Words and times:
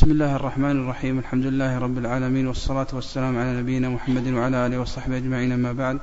بسم 0.00 0.10
الله 0.10 0.36
الرحمن 0.36 0.70
الرحيم 0.70 1.18
الحمد 1.18 1.46
لله 1.46 1.78
رب 1.78 1.98
العالمين 1.98 2.46
والصلاة 2.46 2.86
والسلام 2.92 3.38
على 3.38 3.60
نبينا 3.60 3.88
محمد 3.88 4.28
وعلى 4.28 4.66
آله 4.66 4.80
وصحبه 4.80 5.16
أجمعين 5.16 5.52
أما 5.52 5.72
بعد 5.72 5.98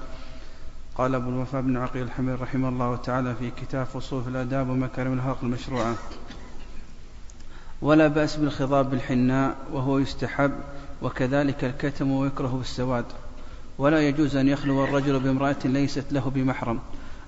قال 0.96 1.16
أبو 1.16 1.29
الوفاء 1.29 1.62
بن 1.62 1.77
عقيل 1.77 2.03
الحمد 2.03 2.41
رحمه 2.41 2.69
الله 2.69 2.95
تعالى 2.95 3.35
في 3.35 3.51
كتاب 3.61 3.85
فصول 3.85 4.23
في 4.23 4.29
الآداب 4.29 4.69
ومكارم 4.69 5.13
الهرق 5.13 5.37
المشروعة 5.43 5.95
ولا 7.81 8.07
بأس 8.07 8.36
بالخضاب 8.36 8.89
بالحناء 8.89 9.55
وهو 9.73 10.00
يستحب 10.00 10.52
وكذلك 11.02 11.64
الكتم 11.64 12.11
ويكره 12.11 12.55
بالسواد 12.57 13.05
ولا 13.77 14.07
يجوز 14.07 14.36
أن 14.36 14.48
يخلو 14.48 14.84
الرجل 14.84 15.20
بامرأة 15.20 15.64
ليست 15.66 16.14
له 16.14 16.29
بمحرم 16.29 16.79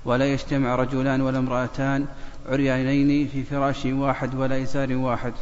ولا 0.05 0.25
يجتمع 0.33 0.75
رجلان 0.75 1.21
ولا 1.21 1.39
امرأتان 1.39 2.05
عريانين 2.49 3.27
في 3.27 3.43
فراش 3.43 3.86
واحد 3.86 4.36
ولا 4.36 4.63
إزار 4.63 4.95
واحد 4.95 5.33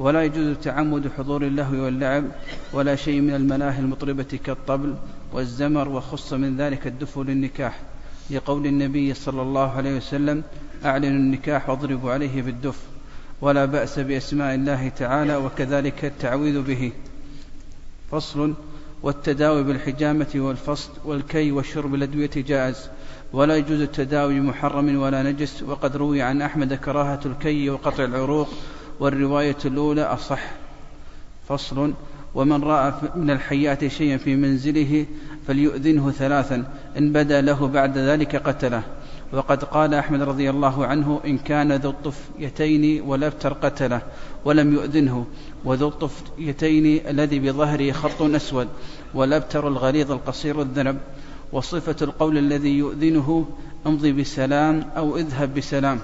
ولا 0.00 0.24
يجوز 0.24 0.56
تعمد 0.56 1.10
حضور 1.18 1.42
اللهو 1.42 1.84
واللعب 1.84 2.24
ولا 2.72 2.96
شيء 2.96 3.20
من 3.20 3.34
الملاهي 3.34 3.78
المطربة 3.78 4.38
كالطبل 4.44 4.94
والزمر 5.32 5.88
وخص 5.88 6.32
من 6.32 6.56
ذلك 6.56 6.86
الدف 6.86 7.18
للنكاح. 7.18 7.80
لقول 8.30 8.66
النبي 8.66 9.14
صلى 9.14 9.42
الله 9.42 9.70
عليه 9.70 9.96
وسلم 9.96 10.42
أعلنوا 10.84 11.18
النكاح 11.18 11.70
واضربوا 11.70 12.12
عليه 12.12 12.42
بالدف. 12.42 12.78
ولا 13.40 13.64
بأس 13.64 13.98
بأسماء 13.98 14.54
الله 14.54 14.88
تعالى 14.88 15.36
وكذلك 15.36 16.04
التعويذ 16.04 16.62
به. 16.62 16.92
فصل 18.10 18.54
والتداوي 19.02 19.62
بالحجامة 19.62 20.32
والفصل 20.34 20.90
والكي 21.04 21.52
والشرب 21.52 21.94
الأدوية 21.94 22.30
جائز. 22.36 22.88
ولا 23.32 23.56
يجوز 23.56 23.80
التداوي 23.80 24.40
بمحرم 24.40 24.96
ولا 24.96 25.22
نجس. 25.22 25.62
وقد 25.62 25.96
روي 25.96 26.22
عن 26.22 26.42
أحمد 26.42 26.74
كراهة 26.74 27.20
الكي 27.26 27.70
وقطع 27.70 28.04
العروق 28.04 28.48
والرواية 29.00 29.56
الأولى 29.64 30.02
أصح. 30.02 30.42
فصل 31.48 31.92
ومن 32.34 32.62
رأى 32.64 32.92
من 33.16 33.30
الحيات 33.30 33.86
شيئا 33.86 34.16
في 34.16 34.36
منزله 34.36 35.06
فليؤذنه 35.46 36.10
ثلاثا 36.10 36.64
إن 36.98 37.12
بدا 37.12 37.40
له 37.40 37.66
بعد 37.66 37.98
ذلك 37.98 38.36
قتله. 38.36 38.82
وقد 39.32 39.64
قال 39.64 39.94
أحمد 39.94 40.22
رضي 40.22 40.50
الله 40.50 40.86
عنه 40.86 41.20
إن 41.24 41.38
كان 41.38 41.72
ذو 41.72 41.90
الطفيتين 41.90 43.02
ولابتر 43.02 43.52
قتله 43.52 44.02
ولم 44.44 44.74
يؤذنه 44.74 45.26
وذو 45.64 45.88
الطفيتين 45.88 47.06
الذي 47.08 47.38
بظهره 47.38 47.92
خط 47.92 48.22
أسود 48.22 48.68
ولابتر 49.14 49.68
الغليظ 49.68 50.12
القصير 50.12 50.62
الذنب 50.62 50.98
وصفة 51.52 51.96
القول 52.02 52.38
الذي 52.38 52.78
يؤذنه 52.78 53.46
امضي 53.86 54.12
بسلام 54.12 54.84
أو 54.96 55.16
اذهب 55.16 55.54
بسلام. 55.54 55.98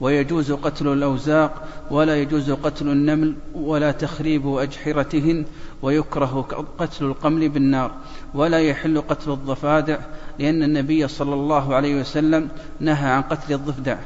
ويجوز 0.00 0.52
قتل 0.52 0.88
الأوزاق 0.88 1.68
ولا 1.90 2.16
يجوز 2.16 2.50
قتل 2.50 2.88
النمل 2.88 3.34
ولا 3.54 3.92
تخريب 3.92 4.56
أجحرتهن 4.56 5.44
ويكره 5.82 6.48
قتل 6.78 7.04
القمل 7.04 7.48
بالنار. 7.48 7.90
ولا 8.34 8.60
يحل 8.60 9.00
قتل 9.00 9.30
الضفادع 9.30 9.98
لأن 10.38 10.62
النبي 10.62 11.08
صلى 11.08 11.34
الله 11.34 11.74
عليه 11.74 12.00
وسلم 12.00 12.48
نهى 12.80 13.10
عن 13.10 13.22
قتل 13.22 13.54
الضفدع. 13.54 13.96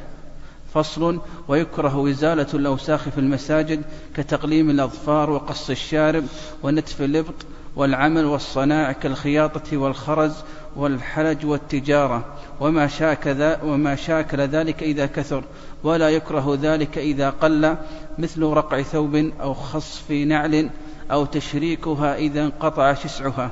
فصل 0.73 1.19
ويكره 1.47 2.09
إزالة 2.09 2.47
الأوساخ 2.53 3.09
في 3.09 3.17
المساجد 3.17 3.81
كتقليم 4.15 4.69
الأظفار 4.69 5.29
وقص 5.29 5.69
الشارب 5.69 6.23
ونتف 6.63 7.01
الإبط 7.01 7.35
والعمل 7.75 8.25
والصناع 8.25 8.91
كالخياطة 8.91 9.77
والخرز 9.77 10.33
والحلج 10.75 11.45
والتجارة. 11.45 12.25
وما 12.59 12.87
شاك 12.87 13.59
وما 13.63 13.95
شاكل 13.95 14.41
ذلك 14.41 14.83
إذا 14.83 15.05
كثر. 15.05 15.43
ولا 15.83 16.09
يكره 16.09 16.59
ذلك 16.61 16.97
إذا 16.97 17.29
قل 17.29 17.75
مثل 18.19 18.43
رقع 18.43 18.81
ثوب 18.81 19.15
أو 19.15 19.53
خصف 19.53 20.11
نعل 20.11 20.69
أو 21.11 21.25
تشريكها 21.25 22.15
إذا 22.15 22.45
انقطع 22.45 22.93
شسعها. 22.93 23.51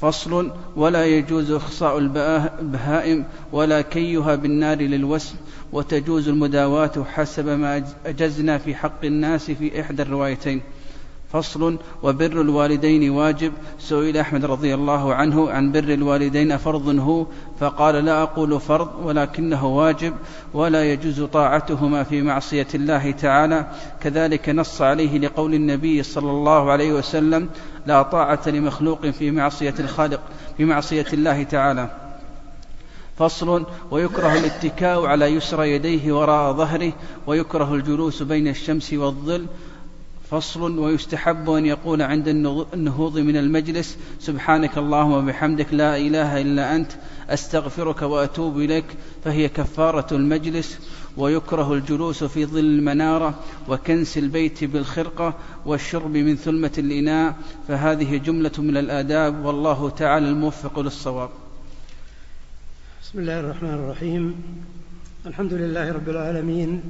فصل 0.00 0.52
ولا 0.76 1.04
يجوز 1.04 1.50
إخصاء 1.50 1.98
البهائم 1.98 3.24
ولا 3.52 3.80
كيها 3.80 4.34
بالنار 4.34 4.78
للوسم 4.78 5.36
وتجوز 5.72 6.28
المداواة 6.28 7.04
حسب 7.14 7.48
ما 7.48 7.84
أجزنا 8.06 8.58
في 8.58 8.74
حق 8.74 9.04
الناس 9.04 9.50
في 9.50 9.80
إحدى 9.80 10.02
الروايتين. 10.02 10.62
فصل 11.34 11.78
وبر 12.02 12.40
الوالدين 12.40 13.10
واجب. 13.10 13.52
سئل 13.78 14.16
أحمد 14.16 14.44
رضي 14.44 14.74
الله 14.74 15.14
عنه 15.14 15.50
عن 15.50 15.72
بر 15.72 15.78
الوالدين 15.78 16.52
أفرض 16.52 16.98
هو 16.98 17.26
فقال 17.60 18.04
لا 18.04 18.22
أقول 18.22 18.60
فرض 18.60 18.88
ولكنه 19.02 19.66
واجب 19.66 20.14
ولا 20.54 20.92
يجوز 20.92 21.22
طاعتهما 21.22 22.02
في 22.02 22.22
معصية 22.22 22.66
الله 22.74 23.10
تعالى. 23.10 23.66
كذلك 24.00 24.48
نص 24.48 24.82
عليه 24.82 25.18
لقول 25.18 25.54
النبي 25.54 26.02
صلى 26.02 26.30
الله 26.30 26.70
عليه 26.70 26.92
وسلم 26.92 27.48
لا 27.86 28.02
طاعة 28.02 28.40
لمخلوق 28.46 29.06
في 29.06 29.30
معصية 29.30 29.74
الخالق 29.78 30.20
في 30.56 30.64
معصية 30.64 31.06
الله 31.12 31.42
تعالى. 31.42 31.90
فصل 33.18 33.66
ويكره 33.90 34.32
الاتكاء 34.38 35.06
على 35.06 35.26
يسرى 35.26 35.70
يديه 35.70 36.12
وراء 36.12 36.52
ظهره 36.52 36.92
ويكره 37.26 37.74
الجلوس 37.74 38.22
بين 38.22 38.48
الشمس 38.48 38.92
والظل 38.92 39.46
فصل 40.34 40.78
ويستحب 40.78 41.50
أن 41.50 41.66
يقول 41.66 42.02
عند 42.02 42.28
النهوض 42.74 43.18
من 43.18 43.36
المجلس 43.36 43.98
سبحانك 44.20 44.78
اللهم 44.78 45.12
وبحمدك 45.12 45.74
لا 45.74 45.96
إله 45.96 46.40
إلا 46.40 46.76
أنت 46.76 46.92
أستغفرك 47.30 48.02
وأتوب 48.02 48.58
إليك 48.58 48.84
فهي 49.24 49.48
كفارة 49.48 50.06
المجلس 50.16 50.78
ويكره 51.16 51.74
الجلوس 51.74 52.24
في 52.24 52.46
ظل 52.46 52.58
المنارة 52.58 53.34
وكنس 53.68 54.18
البيت 54.18 54.64
بالخرقة 54.64 55.34
والشرب 55.66 56.16
من 56.16 56.36
ثلمة 56.36 56.72
الإناء 56.78 57.36
فهذه 57.68 58.16
جملة 58.16 58.52
من 58.58 58.76
الآداب 58.76 59.44
والله 59.44 59.90
تعالى 59.90 60.28
الموفق 60.28 60.80
للصواب. 60.80 61.30
بسم 63.02 63.18
الله 63.18 63.40
الرحمن 63.40 63.74
الرحيم. 63.74 64.34
الحمد 65.26 65.52
لله 65.52 65.92
رب 65.92 66.08
العالمين 66.08 66.82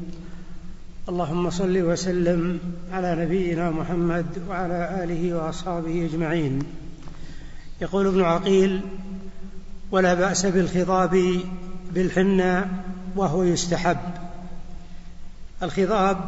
اللهم 1.09 1.51
صل 1.51 1.83
وسلم 1.83 2.61
على 2.93 3.25
نبينا 3.25 3.71
محمد 3.71 4.27
وعلى 4.49 5.05
آله 5.05 5.35
وأصحابه 5.35 6.09
أجمعين. 6.13 6.63
يقول 7.81 8.07
ابن 8.07 8.23
عقيل 8.23 8.81
ولا 9.91 10.15
بأس 10.15 10.47
بالخضاب 10.47 11.41
بالحنى 11.93 12.61
وهو 13.17 13.43
يستحب. 13.43 13.99
الخضاب 15.63 16.19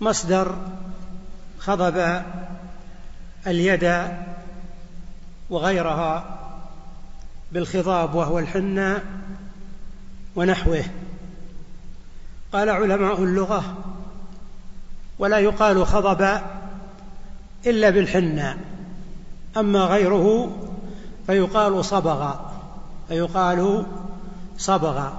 مصدر 0.00 0.56
خضب 1.58 2.22
اليد 3.46 4.08
وغيرها 5.50 6.38
بالخضاب 7.52 8.14
وهو 8.14 8.38
الحنى 8.38 8.94
ونحوه. 10.36 10.84
قال 12.52 12.70
علماء 12.70 13.22
اللغة 13.22 13.76
ولا 15.18 15.38
يقال 15.38 15.86
خضب 15.86 16.40
إلا 17.66 17.90
بالحنى 17.90 18.56
أما 19.56 19.80
غيره 19.80 20.56
فيقال 21.26 21.84
صبغ 21.84 22.34
فيقال 23.08 23.86
صبغ. 24.58 25.10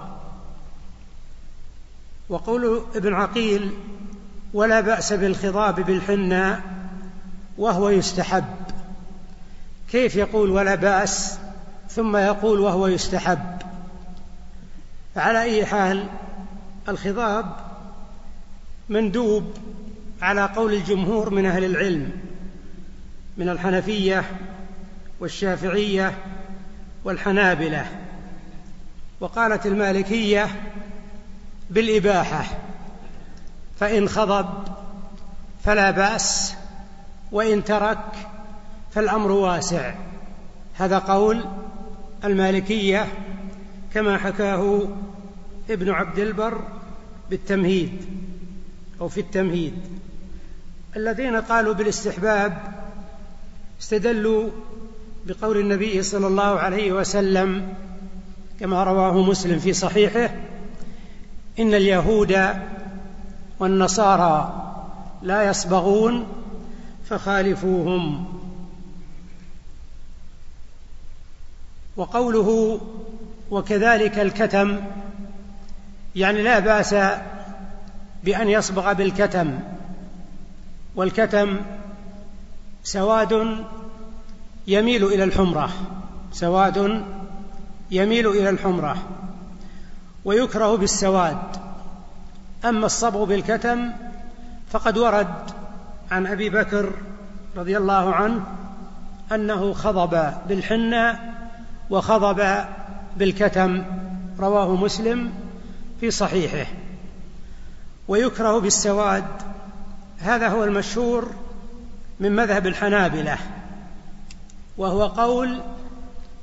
وقول 2.29 2.81
ابن 2.95 3.13
عقيل 3.13 3.71
ولا 4.53 4.81
بأس 4.81 5.13
بالخضاب 5.13 5.75
بالحنى 5.75 6.55
وهو 7.57 7.89
يستحب. 7.89 8.45
كيف 9.91 10.15
يقول 10.15 10.49
ولا 10.49 10.75
بأس؟ 10.75 11.37
ثم 11.89 12.17
يقول 12.17 12.59
وهو 12.59 12.87
يستحب. 12.87 13.61
فعلى 15.15 15.41
أي 15.41 15.65
حال 15.65 16.07
الخضاب 16.89 17.55
مندوب 18.89 19.53
على 20.21 20.45
قول 20.45 20.73
الجمهور 20.73 21.29
من 21.29 21.45
أهل 21.45 21.63
العلم 21.63 22.11
من 23.37 23.49
الحنفية 23.49 24.23
والشافعية 25.19 26.17
والحنابلة. 27.03 27.85
وقالت 29.19 29.65
المالكية 29.65 30.47
بالإباحة 31.69 32.45
فإن 33.79 34.09
خضب 34.09 34.47
فلا 35.63 35.91
بأس 35.91 36.53
وإن 37.31 37.63
ترك 37.63 38.05
فالأمر 38.91 39.31
واسع. 39.31 39.93
هذا 40.73 40.97
قول 40.97 41.45
المالكية 42.23 43.07
كما 43.93 44.17
حكاه 44.17 44.87
ابن 45.71 45.89
عبد 45.89 46.19
البر 46.19 46.61
بالتمهيد 47.29 47.91
أو 49.01 49.07
في 49.07 49.19
التمهيد. 49.19 49.73
الذين 50.95 51.35
قالوا 51.35 51.73
بالاستحباب 51.73 52.57
استدلوا 53.81 54.49
بقول 55.25 55.57
النبي 55.57 56.03
صلى 56.03 56.27
الله 56.27 56.59
عليه 56.59 56.91
وسلم 56.91 57.73
كما 58.59 58.83
رواه 58.83 59.21
مسلم 59.21 59.59
في 59.59 59.73
صحيحه 59.73 60.35
إن 61.59 61.73
اليهود 61.73 62.37
والنصارى 63.59 64.67
لا 65.21 65.49
يصبغون 65.49 66.27
فخالفوهم. 67.09 68.25
وقوله 71.97 72.81
وكذلك 73.51 74.19
الكتم 74.19 74.77
يعني 76.15 76.41
لا 76.41 76.59
بأس 76.59 76.95
بأن 78.23 78.49
يصبغ 78.49 78.93
بالكتم 78.93 79.59
والكتم 80.95 81.59
سواد 82.83 83.63
يميل 84.67 85.05
إلى 85.05 85.23
الحمرة 85.23 85.69
سواد 86.31 87.03
يميل 87.91 88.27
إلى 88.27 88.49
الحمرة 88.49 88.97
ويكره 90.25 90.77
بالسواد. 90.77 91.37
أما 92.65 92.85
الصبغ 92.85 93.25
بالكتم 93.25 93.91
فقد 94.71 94.97
ورد 94.97 95.51
عن 96.11 96.27
أبي 96.27 96.49
بكر 96.49 96.93
رضي 97.57 97.77
الله 97.77 98.15
عنه 98.15 98.43
أنه 99.31 99.73
خضب 99.73 100.33
بالحنة 100.49 101.19
وخضب 101.89 102.65
بالكتم 103.17 103.83
رواه 104.39 104.75
مسلم 104.75 105.31
في 106.01 106.11
صحيحه 106.11 106.71
ويكره 108.07 108.59
بالسواد. 108.59 109.25
هذا 110.19 110.47
هو 110.47 110.63
المشهور 110.63 111.27
من 112.19 112.35
مذهب 112.35 112.67
الحنابلة 112.67 113.37
وهو 114.77 115.07
قول 115.07 115.61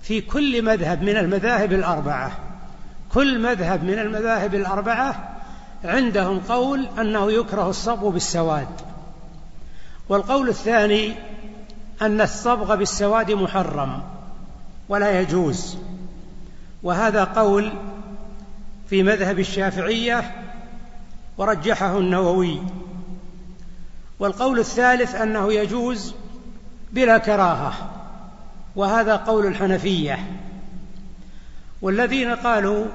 في 0.02 0.20
كل 0.20 0.62
مذهب 0.62 1.02
من 1.02 1.16
المذاهب 1.16 1.72
الأربعة 1.72 2.32
كل 3.14 3.43
مذهب 3.43 3.84
من 3.84 3.99
المذاهب 3.99 4.55
الأربعة 4.55 5.38
عندهم 5.84 6.40
قول 6.40 6.88
أنه 6.99 7.32
يكره 7.32 7.70
الصبغ 7.70 8.08
بالسواد. 8.08 8.69
والقول 10.08 10.49
الثاني 10.49 11.14
أن 12.02 12.20
الصبغ 12.20 12.75
بالسواد 12.75 13.31
محرم 13.31 14.02
ولا 14.88 15.20
يجوز 15.20 15.78
وهذا 16.82 17.25
قول 17.25 17.72
في 18.90 19.02
مذهب 19.02 19.38
الشافعية 19.38 20.44
ورجحه 21.38 21.99
النووي. 21.99 22.58
والقول 24.19 24.58
الثالث 24.58 25.14
أنه 25.14 25.52
يجوز 25.52 26.14
بلا 26.93 27.19
كراهة 27.19 27.73
وهذا 28.76 29.17
قول 29.17 29.46
الحنفية. 29.46 30.19
والذين 31.82 32.35
قالوا 32.35 32.87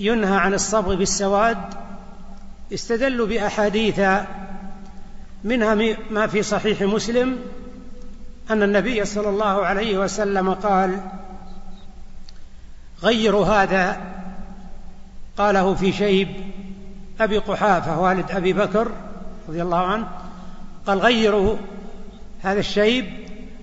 ينهى 0.00 0.36
عن 0.36 0.54
الصبغ 0.54 0.94
بالسواد 0.94 1.58
استدلوا 2.74 3.26
بأحاديث 3.26 4.00
منها 5.44 5.96
ما 6.10 6.26
في 6.26 6.42
صحيح 6.42 6.82
مسلم 6.82 7.38
أن 8.50 8.62
النبي 8.62 9.04
صلى 9.04 9.28
الله 9.28 9.66
عليه 9.66 9.98
وسلم 9.98 10.54
قال 10.54 11.00
غيروا 13.02 13.46
هذا 13.46 14.00
قاله 15.38 15.74
في 15.74 15.92
شيب 15.92 16.28
أبي 17.20 17.38
قحافة 17.38 18.00
والد 18.00 18.30
أبي 18.30 18.52
بكر 18.52 18.90
رضي 19.48 19.62
الله 19.62 19.78
عنه 19.78 20.08
قال 20.86 20.98
غيروا 20.98 21.56
هذا 22.42 22.60
الشيب 22.60 23.06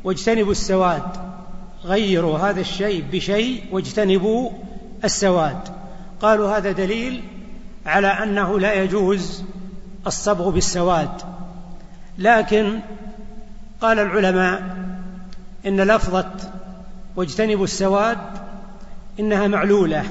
واجتنبوا 0.04 0.52
السواد. 0.52 1.04
غيروا 1.84 2.38
هذا 2.38 2.62
الشيب 2.62 3.12
بشيء 3.12 3.64
واجتنبوا 3.72 4.52
السواد. 5.04 5.60
قالوا 6.22 6.58
هذا 6.58 6.72
دليل 6.72 7.24
على 7.86 8.08
أنه 8.08 8.60
لا 8.60 8.74
يجوز 8.74 9.44
الصبغ 10.08 10.50
بالسواد. 10.50 11.22
لكن 12.18 12.80
قال 13.82 14.00
العلماء 14.00 14.78
إن 15.66 15.82
لفظة 15.82 16.32
واجتنبوا 17.16 17.64
السواد 17.64 18.18
إنها 19.20 19.48
معلولة. 19.48 20.06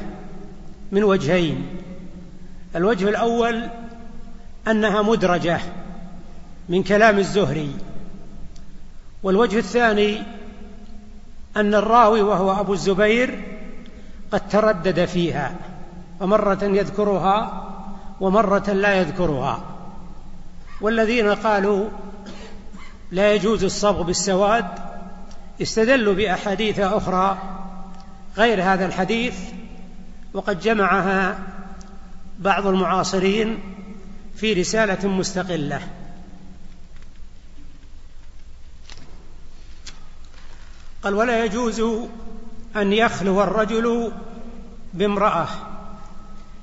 من 0.93 1.05
وجهين. 1.05 1.67
الوجه 2.77 3.09
الأول 3.09 3.69
أنها 4.69 5.03
مدرجة 5.03 5.61
من 6.69 6.83
كلام 6.83 7.19
الزهري. 7.19 7.71
والوجه 9.23 9.59
الثاني 9.59 10.23
أن 11.57 11.75
الراوي 11.75 12.23
وهو 12.23 12.61
أبو 12.61 12.73
الزبير 12.73 13.43
قد 14.33 14.49
تردد 14.49 15.05
فيها 15.05 15.55
ومره 16.21 16.59
يذكرها 16.63 17.67
ومرة 18.21 18.71
لا 18.71 18.95
يذكرها. 18.95 19.61
والذين 20.81 21.29
قالوا 21.29 21.89
لا 23.11 23.35
يجوز 23.35 23.65
الصبغ 23.65 24.03
بالسواد 24.03 24.67
استدلوا 25.63 26.15
بأحاديث 26.15 26.79
أخرى 26.79 27.39
غير 28.37 28.63
هذا 28.63 28.87
الحديث 28.87 29.35
وقد 30.35 30.61
جمعها 30.61 31.39
بعض 32.39 32.67
المعاصرين 32.67 33.59
في 34.37 34.53
رسالة 34.53 35.09
مستقلة. 35.09 35.81
قال 41.03 41.15
ولا 41.15 41.45
يجوز 41.45 41.81
أن 42.77 42.93
يخلو 42.93 43.43
الرجل 43.43 44.13
بامرأة 44.95 45.49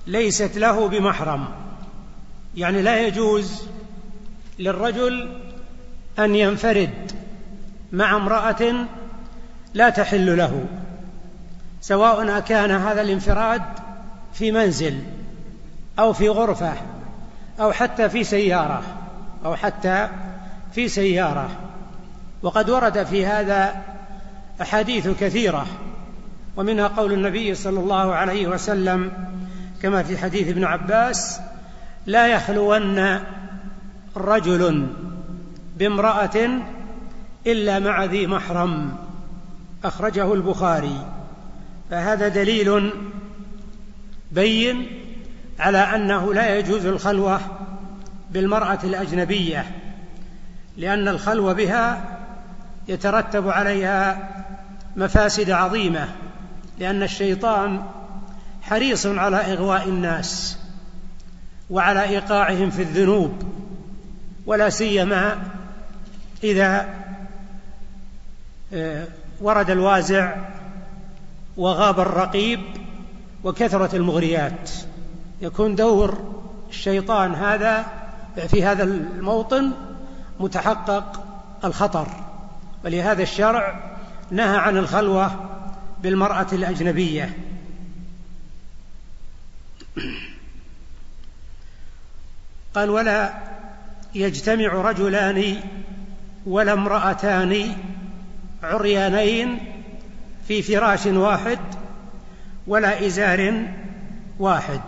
ليست 0.08 0.58
له 0.58 0.88
بمحرم. 0.88 1.48
يعني 2.56 2.82
لا 2.82 3.08
يجوز 3.08 3.68
للرجل 4.60 5.42
أن 6.20 6.36
ينفرد 6.36 7.12
مع 7.92 8.16
امرأة 8.16 8.88
لا 9.74 9.90
تحل 9.90 10.38
له. 10.38 10.66
سواء 11.82 12.38
أكان 12.38 12.72
هذا 12.72 13.02
الانفراد 13.02 13.62
في 14.34 14.52
منزل 14.52 15.00
أو 16.00 16.14
في 16.14 16.30
غرفة 16.30 16.74
أو 17.60 17.72
حتى 17.72 18.10
في 18.10 18.24
سيارة 18.24 18.84
أو 19.46 19.56
حتى 19.56 20.10
في 20.74 20.88
سيارة. 20.88 21.50
وقد 22.42 22.70
ورد 22.70 23.04
في 23.04 23.26
هذا 23.26 23.76
أحاديث 24.62 25.08
كثيرة 25.08 25.66
ومنها 26.58 26.88
قول 26.88 27.14
النبي 27.14 27.56
صلى 27.56 27.80
الله 27.80 28.14
عليه 28.14 28.48
وسلم 28.48 29.12
كما 29.82 30.04
في 30.04 30.18
حديث 30.18 30.48
ابن 30.48 30.64
عباس 30.64 31.40
لا 32.06 32.28
يخلون 32.28 33.20
رجل 34.18 34.88
بامرأة 35.78 36.50
إلا 37.48 37.80
مع 37.80 38.04
ذي 38.04 38.28
محرم 38.28 38.96
أخرجه 39.84 40.34
البخاري. 40.34 41.17
فهذا 41.92 42.28
دليل 42.28 42.92
بين 44.32 44.88
على 45.60 45.78
أنه 45.78 46.34
لا 46.34 46.58
يجوز 46.58 46.86
الخلوة 46.86 47.42
بالمرأة 48.32 48.80
الأجنبية 48.84 49.66
لأن 50.78 51.08
الخلوة 51.08 51.54
بها 51.54 52.18
يترتب 52.88 53.50
عليها 53.50 54.30
مفاسد 54.96 55.50
عظيمة 55.50 56.10
لأن 56.80 57.04
الشيطان 57.04 57.84
حريص 58.62 59.06
على 59.06 59.38
إغواء 59.38 59.90
الناس 59.90 60.58
وعلى 61.70 62.04
إيقاعهم 62.04 62.70
في 62.70 62.82
الذنوب 62.82 63.44
ولا 64.46 64.70
سيما 64.70 65.44
إذا 66.44 66.90
آه، 68.74 69.08
ورد 69.42 69.70
الوازع 69.70 70.36
وغاب 71.58 72.00
الرقيب 72.00 72.60
وكثرت 73.44 73.96
المغريات. 73.96 74.72
يكون 75.42 75.76
دور 75.76 76.18
الشيطان 76.70 77.36
هذا 77.36 77.86
في 78.48 78.64
هذا 78.64 78.84
الموطن 78.84 79.72
متحقق 80.40 81.24
الخطر 81.66 82.08
ولهذا 82.86 83.24
الشرع 83.24 83.80
نهى 84.32 84.58
عن 84.58 84.78
الخلوة 84.78 85.32
بالمرأة 86.04 86.48
الأجنبية. 86.52 87.38
قال 92.76 92.90
ولا 92.90 93.34
يجتمع 94.16 94.68
رجلان 94.68 95.62
ولا 96.46 96.74
امرأتان 96.74 97.76
عريانين 98.64 99.77
في 100.48 100.62
فراش 100.62 101.06
واحد 101.06 101.60
ولا 102.68 103.06
إزار 103.06 103.66
واحد. 104.40 104.82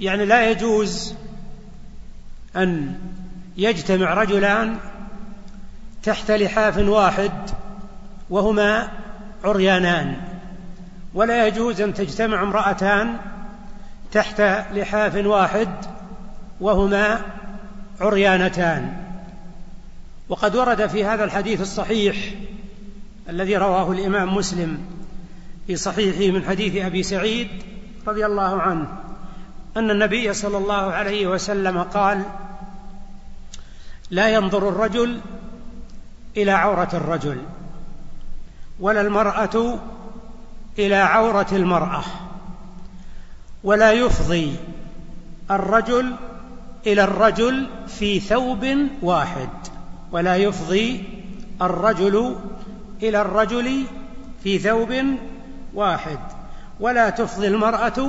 يعني 0.00 0.24
لا 0.24 0.50
يجوز 0.50 1.14
أن 2.56 2.94
يجتمع 3.56 4.14
رجلان 4.14 4.76
تحت 6.02 6.30
لحاف 6.30 6.78
واحد 6.78 7.32
وهما 8.30 8.88
عريانان 9.44 10.16
ولا 11.14 11.46
يجوز 11.46 11.80
أن 11.80 11.94
تجتمع 11.94 12.42
امرأتان 12.42 13.16
تحت 14.12 14.40
لحاف 14.74 15.14
واحد 15.14 15.68
وهما 16.60 17.20
عريانتان. 18.00 18.96
وقد 20.28 20.56
ورد 20.56 20.86
في 20.86 21.04
هذا 21.04 21.24
الحديث 21.24 21.60
الصحيح 21.60 22.16
الذي 23.28 23.56
رواه 23.56 23.92
الإمام 23.92 24.36
مسلم 24.36 24.78
في 25.66 25.76
صحيحه 25.76 26.32
من 26.32 26.44
حديث 26.44 26.84
أبي 26.84 27.02
سعيد 27.02 27.48
رضي 28.06 28.26
الله 28.26 28.62
عنه 28.62 28.88
أن 29.76 29.90
النبي 29.90 30.32
صلى 30.34 30.58
الله 30.58 30.92
عليه 30.92 31.26
وسلم 31.26 31.82
قال 31.82 32.22
لا 34.10 34.28
ينظر 34.28 34.68
الرجل 34.68 35.20
إلى 36.36 36.50
عورة 36.50 36.88
الرجل 36.94 37.38
ولا 38.80 39.00
المرأة 39.00 39.78
إلى 40.78 40.96
عورة 40.96 41.46
المرأة 41.52 42.02
ولا 43.64 43.92
يفضي 43.92 44.56
الرجل 45.50 46.16
إلى 46.86 47.04
الرجل 47.04 47.66
في 47.86 48.20
ثوب 48.20 48.66
واحد 49.02 49.48
ولا 50.12 50.36
يفضي 50.36 51.04
الرجل 51.62 52.36
إلى 53.02 53.20
الرجل 53.20 53.84
في 54.42 54.58
ثوب 54.58 55.04
واحد 55.74 56.18
ولا 56.80 57.10
تفضي 57.10 57.46
المرأة 57.46 58.08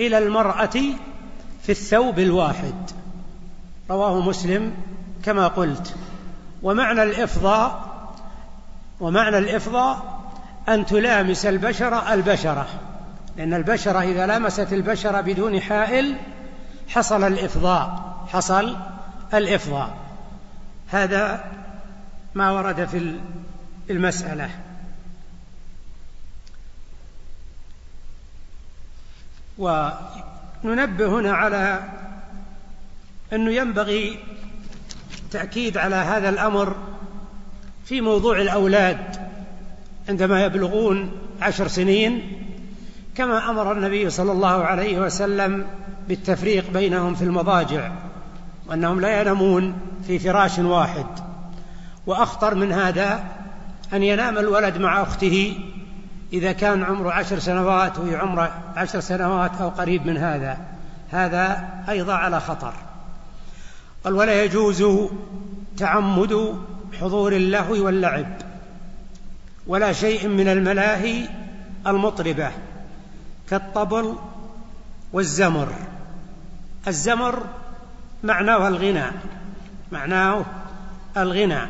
إلى 0.00 0.18
المرأة 0.18 0.80
في 1.62 1.68
الثوب 1.68 2.18
الواحد. 2.18 2.74
رواه 3.90 4.20
مسلم 4.20 4.74
كما 5.24 5.48
قلت. 5.48 5.94
ومعنى 6.62 7.02
الافضاء 7.02 7.92
ومعنى 9.00 9.38
الافضاء 9.38 10.20
أن 10.68 10.86
تلامس 10.86 11.46
البشره 11.46 12.14
البشرة 12.14 12.66
لأن 13.36 13.54
البشرة 13.54 14.02
إذا 14.02 14.26
لامست 14.26 14.72
البشرة 14.72 15.20
بدون 15.20 15.60
حائل 15.60 16.16
حصل 16.88 17.24
الافضاء 17.24 18.14
حصل 18.32 18.76
الافضاء 19.34 19.96
هذا 20.88 21.44
ما 22.34 22.50
ورد 22.50 22.84
في 22.84 23.14
المسألة. 23.92 24.50
وننبه 29.58 31.06
هنا 31.20 31.32
على 31.32 31.82
أنه 33.32 33.50
ينبغي 33.50 34.18
تأكيد 35.30 35.76
على 35.78 35.96
هذا 35.96 36.28
الأمر 36.28 36.76
في 37.84 38.00
موضوع 38.00 38.40
الأولاد. 38.40 39.16
عندما 40.08 40.44
يبلغون 40.44 41.10
عشر 41.40 41.68
سنين 41.68 42.38
كما 43.14 43.50
أمر 43.50 43.72
النبي 43.72 44.10
صلى 44.10 44.32
الله 44.32 44.64
عليه 44.64 44.98
وسلم 44.98 45.66
بالتفريق 46.08 46.70
بينهم 46.70 47.14
في 47.14 47.24
المضاجع 47.24 47.92
وأنهم 48.66 49.00
لا 49.00 49.20
ينامون 49.20 49.74
في 50.06 50.18
فراش 50.18 50.58
واحد. 50.58 51.06
وأخطر 52.06 52.54
من 52.54 52.72
هذا 52.72 53.24
أن 53.92 54.02
ينام 54.02 54.38
الولد 54.38 54.78
مع 54.78 55.02
أخته 55.02 55.58
إذا 56.32 56.52
كان 56.52 56.82
عمره 56.82 57.12
عشر 57.12 57.38
سنوات 57.38 57.98
وهي 57.98 58.16
عمره 58.16 58.52
عشر 58.76 59.00
سنوات 59.00 59.60
أو 59.60 59.68
قريب 59.68 60.06
من 60.06 60.16
هذا. 60.16 60.58
هذا 61.10 61.68
أيضا 61.88 62.14
على 62.14 62.40
خطر. 62.40 62.74
قال 64.04 64.12
ولا 64.14 64.44
يجوز 64.44 64.84
تعمد 65.76 66.58
حضور 67.00 67.32
اللهو 67.32 67.84
واللعب 67.84 68.26
ولا 69.66 69.92
شيء 69.92 70.28
من 70.28 70.48
الملاهي 70.48 71.28
المطربة 71.86 72.50
كالطبل 73.50 74.16
والزمر. 75.12 75.68
الزمر 76.88 77.42
معناه 78.24 78.68
الغنى 78.68 79.06
معناه 79.92 80.44
الغنى 81.16 81.60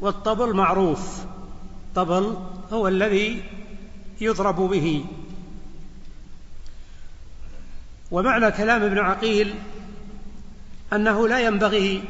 والطبل 0.00 0.54
معروف. 0.54 1.26
طبل 1.96 2.36
هو 2.72 2.88
الذي 2.88 3.42
يضرب 4.20 4.56
به. 4.56 5.04
ومعنى 8.10 8.50
كلام 8.50 8.82
ابن 8.82 8.98
عقيل 8.98 9.54
أنه 10.92 11.28
لا 11.28 11.40
ينبغي 11.40 12.02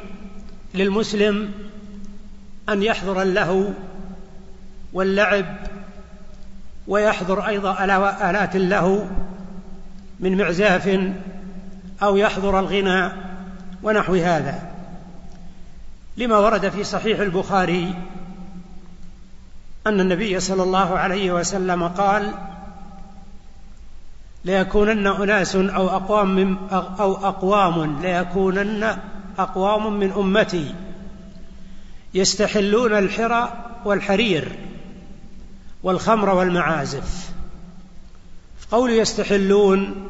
للمسلم 0.74 1.52
أن 2.68 2.82
يحضر 2.82 3.22
اللهو 3.22 3.68
واللعب 4.92 5.56
ويحضر 6.88 7.46
أيضا 7.46 7.84
آلات 8.30 8.56
اللهو 8.56 9.04
من 10.20 10.38
معزاف 10.38 11.00
أو 12.02 12.16
يحضر 12.16 12.60
الغنى 12.60 13.12
ونحو 13.82 14.14
هذا. 14.14 14.72
لما 16.16 16.38
ورد 16.38 16.68
في 16.68 16.84
صحيح 16.84 17.20
البخاري 17.20 17.94
أن 19.86 20.00
النبي 20.00 20.40
صلى 20.40 20.62
الله 20.62 20.98
عليه 20.98 21.32
وسلم 21.32 21.88
قال 21.88 22.32
ليكونن 24.44 25.06
أناس 25.06 25.56
أو 25.56 25.88
أقوام 25.88 26.34
من 26.34 26.56
أو 26.72 27.14
أقوام 27.28 28.02
ليكونن 28.02 28.96
أقوام 29.38 29.98
من 29.98 30.12
أمتي 30.12 30.74
يستحلون 32.14 32.92
الحرى 32.92 33.52
والحرير 33.84 34.58
والخمر 35.82 36.30
والمعازف. 36.30 37.30
قول 38.70 38.90
يستحلون 38.90 40.08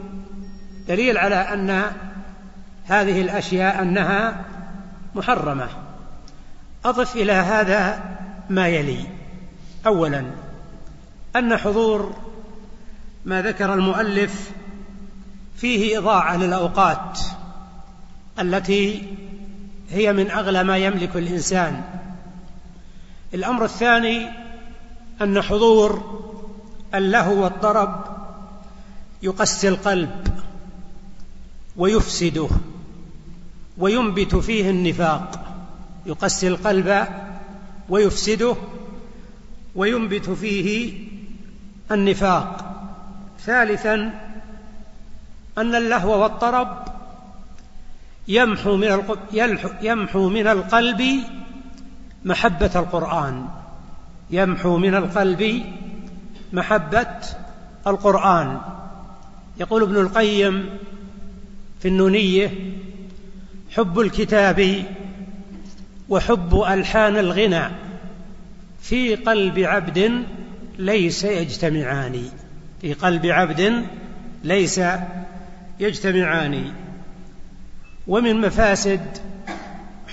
دليل 0.88 1.18
على 1.18 1.34
أن 1.34 1.84
هذه 2.84 3.20
الأشياء 3.20 3.82
أنها 3.82 4.44
محرمة. 5.14 5.68
أضف 6.84 7.16
إلى 7.16 7.32
هذا 7.32 8.04
ما 8.50 8.68
يلي. 8.68 9.15
أولا 9.86 10.24
أن 11.36 11.56
حضور 11.56 12.14
ما 13.24 13.42
ذكر 13.42 13.74
المؤلف 13.74 14.50
فيه 15.56 15.98
إضاعة 15.98 16.36
للأوقات 16.36 17.18
التي 18.38 19.02
هي 19.90 20.12
من 20.12 20.30
أغلى 20.30 20.64
ما 20.64 20.78
يملك 20.78 21.16
الإنسان. 21.16 21.82
الأمر 23.34 23.64
الثاني 23.64 24.28
أن 25.22 25.42
حضور 25.42 26.20
اللهو 26.94 27.44
والطرب 27.44 28.04
يقسي 29.22 29.68
القلب 29.68 30.28
ويفسده 31.76 32.48
وينبت 33.78 34.36
فيه 34.36 34.70
النفاق 34.70 35.40
يقسي 36.06 36.48
القلب 36.48 37.06
ويفسده 37.88 38.56
وينبت 39.76 40.30
فيه 40.30 40.92
النفاق. 41.92 42.72
ثالثا 43.40 43.94
أن 45.58 45.74
اللهو 45.74 46.22
والطرب 46.22 46.84
يمحو 48.28 48.76
من 48.76 49.02
يمحو 49.82 50.28
من 50.28 50.46
القلب 50.46 51.20
محبة 52.24 52.70
القرآن. 52.76 53.48
يمحو 54.30 54.76
من 54.76 54.94
القلب 54.94 55.64
محبة 56.52 57.20
القرآن. 57.86 58.60
يقول 59.60 59.82
ابن 59.82 59.96
القيم 59.96 60.78
في 61.80 61.88
النونية 61.88 62.74
حب 63.70 64.00
الكتاب 64.00 64.84
وحب 66.08 66.62
ألحان 66.68 67.16
الغنى. 67.16 67.85
في 68.88 69.14
قلب 69.14 69.58
عبد 69.58 70.24
ليس 70.78 71.24
يجتمعان. 71.24 72.28
في 72.80 72.92
قلب 72.92 73.26
عبد 73.26 73.86
ليس 74.44 74.80
يجتمعان. 75.80 76.72
ومن 78.06 78.40
مفاسد 78.40 79.00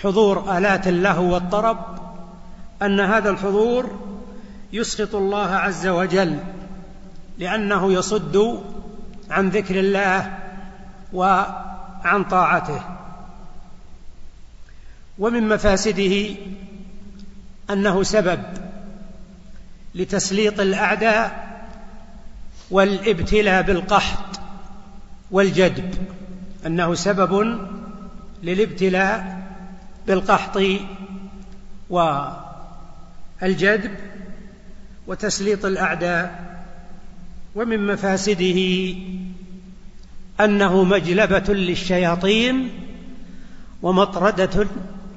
حضور 0.04 0.58
آلات 0.58 0.88
اللهو 0.88 1.34
والطرب 1.34 1.78
أن 2.82 3.00
هذا 3.00 3.30
الحضور 3.30 4.00
يسخط 4.74 5.16
الله 5.16 5.50
عز 5.56 5.88
وجل 5.88 6.38
لأنه 7.38 7.94
يصد 7.94 8.64
عن 9.30 9.50
ذكر 9.50 9.80
الله 9.80 10.38
وعن 11.14 12.24
طاعته. 12.30 12.82
ومن 15.20 15.48
مفاسده 15.48 16.36
أنه 17.70 18.04
سبب 18.04 18.44
لتسليط 19.96 20.60
الأعداء 20.60 21.54
والابتلاء 22.72 23.62
بالقحط 23.62 24.40
والجدب 25.32 25.94
أنه 26.66 26.94
سبب 26.94 27.60
للابتلاء 28.44 29.44
بالقحط 30.08 30.60
والجدب 31.90 33.92
وتسليط 35.08 35.66
الأعداء 35.66 36.54
ومن 37.56 37.88
مفاسده 37.88 38.94
أنه 40.40 40.84
مجلبة 40.84 41.54
للشياطين 41.54 42.70
ومطردة 43.82 44.68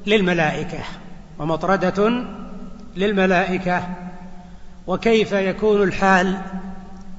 للملائكة. 0.07 0.79
ومطردة 1.38 2.25
للملائكة. 2.97 3.88
وكيف 4.87 5.33
يكون 5.33 5.83
الحال 5.83 6.40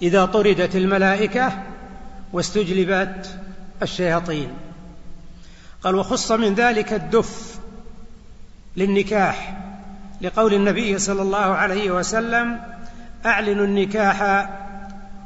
إذا 0.01 0.25
طردت 0.25 0.75
الملائكة 0.75 1.63
واستجلبت 2.33 3.39
الشياطين؟ 3.81 4.49
قال 5.83 5.95
وخص 5.95 6.31
من 6.31 6.53
ذلك 6.53 6.93
الدف 6.93 7.59
للنكاح. 8.77 9.57
لقول 10.21 10.53
النبي 10.53 10.99
صلى 10.99 11.21
الله 11.21 11.37
عليه 11.37 11.91
وسلم 11.91 12.59
أعلنوا 13.25 13.65
النكاح 13.65 14.49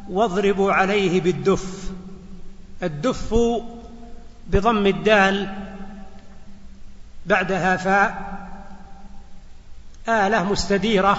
واضربوا 0.09 0.73
عليه 0.73 1.21
بالدف. 1.21 1.91
الدف 2.83 3.35
بضم 4.47 4.85
الدال 4.85 5.49
بعدها 7.25 7.77
فاء. 7.77 8.31
آلة 10.09 10.43
مستديرة 10.43 11.17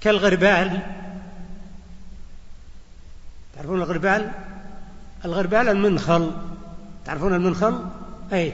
كالغربال. 0.00 0.80
تعرفون 3.56 3.78
الغربال؟ 3.78 4.30
الغربال 5.24 5.68
المنخل. 5.68 6.30
تعرفون 7.04 7.34
المنخل؟ 7.34 7.84
أي. 8.32 8.52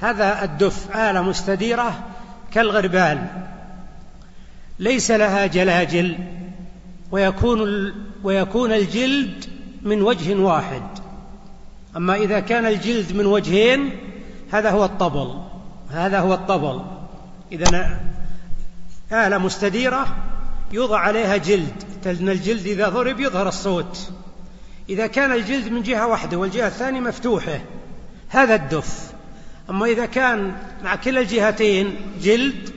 هذا 0.00 0.44
الدف 0.44 0.96
آلة 0.96 1.22
مستديرة 1.22 2.06
كالغربال. 2.52 3.26
ليس 4.78 5.10
لها 5.10 5.46
جلاجل 5.46 6.18
ويكون 7.10 7.92
ويكون 8.22 8.72
الجلد 8.72 9.44
من 9.82 10.02
وجه 10.02 10.34
واحد. 10.34 10.82
أما 11.96 12.14
إذا 12.14 12.40
كان 12.40 12.66
الجلد 12.66 13.12
من 13.12 13.26
وجهين 13.26 13.90
هذا 14.52 14.70
هو 14.70 14.84
الطبل. 14.84 15.42
هذا 15.90 16.20
هو 16.20 16.34
الطبل. 16.34 17.01
إذا 17.52 18.00
آلة 19.12 19.38
مستديرة 19.38 20.16
يوضع 20.72 20.98
عليها 20.98 21.36
جلد 21.36 21.84
لأن 22.04 22.28
الجلد 22.28 22.66
إذا 22.66 22.88
ضرب 22.88 23.20
يظهر 23.20 23.48
الصوت. 23.48 24.10
إذا 24.88 25.06
كان 25.06 25.32
الجلد 25.32 25.68
من 25.68 25.82
جهة 25.82 26.06
واحدة 26.06 26.36
والجهة 26.36 26.66
الثانية 26.66 27.00
مفتوحة 27.00 27.60
هذا 28.28 28.54
الدف. 28.54 29.12
أما 29.70 29.86
إذا 29.86 30.06
كان 30.06 30.56
مع 30.84 30.96
كلا 30.96 31.20
الجهتين 31.20 31.96
جلد 32.22 32.70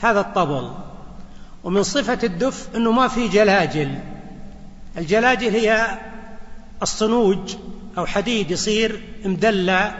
هذا 0.00 0.20
الطبل. 0.20 0.70
ومن 1.64 1.82
صفة 1.82 2.18
الدف 2.24 2.68
أنه 2.76 2.92
ما 2.92 3.08
في 3.08 3.28
جلاجل. 3.28 3.98
الجلاجل 4.98 5.50
هي 5.50 5.98
الصنوج 6.82 7.56
أو 7.98 8.06
حديد 8.06 8.50
يصير 8.50 9.02
مدلع 9.24 9.94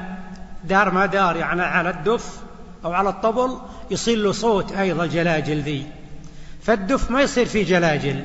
دار 0.64 0.90
ما 0.90 1.06
دار 1.06 1.36
يعني 1.36 1.62
على 1.62 1.90
الدف. 1.90 2.41
أو 2.84 2.92
على 2.92 3.08
الطبل 3.08 3.58
يصير 3.90 4.18
له 4.18 4.32
صوت 4.32 4.72
أيضا 4.72 5.06
جلاجل 5.06 5.60
ذي. 5.60 5.86
فالدف 6.62 7.10
ما 7.10 7.22
يصير 7.22 7.46
فيه 7.46 7.64
جلاجل. 7.64 8.22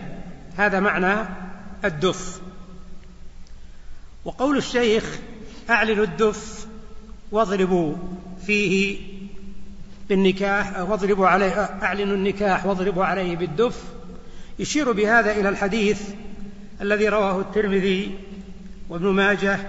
هذا 0.57 0.79
معنى 0.79 1.27
الدف. 1.85 2.41
وقول 4.25 4.57
الشيخ 4.57 5.19
أعلنوا 5.69 6.03
الدف 6.03 6.67
واضربوا 7.31 7.95
فيه 8.45 8.99
بالنكاح 10.09 10.79
واضربوا 10.79 11.27
عليه 11.27 11.51
أعلنوا 11.61 12.15
النكاح 12.15 12.65
واضربوا 12.65 13.05
عليه 13.05 13.35
بالدف. 13.35 13.83
يشير 14.59 14.91
بهذا 14.91 15.31
إلى 15.31 15.49
الحديث 15.49 16.01
الذي 16.81 17.09
رواه 17.09 17.39
الترمذي 17.41 18.17
وابن 18.89 19.07
ماجه 19.07 19.59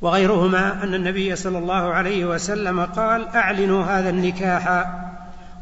وغيرهما 0.00 0.82
أن 0.82 0.94
النبي 0.94 1.36
صلى 1.36 1.58
الله 1.58 1.94
عليه 1.94 2.24
وسلم 2.24 2.84
قال 2.84 3.28
أعلنوا 3.28 3.84
هذا 3.84 4.10
النكاح 4.10 4.92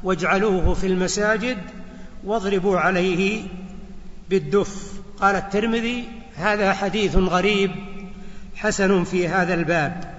واجعلوه 0.03 0.75
في 0.75 0.87
المساجد 0.87 1.59
واضربوا 2.25 2.79
عليه 2.79 3.43
بالدف. 4.31 4.93
قال 5.21 5.37
الترمذي 5.37 6.09
هذا 6.37 6.73
حديث 6.73 7.17
غريب 7.17 7.71
حسن 8.57 9.05
في 9.05 9.29
هذا 9.29 9.55
الباب. 9.55 10.15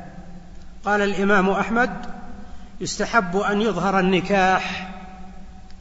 قال 0.85 1.01
الإمام 1.01 1.49
أحمد 1.49 1.91
يستحب 2.81 3.37
أن 3.37 3.61
يظهر 3.61 3.99
النكاح 3.99 4.91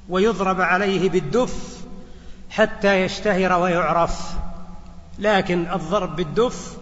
ويضرب 0.08 0.60
عليه 0.60 1.10
بالدف 1.10 1.84
حتى 2.50 3.00
يشتهر 3.02 3.60
ويعرف 3.60 4.30
لكن 5.18 5.66
الضرب 5.72 6.16
بالدف 6.16 6.76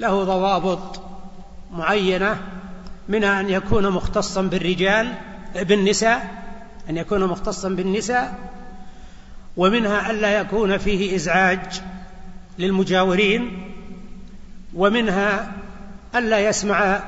له 0.00 0.24
ضوابط 0.24 1.00
معينة 1.72 2.36
منها 3.08 3.40
أن 3.40 3.50
يكون 3.50 3.90
مختصا 3.90 4.42
بالرجال 4.42 5.14
بالنساء 5.54 6.42
أن 6.90 6.96
يكون 6.96 7.24
مختصا 7.24 7.68
بالنساء 7.68 8.38
ومنها 9.56 10.10
الا 10.10 10.40
يكون 10.40 10.78
فيه 10.78 11.16
إزعاج 11.16 11.82
للمجاورين 12.58 13.72
ومنها 14.74 15.52
الا 16.14 16.40
يسمع 16.48 17.00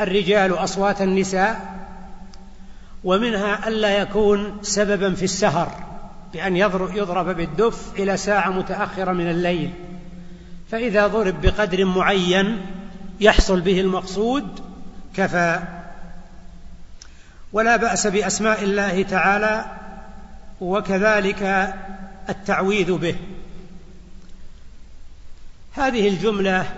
الرجال 0.00 0.52
أصوات 0.52 1.02
النساء 1.02 1.76
ومنها 3.04 3.68
الا 3.68 3.98
يكون 3.98 4.58
سببا 4.62 5.14
في 5.14 5.24
السهر 5.24 5.72
بأن 6.32 6.56
يضرب 6.56 7.36
بالدف 7.36 7.92
إلى 7.98 8.16
ساعة 8.16 8.50
متأخرة 8.50 9.12
من 9.12 9.30
الليل. 9.30 9.70
فإذا 10.70 11.06
ضرب 11.06 11.40
بقدر 11.40 11.84
معين 11.84 12.66
يحصل 13.20 13.60
به 13.60 13.80
المقصود 13.80 14.60
كفى. 15.16 15.62
ولا 17.52 17.76
بأس 17.76 18.06
بأسماء 18.06 18.62
الله 18.62 19.02
تعالى 19.02 19.64
وكذلك 20.60 21.74
التعويذ 22.28 22.92
به. 22.92 23.16
هذه 25.72 26.08
الجملة 26.08 26.72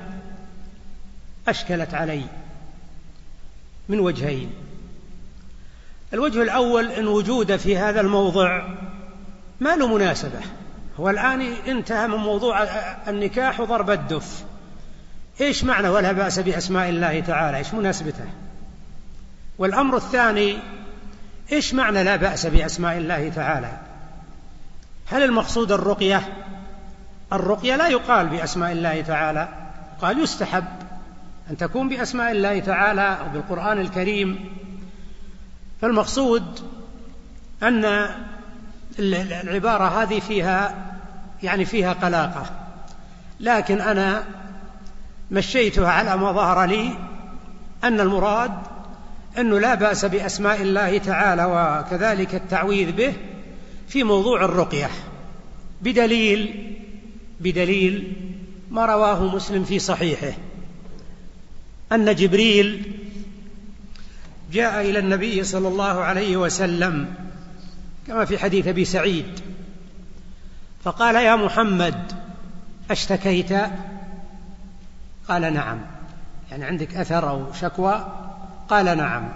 أشكلت 1.48 1.94
علي 1.94 2.22
من 3.88 4.00
وجهين. 4.00 4.50
الوجه 6.12 6.42
الأول 6.42 6.86
إن 6.86 7.06
وجود 7.06 7.56
في 7.56 7.76
هذا 7.76 8.00
الموضع 8.00 8.62
ما 9.60 9.76
له 9.76 9.94
مناسبة. 9.94 10.40
هو 11.00 11.10
الان 11.10 11.40
انتهى 11.66 12.08
من 12.08 12.16
موضوع 12.16 12.62
النكاح 13.08 13.60
وضرب 13.60 13.90
الدف. 13.90 14.44
إيش 15.40 15.64
معنى 15.64 15.88
ولا 15.88 16.12
بأس 16.12 16.38
بأسماء 16.38 16.88
الله 16.88 17.20
تعالى؟ 17.20 17.56
إيش 17.56 17.74
مناسبته؟ 17.74 18.24
والأمر 19.58 19.96
الثاني 19.96 20.58
إيش 21.52 21.74
معنى 21.74 22.04
لا 22.04 22.16
بأس 22.16 22.46
بأسماء 22.46 22.96
الله 22.98 23.28
تعالى؟ 23.28 23.78
هل 25.06 25.22
المقصود 25.22 25.72
الرقية؟ 25.72 26.22
الرقية 27.32 27.76
لا 27.76 27.88
يقال 27.88 28.26
بأسماء 28.28 28.72
الله 28.72 29.00
تعالى 29.00 29.48
قال 30.00 30.22
يستحب 30.22 30.64
أن 31.50 31.56
تكون 31.56 31.88
بأسماء 31.88 32.32
الله 32.32 32.60
تعالى 32.60 33.18
أو 33.20 33.28
بالقرآن 33.28 33.78
الكريم. 33.78 34.56
فالمقصود 35.80 36.44
أن 37.62 38.08
العبارة 38.98 40.02
هذه 40.02 40.20
فيها 40.20 40.87
يعني 41.42 41.64
فيها 41.64 41.92
قلاقة. 41.92 42.50
لكن 43.40 43.80
أنا 43.80 44.24
مشيتها 45.30 45.88
على 45.88 46.16
ما 46.16 46.32
ظهر 46.32 46.64
لي 46.64 46.90
أن 47.84 48.00
المراد 48.00 48.52
أنه 49.38 49.58
لا 49.58 49.74
بأس 49.74 50.04
بأسماء 50.04 50.62
الله 50.62 50.98
تعالى 50.98 51.44
وكذلك 51.44 52.34
التعويذ 52.34 52.92
به 52.92 53.12
في 53.88 54.04
موضوع 54.04 54.44
الرقية. 54.44 54.90
بدليل 55.82 56.74
بدليل 57.40 58.12
ما 58.70 58.86
رواه 58.86 59.24
مسلم 59.34 59.64
في 59.64 59.78
صحيحه. 59.78 60.32
أن 61.92 62.14
جبريل 62.14 62.92
جاء 64.52 64.80
إلى 64.80 64.98
النبي 64.98 65.44
صلى 65.44 65.68
الله 65.68 66.00
عليه 66.00 66.36
وسلم 66.36 67.14
كما 68.06 68.24
في 68.24 68.38
حديث 68.38 68.66
أبي 68.66 68.84
سعيد. 68.84 69.40
فقال 70.84 71.14
يا 71.14 71.36
محمد 71.36 72.12
أشتكيت؟ 72.90 73.52
قال 75.28 75.54
نعم. 75.54 75.78
يعني 76.50 76.64
عندك 76.64 76.94
أثر 76.94 77.30
أو 77.30 77.52
شكوى؟ 77.52 78.06
قال 78.68 78.96
نعم. 78.96 79.28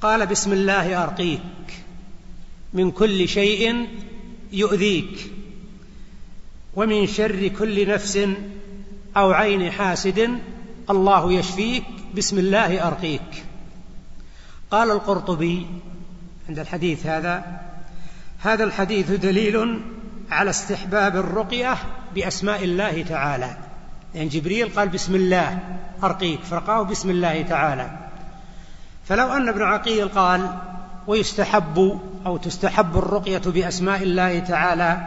قال 0.00 0.26
بسم 0.26 0.52
الله 0.52 1.02
أرقيك. 1.02 1.40
من 2.72 2.90
كل 2.90 3.28
شيء 3.28 3.88
يؤذيك. 4.52 5.32
ومن 6.74 7.06
شر 7.06 7.48
كل 7.48 7.88
نفس 7.88 8.18
أو 9.16 9.32
عين 9.32 9.70
حاسد 9.70 10.38
الله 10.90 11.32
يشفيك. 11.32 11.84
بسم 12.16 12.38
الله 12.38 12.88
أرقيك. 12.88 13.44
قال 14.70 14.90
القرطبي 14.90 15.66
عند 16.48 16.58
الحديث 16.58 17.06
هذا 17.06 17.60
هذا 18.38 18.64
الحديث 18.64 19.10
دليل 19.10 19.80
على 20.32 20.50
استحباب 20.50 21.16
الرقية 21.16 21.76
بأسماء 22.14 22.64
الله 22.64 23.02
تعالى. 23.02 23.56
لأن 24.14 24.28
جبريل 24.28 24.68
قال 24.68 24.88
بسم 24.88 25.14
الله 25.14 25.58
أرقيك 26.04 26.40
فرقاه 26.40 26.82
بسم 26.82 27.10
الله 27.10 27.42
تعالى. 27.42 27.90
فلو 29.04 29.32
أن 29.32 29.48
ابن 29.48 29.62
عقيل 29.62 30.08
قال 30.08 30.58
ويستحب 31.06 32.00
أو 32.26 32.36
تستحب 32.36 32.96
الرقية 32.96 33.42
بأسماء 33.46 34.02
الله 34.02 34.38
تعالى 34.38 35.06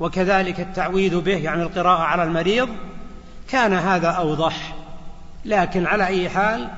وكذلك 0.00 0.60
التعويذ 0.60 1.20
به 1.20 1.36
يعني 1.36 1.62
القراءة 1.62 2.02
على 2.02 2.22
المريض 2.22 2.68
كان 3.50 3.72
هذا 3.72 4.08
أوضح. 4.08 4.74
لكن 5.44 5.86
على 5.86 6.06
أي 6.06 6.28
حال 6.28 6.68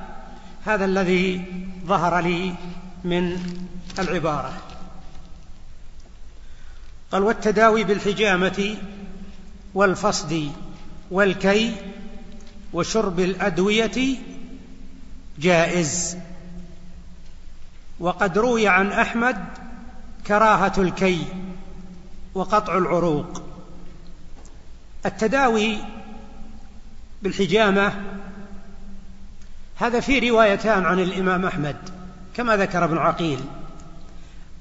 هذا 0.65 0.85
الذي 0.85 1.45
ظهر 1.85 2.19
لي 2.19 2.53
من 3.03 3.37
العبارة. 3.99 4.53
قال 7.11 7.23
والتداوي 7.23 7.83
بالحجامة 7.83 8.77
والفصد 9.73 10.51
والكي 11.11 11.75
وشرب 12.73 13.19
الأدوية 13.19 14.17
جائز. 15.39 16.17
وقد 17.99 18.37
روي 18.37 18.67
عن 18.67 18.91
أحمد 18.91 19.37
كراهة 20.27 20.73
الكي 20.77 21.25
وقطع 22.33 22.77
العروق. 22.77 23.43
التداوي 25.05 25.77
بالحجامة 27.21 27.93
هذا 29.75 29.99
في 29.99 30.29
روايتان 30.29 30.85
عن 30.85 30.99
الإمام 30.99 31.45
أحمد 31.45 31.77
كما 32.35 32.57
ذكر 32.57 32.83
ابن 32.83 32.97
عقيل. 32.97 33.39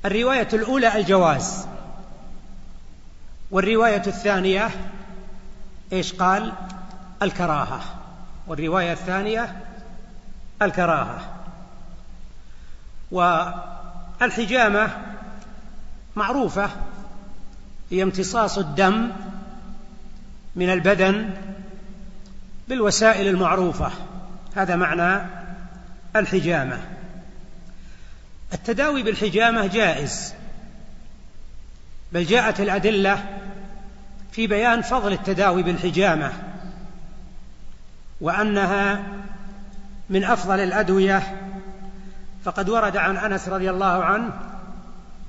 الرواية 0.05 0.49
الأولى 0.53 0.97
الجواز. 0.97 1.67
والرواية 3.51 4.03
الثانية 4.07 4.71
إيش 5.93 6.13
قال؟ 6.13 6.53
الكراهة. 7.23 7.81
والرواية 8.47 8.93
الثانية 8.93 9.57
الكراهة. 10.63 11.21
والحجامة 13.11 14.91
معروفة 16.17 16.71
هي 17.91 18.03
امتصاص 18.03 18.59
الدم 18.59 19.11
من 20.57 20.71
البدن 20.71 21.31
بالوسائل 22.69 23.29
المعروفة. 23.29 23.91
هذا 24.57 24.77
معنى 24.77 25.27
الحجامة. 26.17 26.81
التداوي 28.53 29.03
بالحجامة 29.03 29.67
جائز. 29.67 30.35
بل 32.13 32.25
جاءت 32.25 32.61
الأدلة 32.61 33.25
في 34.33 34.47
بيان 34.47 34.83
فضل 34.83 35.13
التداوي 35.13 35.63
بالحجامة 35.63 36.33
وأنها 38.21 39.03
من 40.11 40.25
أفضل 40.25 40.61
الأدوية. 40.61 41.23
فقد 42.45 42.69
ورد 42.69 42.97
عن 42.97 43.17
أنس 43.17 43.49
رضي 43.49 43.71
الله 43.71 44.05
عنه 44.05 44.31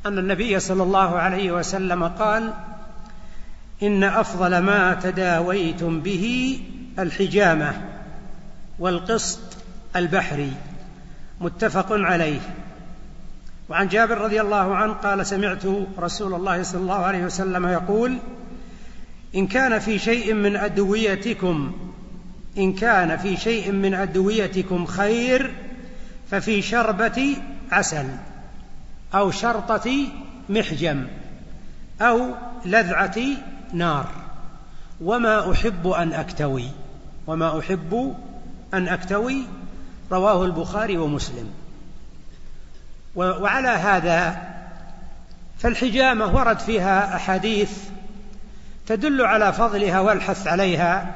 أن 0.05 0.17
النبي 0.17 0.59
صلى 0.59 0.83
الله 0.83 1.19
عليه 1.19 1.51
وسلم 1.51 2.03
قال 2.03 2.53
إن 3.83 4.03
أفضل 4.03 4.57
ما 4.57 4.93
تداويتم 4.93 5.99
به 5.99 6.59
الحجامة 6.99 7.73
والقسط 8.79 9.39
البحري 9.95 10.53
متفق 11.41 11.87
عليه. 11.91 12.39
وعن 13.69 13.87
جابر 13.87 14.17
رضي 14.17 14.41
الله 14.41 14.75
عنه 14.75 14.93
قال 14.93 15.25
سمعت 15.25 15.63
رسول 15.99 16.33
الله 16.33 16.63
صلى 16.63 16.81
الله 16.81 17.05
عليه 17.05 17.25
وسلم 17.25 17.67
يقول 17.67 18.17
إن 19.35 19.47
كان 19.47 19.79
في 19.79 19.99
شيء 19.99 20.33
من 20.33 20.55
أدويتكم 20.55 21.71
إن 22.57 22.73
كان 22.73 23.17
في 23.17 23.37
شيء 23.37 23.71
من 23.71 23.93
أدويتكم 23.93 24.85
خير 24.85 25.51
ففي 26.31 26.61
شربة 26.61 27.35
عسل 27.71 28.05
أو 29.13 29.31
شرطة 29.31 30.07
محجم 30.49 31.07
أو 32.01 32.31
لذعة 32.65 33.17
نار 33.73 34.07
وما 35.01 35.51
أحب 35.51 35.87
أن 35.87 36.13
أكتوي. 36.13 36.65
وما 37.27 37.59
أحب 37.59 38.15
أن 38.73 38.87
أكتوي 38.87 39.43
رواه 40.11 40.45
البخاري 40.45 40.97
ومسلم. 40.97 41.49
وعلى 43.15 43.67
هذا 43.67 44.49
فالحجامة 45.59 46.35
ورد 46.35 46.59
فيها 46.59 47.15
أحاديث 47.15 47.71
تدل 48.87 49.21
على 49.21 49.53
فضلها 49.53 49.99
والحث 49.99 50.47
عليها 50.47 51.15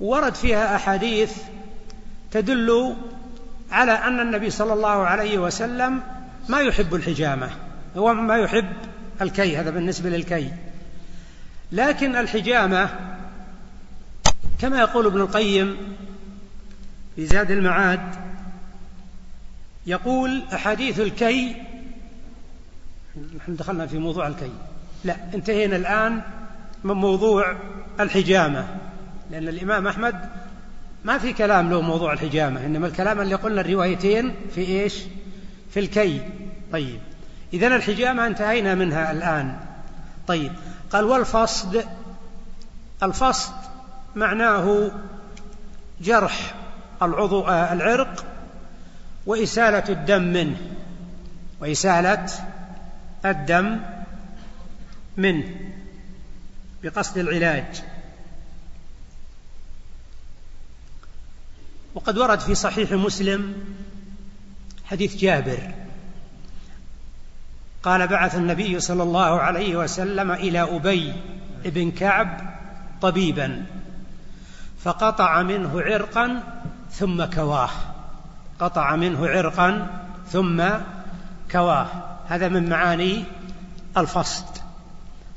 ورد 0.00 0.34
فيها 0.34 0.76
أحاديث 0.76 1.36
تدل 2.30 2.96
على 3.72 3.92
أن 3.92 4.20
النبي 4.20 4.50
صلى 4.50 4.72
الله 4.72 5.06
عليه 5.06 5.38
وسلم 5.38 6.02
ما 6.48 6.60
يحب 6.60 6.94
الحجامة 6.94 7.50
هو 7.96 8.14
ما 8.14 8.36
يحب 8.36 8.72
الكي 9.22 9.56
هذا 9.56 9.70
بالنسبة 9.70 10.10
للكي. 10.10 10.52
لكن 11.72 12.16
الحجامة 12.16 12.88
كما 14.60 14.78
يقول 14.78 15.06
ابن 15.06 15.20
القيم 15.20 15.76
في 17.16 17.26
زاد 17.26 17.50
المعاد 17.50 18.00
يقول 19.86 20.42
أحاديث 20.54 21.00
الكي 21.00 21.56
نحن 23.36 23.56
دخلنا 23.56 23.86
في 23.86 23.98
موضوع 23.98 24.26
الكي. 24.26 24.50
لا 25.04 25.16
انتهينا 25.34 25.76
الآن 25.76 26.22
من 26.84 26.94
موضوع 26.94 27.56
الحجامة 28.00 28.66
لأن 29.30 29.48
الإمام 29.48 29.86
أحمد 29.86 30.28
ما 31.04 31.18
في 31.18 31.32
كلام 31.32 31.70
له 31.70 31.80
موضوع 31.80 32.12
الحجامة 32.12 32.66
إنما 32.66 32.86
الكلام 32.86 33.20
اللي 33.20 33.34
قلنا 33.34 33.60
الروايتين 33.60 34.34
في 34.54 34.60
إيش؟ 34.60 35.02
في 35.70 35.80
الكي. 35.80 36.20
طيب 36.72 37.00
إذا 37.52 37.66
الحجامة 37.66 38.26
انتهينا 38.26 38.74
منها 38.74 39.12
الآن. 39.12 39.56
طيب 40.26 40.52
قال 40.90 41.04
والفصد 41.04 41.84
الفصد 43.02 43.52
معناه 44.16 44.90
جرح 46.00 46.54
العضو 47.02 47.40
آه، 47.40 47.72
العرق 47.72 48.24
وإسالة 49.26 49.84
الدم 49.88 50.22
منه. 50.22 50.56
وإسالة 51.60 52.26
الدم 53.24 53.80
منه. 55.16 55.44
بقصد 56.82 57.18
العلاج. 57.18 57.82
وقد 61.94 62.18
ورد 62.18 62.40
في 62.40 62.54
صحيح 62.54 62.92
مسلم 62.92 63.54
حديث 64.84 65.16
جابر. 65.16 65.74
قال 67.82 68.06
بعث 68.06 68.34
النبي 68.34 68.80
صلى 68.80 69.02
الله 69.02 69.40
عليه 69.40 69.76
وسلم 69.76 70.30
إلى 70.30 70.62
أبي 70.62 71.14
بن 71.64 71.90
كعب 71.90 72.56
طبيبا 73.02 73.66
فقطع 74.84 75.42
منه 75.42 75.80
عرقا 75.80 76.42
ثم 76.90 77.24
كواه. 77.24 77.93
قطع 78.60 78.96
منه 78.96 79.28
عرقا 79.28 79.86
ثم 80.28 80.64
كواه. 81.50 81.86
هذا 82.28 82.48
من 82.48 82.68
معاني 82.68 83.24
الفصد. 83.96 84.44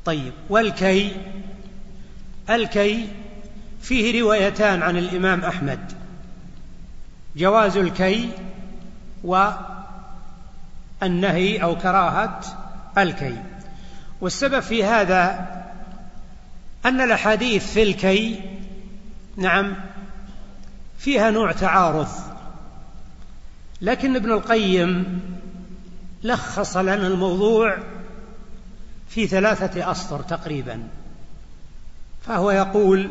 طيب 0.05 0.33
والكي 0.49 1.11
الكي 2.49 3.09
فيه 3.81 4.21
روايتان 4.21 4.83
عن 4.83 4.97
الإمام 4.97 5.45
أحمد. 5.45 5.79
جواز 7.35 7.77
الكي 7.77 8.29
والنهي 9.23 9.63
أو 11.63 11.77
كراهة 11.77 12.41
الكي. 12.97 13.37
والسبب 14.21 14.59
في 14.59 14.83
هذا 14.83 15.47
أن 16.85 17.01
الأحاديث 17.01 17.73
في 17.73 17.83
الكي 17.83 18.41
نعم 19.37 19.75
فيها 20.97 21.31
نوع 21.31 21.51
تعارض. 21.51 22.26
لكن 23.81 24.15
ابن 24.15 24.31
القيم 24.31 25.21
لخص 26.23 26.77
لنا 26.77 27.07
الموضوع 27.07 27.77
في 29.09 29.27
ثلاثة 29.27 29.91
أسطر 29.91 30.21
تقريبا. 30.21 30.87
فهو 32.25 32.51
يقول 32.51 33.09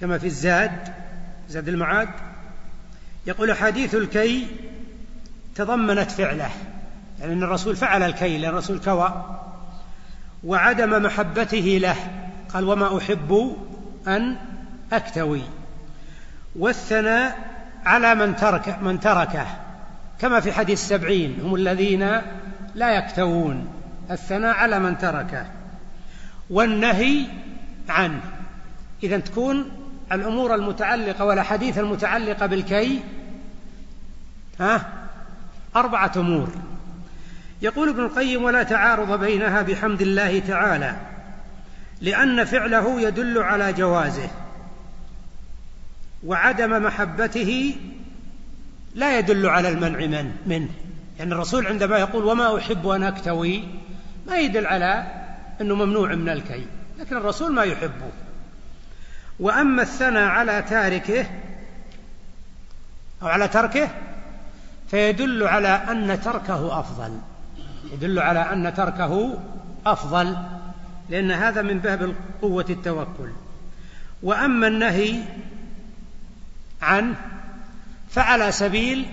كما 0.00 0.18
في 0.18 0.26
الزاد 0.26 0.94
زاد 1.48 1.68
المعاد 1.68 2.08
يقول 3.26 3.56
حديث 3.56 3.94
الكي 3.94 4.46
تضمنت 5.54 6.10
فعله 6.10 6.50
يعني 7.20 7.32
أن 7.32 7.42
الرسول 7.42 7.76
فعل 7.76 8.02
الكي 8.02 8.38
لأن 8.38 8.50
الرسول 8.50 8.80
كوى 8.80 9.40
وعدم 10.44 11.02
محبته 11.02 11.78
له 11.80 11.96
قال 12.54 12.64
وما 12.64 12.98
أحب 12.98 13.56
أن 14.06 14.36
أكتوي. 14.92 15.42
والثناء 16.56 17.49
على 17.86 18.14
من 18.14 18.36
ترك 18.36 18.78
من 18.82 19.00
تركه 19.00 19.46
كما 20.20 20.40
في 20.40 20.52
حديث 20.52 20.80
السبعين 20.80 21.38
هم 21.42 21.54
الذين 21.54 22.20
لا 22.74 22.90
إذا 29.02 29.18
تكون 29.18 29.70
الأمور 30.12 30.54
المتعلقة 30.54 31.24
والأحاديث 31.24 31.78
المتعلقة 31.78 32.46
بالكي 32.46 33.02
ها 34.60 34.88
أربعة 35.76 36.12
أمور. 36.16 36.48
يقول 37.62 37.88
ابن 37.88 38.00
القيم 38.00 38.44
ولا 38.44 38.62
تعارض 38.62 39.20
بينها 39.20 39.62
بحمد 39.62 40.02
الله 40.02 40.38
تعالى 40.38 40.96
لأن 42.00 42.44
فعله 42.44 43.00
يدل 43.00 43.38
على 43.38 43.72
جوازه. 43.72 44.30
وعدم 46.24 46.82
محبته 46.82 47.76
لا 48.94 49.18
يدل 49.18 49.46
على 49.46 49.68
المنع 49.68 49.98
من 50.06 50.32
منه. 50.46 50.68
يعني 51.18 51.32
الرسول 51.32 51.66
عندما 51.66 51.98
يقول 51.98 52.24
وما 52.24 52.58
أحب 52.58 52.88
أن 52.88 53.02
أكتوي 53.02 53.64
ما 54.26 54.38
يدل 54.38 54.66
على 54.66 55.06
أنه 55.60 55.74
ممنوع 55.74 56.14
من 56.14 56.28
الكي. 56.28 56.66
لكن 56.98 57.16
الرسول 57.16 57.52
ما 57.52 57.62
يحبه. 57.62 58.10
وأما 59.40 59.82
الثنى 59.82 60.18
على 60.18 60.62
تاركه 60.62 61.26
أو 63.22 63.28
على 63.28 63.48
تركه 63.48 63.88
فيدل 64.90 65.42
على 65.42 65.68
أن 65.68 66.20
تركه 66.20 66.80
أفضل. 66.80 67.18
يدل 67.92 68.18
على 68.18 68.38
أن 68.38 68.74
تركه 68.74 69.38
أفضل. 69.86 70.36
لأن 71.08 71.30
هذا 71.30 71.62
من 71.62 71.78
باب 71.78 72.14
قوة 72.42 72.66
التوكل. 72.70 73.30
وأما 74.22 74.66
النهي 74.66 75.22
عنه 76.82 77.14
فعلى 78.10 78.52
سبيل 78.52 79.06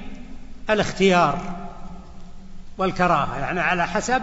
الاختيار 0.69 1.39
والكراهة 2.77 3.39
يعني 3.39 3.60
على 3.60 3.88
حسب 3.88 4.21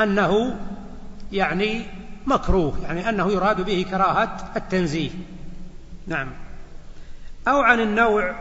أنه 0.00 0.56
يعني 1.32 1.82
مكروه 2.26 2.78
يعني 2.82 3.08
أنه 3.08 3.32
يراد 3.32 3.60
به 3.60 3.86
كراهة 3.90 4.52
التنزيه. 4.56 5.10
نعم. 6.06 6.28
أو 7.48 7.60
عن 7.60 7.80
النوع 7.80 8.34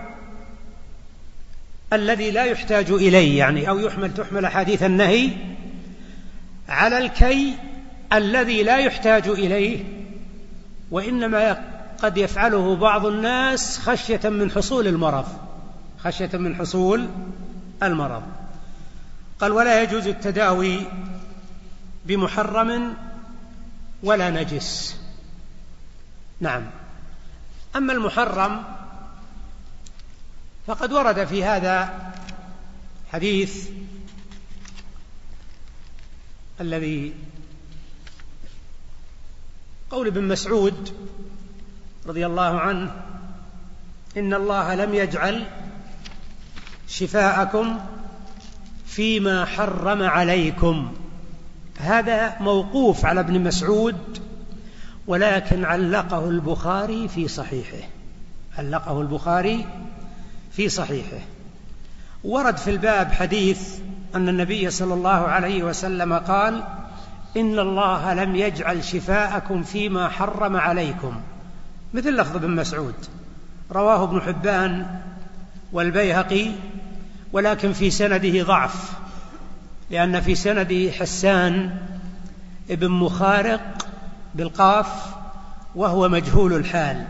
الذي 1.94 2.32
لا 2.32 2.46
يحتاج 2.46 2.92
إليه 2.92 3.38
يعني 3.38 3.70
أو 3.70 3.80
يحمل 3.80 4.14
تحمل 4.14 4.46
أحاديث 4.46 4.84
النهي 4.84 5.30
على 6.70 6.98
الكي 6.98 7.54
الذي 8.14 8.64
لا 8.64 8.78
يحتاج 8.78 9.28
إليه 9.28 9.84
وإنما 10.92 11.75
قد 12.06 12.18
يفعله 12.18 12.76
بعض 12.76 13.06
الناس 13.06 13.80
خشية 13.80 14.30
من 14.30 14.52
حصول 14.52 14.88
المرض. 14.88 15.26
خشية 16.04 16.30
من 16.34 16.56
حصول 16.56 17.10
المرض. 17.84 18.24
قال 19.40 19.52
ولا 19.52 19.84
يجوز 19.84 20.08
التداوي 20.08 20.80
بمحرم 22.06 22.94
ولا 24.04 24.30
نجس. 24.30 24.98
نعم. 26.40 26.64
أما 27.76 27.94
المحرم 27.94 28.64
فقد 30.68 30.94
ورد 30.94 31.26
في 31.26 31.44
هذا 31.44 32.12
حديث 33.14 33.70
الذي 36.62 37.14
قول 39.90 40.08
ابن 40.08 40.24
مسعود 40.24 40.94
رضي 42.08 42.26
الله 42.26 42.60
عنه 42.60 42.92
إن 44.18 44.34
الله 44.34 44.76
لم 44.76 44.94
يجعل 44.94 45.44
شفاءكم 46.88 47.80
فيما 48.86 49.46
حرم 49.46 50.04
عليكم. 50.04 50.94
هذا 51.80 52.36
موقوف 52.40 53.06
على 53.06 53.20
ابن 53.20 53.44
مسعود 53.44 53.98
ولكن 55.08 55.66
علقه 55.66 56.30
البخاري 56.30 57.08
في 57.08 57.28
صحيحه. 57.28 57.88
علقه 58.58 59.02
البخاري 59.02 59.66
في 60.52 60.70
صحيحه. 60.70 61.20
ورد 62.24 62.58
في 62.58 62.72
الباب 62.72 63.12
حديث 63.12 63.80
أن 64.16 64.30
النبي 64.30 64.70
صلى 64.70 64.94
الله 64.94 65.10
عليه 65.10 65.64
وسلم 65.64 66.14
قال 66.14 66.64
إن 67.38 67.60
الله 67.60 68.14
لم 68.14 68.36
يجعل 68.36 68.84
شفاءكم 68.84 69.64
فيما 69.64 70.10
حرم 70.10 70.56
عليكم. 70.56 71.22
مثل 71.96 72.10
لفظ 72.10 72.36
ابن 72.36 72.56
مسعود. 72.56 72.94
رواه 73.72 74.04
ابن 74.04 74.22
حبان 74.22 75.00
والبيهقي 75.72 76.52
ولكن 77.32 77.74
في 77.74 77.92
سنده 77.92 78.44
ضعف 78.44 78.92
لأن 79.90 80.22
في 80.22 80.36
سنده 80.36 80.92
حسان 80.92 81.78
ابن 82.70 82.92
مخارق 82.92 83.88
بالقاف 84.36 84.88
وهو 85.76 86.10
مجهول 86.10 86.54
الحال. 86.54 87.06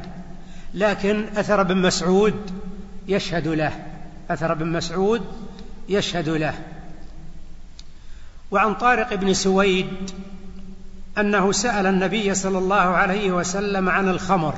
لكن 0.74 1.26
أثر 1.38 1.62
ابن 1.62 1.78
مسعود 1.78 2.52
يشهد 3.08 3.48
له. 3.48 3.72
أثر 4.30 4.52
ابن 4.52 4.68
مسعود 4.68 5.22
يشهد 5.90 6.30
له. 6.30 6.54
وعن 8.52 8.74
طارق 8.74 9.14
بن 9.14 9.34
سويد 9.34 9.88
أنه 11.18 11.52
سأل 11.52 11.86
النبي 11.86 12.36
صلى 12.36 12.58
الله 12.58 12.76
عليه 12.76 13.32
وسلم 13.32 13.90
عن 13.90 14.10
الخمر 14.10 14.54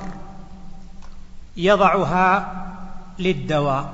يضعها 1.58 2.54
للدواء. 3.20 3.94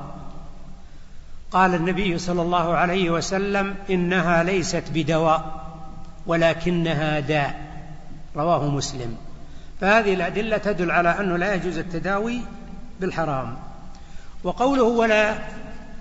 قال 1.51 1.75
النبي 1.75 2.17
صلى 2.17 2.41
الله 2.41 2.75
عليه 2.75 3.09
وسلم 3.09 3.75
إنها 3.89 4.43
ليست 4.43 4.83
بدواء 4.93 5.65
ولكنها 6.25 7.19
داء. 7.19 7.59
رواه 8.35 8.69
مسلم. 8.69 9.17
فهذه 9.81 10.13
الأدلة 10.13 10.57
تدل 10.57 10.91
على 10.91 11.19
أنه 11.19 11.37
لا 11.37 11.55
يجوز 11.55 11.77
التداوي 11.77 12.41
بالحرام. 12.99 13.57
وقوله 14.43 14.83
ولا 14.83 15.35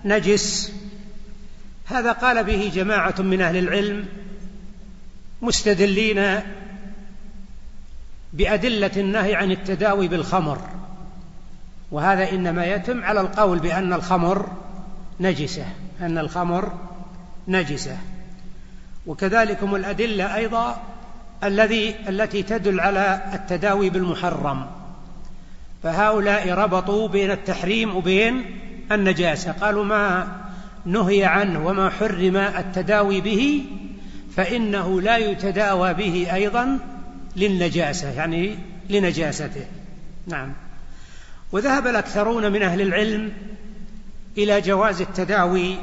نجس 0.04 0.72
هذا 1.86 2.12
قال 2.12 2.44
به 2.44 2.70
جماعة 2.74 3.14
من 3.18 3.40
أهل 3.40 3.56
العلم 3.56 4.06
مستدلين 5.42 6.40
بأدلة 8.32 8.90
النهي 8.96 9.34
عن 9.34 9.50
التداوي 9.50 10.08
بالخمر 10.08 10.58
وهذا 11.90 12.30
إنما 12.30 12.66
يتم 12.66 13.04
على 13.04 13.20
القول 13.20 13.58
بأن 13.58 13.92
الخمر 13.92 14.48
نجسة 15.20 15.66
أن 16.00 16.18
الخمر 16.18 16.72
نجسة. 17.48 17.96
وكذلكم 19.06 19.74
الأدلة 19.74 20.36
أيضا 20.36 20.82
الذي 21.44 21.94
التي 22.08 22.42
تدل 22.42 22.80
على 22.80 23.22
التداوي 23.34 23.90
بالمحرم. 23.90 24.66
فهؤلاء 25.82 26.50
ربطوا 26.50 27.08
بين 27.08 27.30
التحريم 27.30 27.96
وبين 27.96 28.44
النجاسة 28.92 29.52
قالوا 29.52 29.84
ما 29.84 30.28
نهي 30.86 31.24
عنه 31.24 31.66
وما 31.66 31.90
حرم 31.90 32.36
التداوي 32.36 33.20
به 33.20 33.64
فإنه 34.36 35.00
لا 35.00 35.16
يتداوى 35.16 35.94
به 35.94 36.34
أيضا 36.34 36.78
للنجاسة 37.36 38.10
يعني 38.10 38.58
لنجاسته. 38.90 39.66
نعم. 40.26 40.52
وذهب 41.52 41.86
الأكثرون 41.86 42.52
من 42.52 42.62
أهل 42.62 42.80
العلم 42.80 43.32
إلى 44.38 44.60
جواز 44.60 45.00
التداوي 45.00 45.76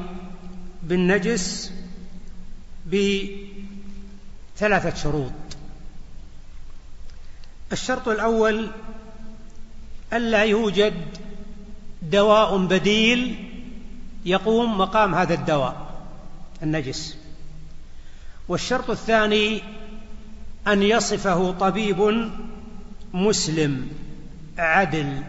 بالنجس 0.83 1.71
بثلاثة 4.57 4.95
شروط. 4.95 5.31
الشرط 7.71 8.07
الأول 8.07 8.71
ألا 10.13 10.43
يوجد 10.43 10.93
دواء 12.01 12.57
بديل 12.57 13.49
يقوم 14.25 14.77
مقام 14.77 15.15
هذا 15.15 15.33
الدواء 15.33 15.89
النجس. 16.63 17.18
والشرط 18.49 18.89
الثاني 18.89 19.61
أن 20.67 20.83
يصفه 20.83 21.51
طبيب 21.51 22.29
مسلم 23.13 23.87
عدل. 24.57 25.21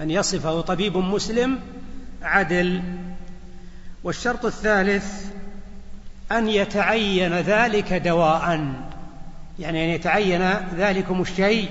أن 0.00 0.10
يصفه 0.10 0.60
طبيب 0.60 0.96
مسلم 0.96 1.58
عدل. 2.22 2.82
والشرط 4.04 4.44
الثالث 4.44 5.24
أن 6.32 6.48
يتعين 6.48 7.34
ذلك 7.34 7.92
دواء. 7.92 8.74
يعني 9.58 9.84
أن 9.84 9.88
يتعين 9.90 10.50
ذلكم 10.76 11.22
الشيء 11.22 11.68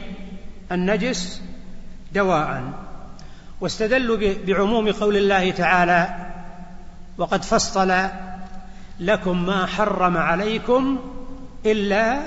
النجس 0.71 1.41
دواء. 2.13 2.63
واستدلوا 3.61 4.33
بعموم 4.47 4.91
قول 4.91 5.17
الله 5.17 5.51
تعالى 5.51 6.31
وقد 7.17 7.43
فصل 7.43 8.09
لكم 8.99 9.45
ما 9.45 9.65
حرم 9.65 10.17
عليكم 10.17 10.99
إلا 11.65 12.19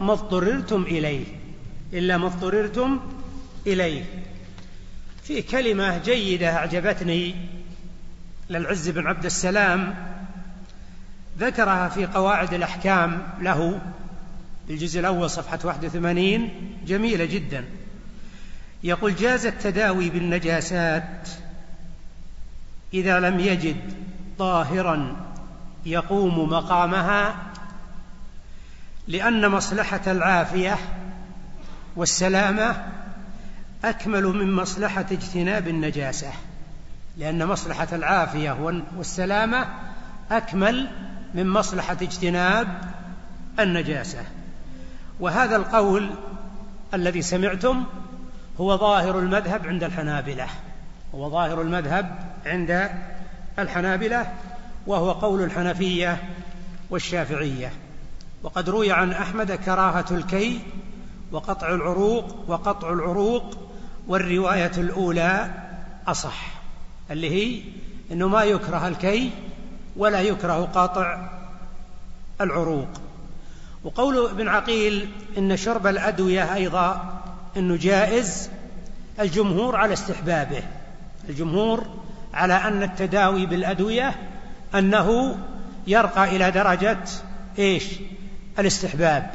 ما 0.00 0.12
اضطررتم 0.12 0.82
إليه 0.82 1.24
إلا 1.92 2.18
ما 2.18 2.26
اضطررتم 2.26 3.00
إليه. 3.66 4.04
في 5.22 5.42
كلمة 5.42 5.98
جيدة 5.98 6.56
أعجبتني 6.56 7.34
للعز 8.50 8.88
بن 8.88 9.06
عبد 9.06 9.24
السلام 9.24 9.94
ذكرها 11.38 11.88
في 11.88 12.06
قواعد 12.06 12.54
الأحكام 12.54 13.22
له 13.40 13.80
الجزء 14.70 15.00
الأول 15.00 15.30
صفحة 15.30 15.58
81 15.64 16.48
جميلة 16.86 17.24
جدا. 17.24 17.64
يقول 18.84 19.14
جاز 19.14 19.46
التداوي 19.46 20.10
بالنجاسات 20.10 21.28
إذا 22.94 23.20
لم 23.20 23.40
يجد 23.40 23.76
طاهرا. 24.38 25.16
يقوم 25.86 26.48
مقامها 26.48 27.34
لأن 29.08 29.48
مصلحة 29.48 30.00
العافية 30.06 30.78
والسلامة 31.96 32.84
أكمل 33.84 34.24
من 34.26 34.52
مصلحة 34.52 35.06
اجتناب 35.12 35.68
النجاسة 35.68 36.30
لأن 37.18 37.46
مصلحة 37.46 37.88
العافية 37.92 38.80
والسلامة 38.96 39.66
أكمل 40.30 40.90
من 41.34 41.48
مصلحة 41.48 41.96
اجتناب 42.02 42.68
النجاسة. 43.60 44.24
وهذا 45.20 45.56
القول 45.56 46.10
الذي 46.94 47.22
سمعتم 47.22 47.84
هو 48.60 48.76
ظاهر 48.76 49.18
المذهب 49.18 49.66
عند 49.66 49.84
الحنابلة 49.84 50.46
هو 51.14 51.30
ظاهر 51.30 51.62
المذهب 51.62 52.18
عند 52.46 52.90
الحنابلة 53.58 54.32
وهو 54.86 55.12
قول 55.12 55.42
الحنفية 55.42 56.22
والشافعية. 56.90 57.72
وقد 58.42 58.70
روي 58.70 58.92
عن 58.92 59.12
أحمد 59.12 59.52
كراهة 59.52 60.04
الكي 60.10 60.60
وقطع 61.32 61.68
العروق 61.74 62.44
وقطع 62.48 62.92
العروق 62.92 63.58
والرواية 64.08 64.72
الأولى 64.78 65.50
أصح 66.06 66.46
اللي 67.10 67.30
هي 67.30 67.62
أنه 68.12 68.28
ما 68.28 68.44
يكره 68.44 68.88
الكي 68.88 69.30
ولا 69.96 70.20
يكره 70.20 70.64
قاطع 70.64 71.28
العروق. 72.40 72.88
وقول 73.84 74.30
ابن 74.30 74.48
عقيل 74.48 75.08
إن 75.38 75.56
شرب 75.56 75.86
الأدوية 75.86 76.54
أيضا 76.54 77.20
أنه 77.56 77.76
جائز 77.76 78.50
الجمهور 79.20 79.76
على 79.76 79.92
استحبابه 79.92 80.62
الجمهور 81.28 81.86
على 82.34 82.54
أن 82.54 82.82
التداوي 82.82 83.46
بالأدوية 83.46 84.31
أنه 84.74 85.38
يرقى 85.86 86.36
إلى 86.36 86.50
درجة 86.50 86.98
إيش؟ 87.58 87.84
الاستحباب. 88.58 89.30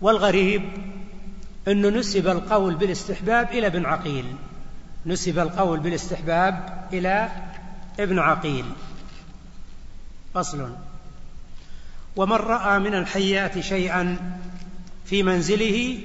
والغريب 0.00 0.62
أنه 1.68 1.88
نسب 1.88 2.28
القول 2.28 2.74
بالاستحباب 2.74 3.50
إلى 3.50 3.66
ابن 3.66 3.86
عقيل. 3.86 4.36
نسب 5.06 5.38
القول 5.38 5.80
بالاستحباب 5.80 6.86
إلى 6.92 7.28
ابن 8.00 8.18
عقيل. 8.18 8.64
فصل. 10.34 10.70
ومن 12.16 12.36
رأى 12.36 12.78
من 12.78 12.94
الحيات 12.94 13.58
شيئا 13.58 14.16
في 15.04 15.22
منزله 15.22 15.98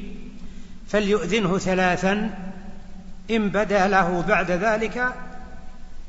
فليؤذنه 0.88 1.58
ثلاثا. 1.58 2.38
إن 3.32 3.50
بدا 3.50 3.88
له 3.88 4.22
بعد 4.22 4.52
ذلك 4.52 5.14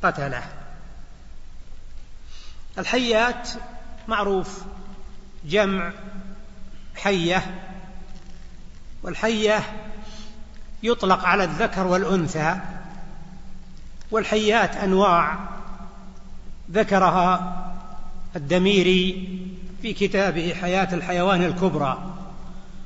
قتله. 0.02 0.42
الحيات 2.78 3.48
معروف 4.08 4.62
جمع 5.44 5.92
حية 6.96 7.62
والحية 9.02 9.60
يطلق 10.82 11.24
على 11.24 11.44
الذكر 11.44 11.86
والأنثى 11.86 12.56
والحيات 14.10 14.76
أنواع 14.76 15.38
ذكرها 16.70 17.58
الدميري 18.36 19.28
في 19.82 19.92
كتابه 19.92 20.54
حياة 20.60 20.94
الحيوان 20.94 21.42
الكبرى 21.44 21.98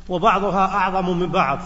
وبعضها 0.09 0.67
أعظم 0.67 1.19
من 1.19 1.27
بعض 1.27 1.59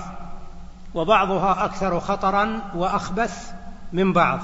وبعضها 0.94 1.64
أكثر 1.64 2.00
خطرا 2.00 2.61
وأخبث 2.74 3.52
من 3.92 4.12
بعض. 4.12 4.40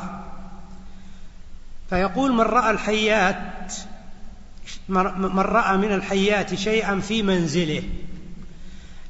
فيقول 1.90 2.33
من 2.33 2.40
رأى 2.40 2.70
الحيات 2.70 3.75
من 4.88 5.38
رأى 5.38 5.77
من 5.77 5.92
الحيات 5.92 6.55
شيئا 6.55 7.01
في 7.01 7.22
منزله. 7.22 7.83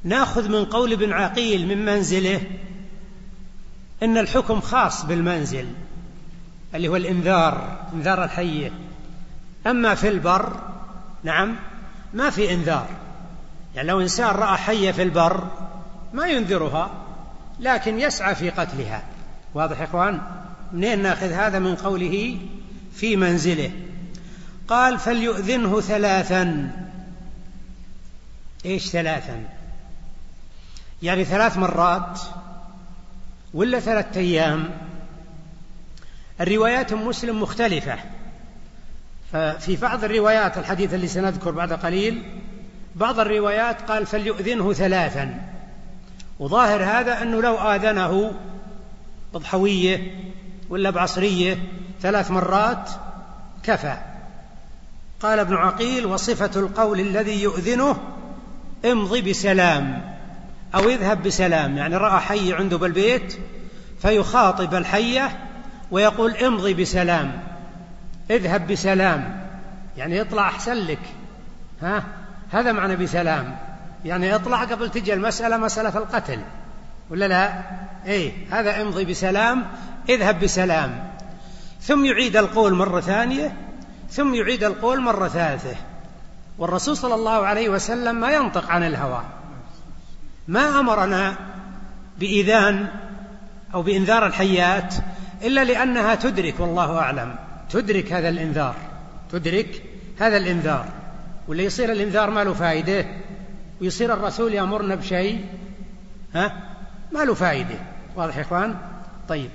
نأخذ 0.03 0.49
من 0.49 0.65
قول 0.65 0.93
ابن 0.93 1.13
عقيل 1.13 1.67
من 1.67 1.85
منزله 1.85 2.41
إن 4.03 4.17
الحكم 4.17 4.61
خاص 4.61 5.05
بالمنزل 5.05 5.67
اللي 6.75 6.87
هو 6.87 6.95
الإنذار 6.95 7.85
إنذار 7.93 8.23
الحية. 8.23 8.71
أما 9.67 9.95
في 9.95 10.07
البر 10.07 10.59
نعم 11.23 11.55
ما 12.13 12.29
في 12.29 12.53
إنذار. 12.53 12.87
يعني 13.75 13.87
لو 13.87 14.01
إنسان 14.01 14.27
رأى 14.27 14.57
حية 14.57 14.91
في 14.91 15.03
البر 15.03 15.47
ما 16.13 16.27
ينذرها 16.27 16.91
لكن 17.59 17.99
يسعى 17.99 18.35
في 18.35 18.49
قتلها. 18.49 19.03
واضح 19.53 19.79
يا 19.79 19.85
إخوان؟ 19.85 20.21
منين 20.73 21.01
نأخذ 21.01 21.31
هذا 21.31 21.59
من 21.59 21.75
قوله 21.75 22.37
في 22.99 23.15
منزله. 23.15 23.71
قال 24.67 24.99
فليؤذنه 24.99 25.81
ثلاثا. 25.81 26.71
إيش 28.65 28.89
ثلاثا؟ 28.89 29.43
يعني 31.03 31.25
ثلاث 31.25 31.57
مرات 31.57 32.19
ولا 33.53 33.79
ثلاثة 33.79 34.19
أيام؟ 34.19 34.69
الروايات 36.41 36.93
مسلم 36.93 37.41
مختلفة. 37.41 37.95
ففي 39.31 39.75
بعض 39.75 40.03
الروايات 40.03 40.57
الحديث 40.57 40.93
اللي 40.93 41.07
سنذكر 41.07 41.51
بعد 41.51 41.73
قليل 41.73 42.23
بعض 42.95 43.19
الروايات 43.19 43.81
قال 43.81 44.05
فليؤذنه 44.05 44.73
ثلاثا. 44.73 45.49
وظاهر 46.39 46.83
هذا 46.83 47.21
أنه 47.21 47.41
لو 47.41 47.55
آذنه 47.55 48.33
بضحوية 49.33 50.15
ولا 50.69 50.89
بعصرية 50.89 51.57
ثلاث 52.01 52.31
مرات 52.31 52.89
كفى. 53.63 53.97
قال 55.19 55.39
ابن 55.39 55.55
عقيل 55.55 56.05
وصفة 56.05 56.51
القول 56.55 56.99
الذي 56.99 57.41
يؤذنه 57.41 57.97
امضي 58.85 59.21
بسلام 59.21 60.01
أو 60.75 60.89
اذهب 60.89 61.23
بسلام 61.23 61.77
يعني 61.77 61.97
رأى 61.97 62.19
حي 62.19 62.53
عنده 62.53 62.77
بالبيت 62.77 63.37
فيخاطب 64.01 64.75
الحية 64.75 65.37
ويقول 65.91 66.35
امضي 66.35 66.73
بسلام 66.73 67.31
اذهب 68.29 68.67
بسلام 68.67 69.47
يعني 69.97 70.21
اطلع 70.21 70.47
أحسن 70.47 70.73
لك. 70.73 70.99
ها؟ 71.81 72.03
هذا 72.51 72.71
معنى 72.71 72.95
بسلام 72.95 73.57
يعني 74.05 74.35
اطلع 74.35 74.63
قبل 74.63 74.91
تجي 74.91 75.13
المسألة 75.13 75.57
مسألة 75.57 75.97
القتل 75.97 76.39
ولا 77.09 77.27
لا؟ 77.27 77.61
إيه 78.05 78.31
هذا 78.51 78.81
امضي 78.81 79.05
بسلام 79.05 79.65
اذهب 80.09 80.39
بسلام. 80.39 81.16
ثم 81.87 82.05
يعيد 82.05 82.37
القول 82.37 82.73
مرة 82.73 83.01
ثانية 83.01 83.57
ثم 84.09 84.33
يعيد 84.33 84.63
القول 84.63 85.01
مرة 85.01 85.27
ثالثة. 85.27 85.75
والرسول 86.57 86.97
صلى 86.97 87.15
الله 87.15 87.45
عليه 87.45 87.69
وسلم 87.69 88.15
ما 88.15 88.31
ينطق 88.31 88.69
عن 88.69 88.83
الهوى. 88.83 89.23
ما 90.47 90.79
أمرنا 90.79 91.35
باذان 92.19 92.87
أو 93.73 93.81
بإنذار 93.81 94.25
الحيات 94.25 94.95
إلا 95.43 95.63
لأنها 95.63 96.15
تدرك 96.15 96.59
والله 96.59 96.97
أعلم. 96.99 97.35
تدرك 97.69 98.13
هذا 98.13 98.29
الإنذار. 98.29 98.75
تدرك 99.31 99.83
هذا 100.19 100.37
الإنذار. 100.37 100.85
واللي 101.47 101.65
يصير 101.65 101.91
الإنذار 101.91 102.29
ما 102.29 102.43
له 102.43 102.53
فائدة. 102.53 103.05
ويصير 103.81 104.13
الرسول 104.13 104.53
يأمرنا 104.53 104.95
بشيء 104.95 105.45
ها؟ 106.35 106.53
ما 107.11 107.19
له 107.19 107.33
فائدة. 107.33 107.75
واضح 108.15 108.37
يا 108.37 108.41
إخوان؟ 108.41 108.75
طيب. 109.29 109.49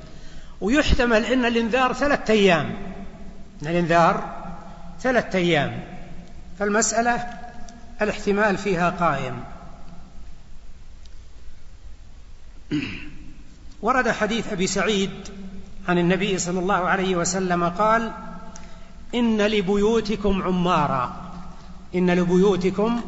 ويحتمل 0.62 1.24
إن 1.24 1.44
الإنذار 1.44 1.92
ثلاثة 1.92 2.34
أيام. 2.34 2.74
إن 3.62 3.66
الإنذار 3.68 4.36
ثلاثة 5.00 5.38
أيام. 5.38 5.84
فالمسألة 6.58 7.26
الاحتمال 8.02 8.56
فيها 8.58 8.90
قائم. 8.90 9.44
ورد 13.82 14.10
حديث 14.10 14.52
أبي 14.52 14.66
سعيد 14.66 15.10
عن 15.88 15.98
النبي 15.98 16.38
صلى 16.38 16.58
الله 16.58 16.74
عليه 16.74 17.16
وسلم 17.16 17.68
قال 17.68 18.12
إن 19.14 19.42
لبيوتكم 19.42 20.42
عمارا. 20.42 21.32
إن 21.94 22.10
لبيوتكم 22.10 23.00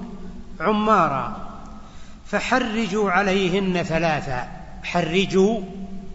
عمارا. 0.61 1.51
فحرجوا 2.27 3.11
عليهن 3.11 3.83
ثلاثا 3.83 4.49
حرجوا 4.85 5.61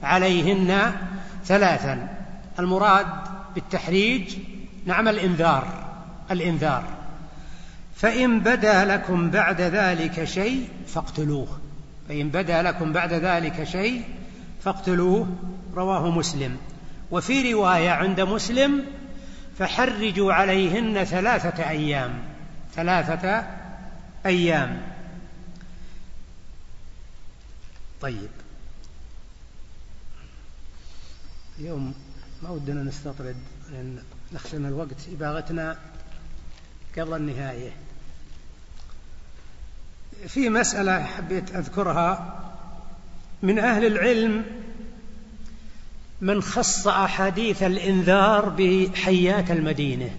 عليهن 0.03 0.95
ثلاثا. 1.45 2.07
المراد 2.59 3.07
بالتحريج 3.55 4.37
نعم 4.85 5.07
الإنذار 5.07 5.67
الإنذار. 6.31 6.83
فإن 7.95 8.39
بدا 8.39 8.85
لكم 8.85 9.29
بعد 9.29 9.61
ذلك 9.61 10.23
شيء 10.23 10.69
فاقتلوه. 10.87 11.59
فإن 12.09 12.29
بدا 12.29 12.61
لكم 12.61 12.93
بعد 12.93 13.13
ذلك 13.13 13.63
شيء 13.63 14.03
فاقتلوه 14.63 15.27
رواه 15.75 16.11
مسلم. 16.11 16.57
وفي 17.11 17.53
رواية 17.53 17.89
عند 17.89 18.21
مسلم 18.21 18.85
فحرجوا 19.59 20.33
عليهن 20.33 21.03
ثلاثة 21.03 21.69
أيام. 21.69 22.13
ثلاثة 22.75 23.43
أيام. 24.25 24.81
طيب. 28.01 28.29
اليوم 31.59 31.93
ما 32.43 32.49
ودنا 32.49 32.83
نستطرد 32.83 33.35
لأن 33.71 33.99
نخشى 34.33 34.57
الوقت 34.57 35.07
إباغتنا 35.13 35.77
قبل 36.97 37.13
النهاية. 37.13 37.71
في 40.27 40.49
مسألة 40.49 41.03
حبيت 41.03 41.55
أذكرها. 41.55 42.39
من 43.43 43.59
أهل 43.59 43.85
العلم 43.85 44.45
من 46.21 46.41
خص 46.41 46.87
أحاديث 46.87 47.63
الإنذار 47.63 48.49
بحيات 48.49 49.51
المدينة 49.51 50.09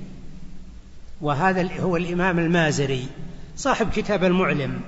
وهذا 1.21 1.81
هو 1.81 1.97
الإمام 1.97 2.39
المازري 2.39 3.07
صاحب 3.57 3.91
كتاب 3.91 4.25
المعلم 4.25 4.81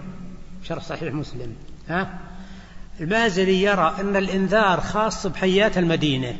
شرح 0.64 0.84
صحيح 0.84 1.14
مسلم 1.14 1.56
ها؟ 1.88 2.20
المازري 3.00 3.62
يرى 3.62 3.94
أن 4.00 4.16
الإنذار 4.16 4.80
خاص 4.80 5.26
بحيات 5.26 5.78
المدينة 5.78 6.36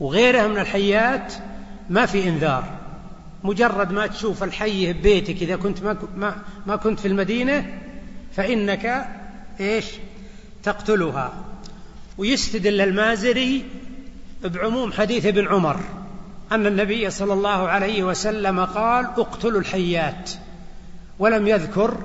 وغيرها 0.00 0.48
من 0.48 0.58
الحيات 0.58 1.34
ما 1.90 2.06
في 2.06 2.28
إنذار. 2.28 2.64
مجرد 3.44 3.92
ما 3.92 4.06
تشوف 4.06 4.44
الحية 4.44 4.92
ببيتك 4.92 5.42
إذا 5.42 5.56
كنت 5.56 5.82
ما, 5.82 5.96
ما, 6.16 6.36
ما 6.66 6.76
كنت 6.76 7.00
في 7.00 7.08
المدينة 7.08 7.78
فإنك 8.32 9.08
إيش؟ 9.60 9.84
تقتلها. 10.62 11.32
ويستدل 12.18 12.80
المازري 12.80 13.64
بعموم 14.44 14.92
حديث 14.92 15.26
ابن 15.26 15.48
عمر 15.48 15.80
أن 16.52 16.66
النبي 16.66 17.10
صلى 17.10 17.32
الله 17.32 17.68
عليه 17.68 18.04
وسلم 18.04 18.64
قال 18.64 19.04
اقتلوا 19.04 19.60
الحيات. 19.60 20.30
ولم 21.18 21.48
يذكر 21.48 21.98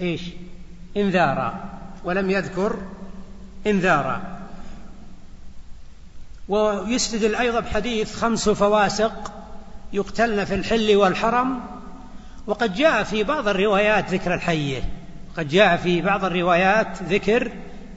إيش؟ 0.00 0.22
إنذارا. 0.96 1.72
ولم 2.04 2.30
يذكر 2.30 2.76
إنذارا. 3.66 4.22
ويستدل 6.48 7.34
أيضا 7.34 7.60
بحديث 7.60 8.16
خمس 8.16 8.48
فواسق 8.48 9.32
يقتلن 9.92 10.44
في 10.44 10.54
الحل 10.54 10.96
والحرم 10.96 11.60
وقد 12.46 12.74
جاء 12.74 13.02
في 13.02 13.24
بعض 13.24 13.48
الروايات 13.48 14.10
ذكر 14.10 14.34
الحيه 14.34 14.82
قد 15.36 15.48
جاء 15.48 15.76
في 15.76 16.00
بعض 16.00 16.24
الروايات 16.24 17.02
ذكر 17.02 17.52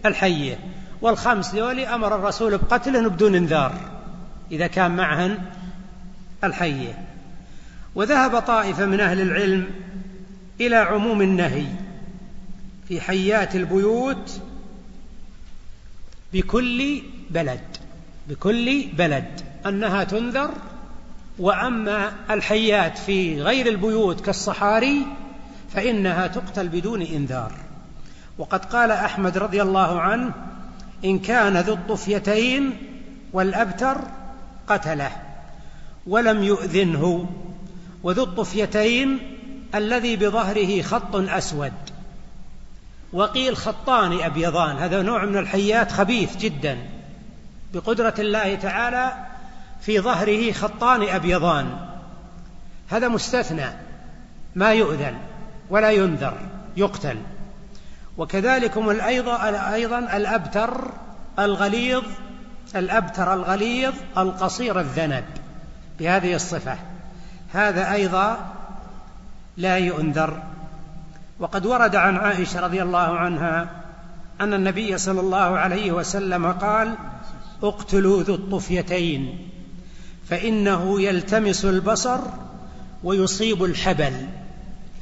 الحيه 0.05 0.59
والخمس 1.01 1.55
ذولي 1.55 1.87
أمر 1.87 2.15
الرسول 2.15 2.57
بقتلهن 2.57 3.09
بدون 3.09 3.35
إنذار 3.35 3.73
إذا 4.51 4.67
كان 4.67 4.95
معهن 4.95 5.37
الحيه 6.43 7.05
وذهب 7.95 8.39
طائفة 8.39 8.85
من 8.85 8.99
أهل 8.99 9.21
العلم 9.21 9.67
إلى 10.61 10.75
عموم 10.75 11.21
النهي. 11.21 11.65
في 12.87 13.01
حيات 13.01 13.55
البيوت 13.55 14.41
بكل 16.33 17.01
بلد 17.29 17.77
بكل 18.29 18.87
بلد. 18.97 19.41
أنها 19.65 20.03
تنذر 20.03 20.51
وأما 21.39 22.11
الحيات 22.29 22.97
في 22.97 23.41
غير 23.41 23.67
البيوت 23.67 24.21
كالصحاري 24.21 25.05
فإنها 25.73 26.27
تقتل 26.27 26.67
بدون 26.67 27.01
إنذار. 27.01 27.51
وقد 28.37 28.65
قال 28.65 28.91
أحمد 28.91 29.37
رضي 29.37 29.61
الله 29.61 30.01
عنه 30.01 30.33
إن 31.05 31.19
كان 31.19 31.57
ذو 31.57 31.73
الطفيتين 31.73 32.77
والأبتر 33.33 33.97
قتله 34.67 35.11
ولم 36.07 36.43
يؤذنه. 36.43 37.29
وذو 38.03 38.23
الطفيتين 38.23 39.19
الذي 39.75 40.15
بظهره 40.15 40.81
خط 40.81 41.15
أسود. 41.15 41.73
وقيل 43.15 43.57
خطان 43.57 44.21
أبيضان 44.21 44.77
هذا 44.77 45.01
نوع 45.01 45.25
من 45.25 45.37
الحيات 45.37 45.91
خبيث 45.91 46.37
جدا. 46.37 46.77
بقدرة 47.73 48.13
الله 48.19 48.55
تعالى 48.55 49.13
في 49.81 49.99
ظهره 49.99 50.51
خطان 50.51 51.09
أبيضان. 51.09 51.77
هذا 52.89 53.07
مستثنى 53.07 53.65
ما 54.55 54.73
يؤذن 54.73 55.17
ولا 55.69 55.91
ينذر 55.91 56.37
يقتل. 56.77 57.17
وكذلك 58.17 58.77
أيضا 58.77 59.73
أيضا 59.73 59.99
الأبتر 59.99 60.91
الغليظ 61.39 62.03
الأبتر 62.75 63.33
الغليظ 63.33 63.93
القصير 64.17 64.79
الذنب 64.79 65.25
بهذه 65.99 66.35
الصفة. 66.35 66.77
هذا 67.53 67.91
أيضا 67.91 68.37
لا 69.57 69.77
يؤنذر 69.77 70.43
وقد 71.39 71.65
ورد 71.65 71.95
عن 71.95 72.17
عائشة 72.17 72.59
رضي 72.59 72.81
الله 72.81 73.17
عنها 73.17 73.69
أن 74.41 74.53
النبي 74.53 74.97
صلى 74.97 75.19
الله 75.19 75.37
عليه 75.37 75.91
وسلم 75.91 76.51
قال 76.51 76.95
اقتلوا 77.63 78.23
ذو 78.23 78.35
الطفيتين 78.35 79.49
فإنه 80.29 81.01
يلتمس 81.01 81.65
البصر 81.65 82.19
ويصيب 83.03 83.63
الحبل. 83.63 84.27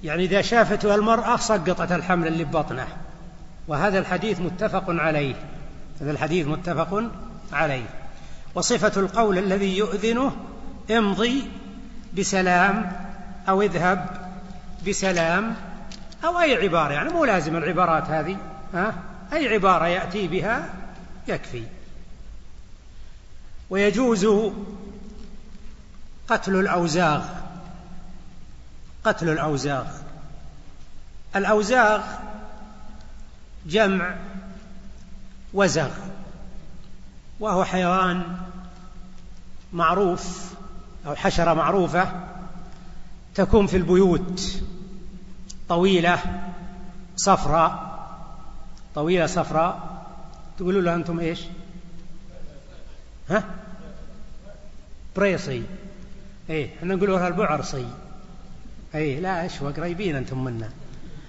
يعني 0.03 0.23
إذا 0.25 0.41
شافته 0.41 0.95
المرأة 0.95 1.37
سقطت 1.37 1.91
الحمل 1.91 2.27
اللي 2.27 2.43
ببطنه 2.43 2.87
وهذا 3.67 3.99
الحديث 3.99 4.39
متفق 4.39 4.83
عليه 4.87 5.35
هذا 6.01 6.11
الحديث 6.11 6.47
متفق 6.47 7.03
عليه. 7.53 7.85
وصفة 8.55 9.01
القول 9.01 9.37
الذي 9.37 9.77
يؤذنه 9.77 10.31
امضي 10.91 11.43
بسلام 12.17 12.91
أو 13.49 13.61
اذهب 13.61 14.05
بسلام 14.87 15.55
أو 16.23 16.39
أي 16.39 16.55
عبارة 16.55 16.93
يعني 16.93 17.09
مو 17.09 17.25
لازم 17.25 17.55
العبارات 17.55 18.03
هذه 18.03 18.37
ها؟ 18.73 18.95
أي 19.33 19.47
عبارة 19.47 19.87
يأتي 19.87 20.27
بها 20.27 20.73
يكفي. 21.27 21.63
ويجوز 23.69 24.27
قتل 26.27 26.55
الأوزاغ. 26.55 27.25
قتل 29.03 29.29
الأوزاغ. 29.29 29.87
الأوزاغ 31.35 32.01
جمع 33.65 34.15
وزغ 35.53 35.91
وهو 37.39 37.63
حيوان 37.63 38.37
معروف 39.73 40.53
أو 41.07 41.15
حشرة 41.15 41.53
معروفة 41.53 42.11
تكون 43.35 43.67
في 43.67 43.77
البيوت. 43.77 44.63
طويلة 45.73 46.19
صفراء. 47.15 47.73
طويلة 48.95 49.25
صفراء. 49.25 50.03
تقولوا 50.57 50.81
له 50.81 50.95
أنتم 50.95 51.19
إيش؟ 51.19 51.41
ها؟ 53.29 53.43
بريصي. 55.15 55.63
إيه 56.49 56.69
إحنا 56.77 56.95
نقول 56.95 57.11
لها 57.11 57.27
البعرصي. 57.27 57.87
إيه 58.95 59.19
لا 59.19 59.45
أشوى 59.45 59.71
قريبين 59.71 60.15
أنتم 60.15 60.43
منا. 60.43 60.69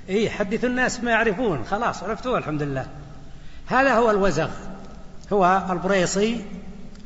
إيه 0.09 0.31
حدثوا 0.31 0.69
الناس 0.69 1.01
ما 1.01 1.11
يعرفون. 1.11 1.65
خلاص 1.65 2.03
عرفتوه 2.03 2.39
الحمد 2.39 2.63
لله. 2.63 2.87
هذا 3.67 3.95
هو 3.95 4.11
الوزغ. 4.11 4.51
هو 5.33 5.67
البريصي. 5.71 6.45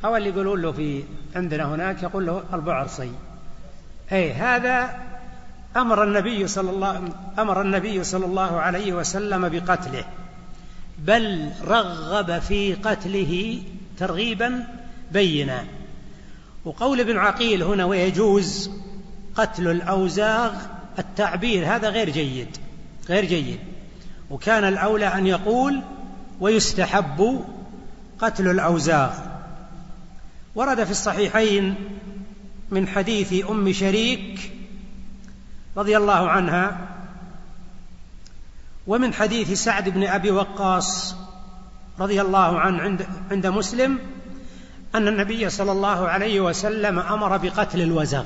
أو 0.05 0.15
اللي 0.15 0.29
يقولون 0.29 0.61
له 0.61 0.71
في 0.71 1.03
عندنا 1.35 1.75
هناك 1.75 2.03
يقول 2.03 2.25
له 2.25 2.43
البعرصي. 2.53 3.11
أي 4.11 4.33
هذا 4.33 5.08
أمر 5.77 6.03
النبي 6.03 6.47
صلى 6.47 6.69
الله 6.69 7.09
أمر 7.39 7.61
النبي 7.61 8.03
صلى 8.03 8.25
الله 8.25 8.59
عليه 8.59 8.93
وسلم 8.93 9.49
بقتله 9.49 10.05
بل 10.99 11.51
رغب 11.67 12.39
في 12.39 12.73
قتله 12.73 13.61
ترغيبا 13.99 14.67
بينا. 15.11 15.65
وقول 16.65 16.99
ابن 16.99 17.17
عقيل 17.17 17.63
هنا 17.63 17.85
ويجوز 17.85 18.71
قتل 19.35 19.67
الأوزاغ 19.67 20.51
التعبير 20.99 21.75
هذا 21.75 21.89
غير 21.89 22.09
جيد 22.09 22.57
غير 23.09 23.25
جيد. 23.25 23.59
وكان 24.29 24.63
الأولى 24.63 25.07
أن 25.07 25.27
يقول 25.27 25.81
ويستحب 26.39 27.45
قتل 28.19 28.47
الأوزاغ. 28.47 29.13
ورد 30.55 30.83
في 30.83 30.91
الصحيحين 30.91 31.75
من 32.71 32.87
حديث 32.87 33.49
أم 33.49 33.73
شريك 33.73 34.51
رضي 35.79 35.97
الله 35.97 36.29
عنها 36.29 36.77
ومن 38.87 39.13
حديث 39.13 39.63
سعد 39.63 39.89
بن 39.89 40.03
أبي 40.03 40.31
وقاص 40.31 41.15
رضي 41.99 42.21
الله 42.21 42.59
عنه 42.59 42.81
عند 42.81 43.07
عند 43.31 43.47
مسلم 43.47 43.99
أن 44.95 45.07
النبي 45.07 45.49
صلى 45.49 45.71
الله 45.71 46.07
عليه 46.07 46.41
وسلم 46.41 46.99
أمر 46.99 47.37
بقتل 47.37 47.81
الوزغ. 47.81 48.23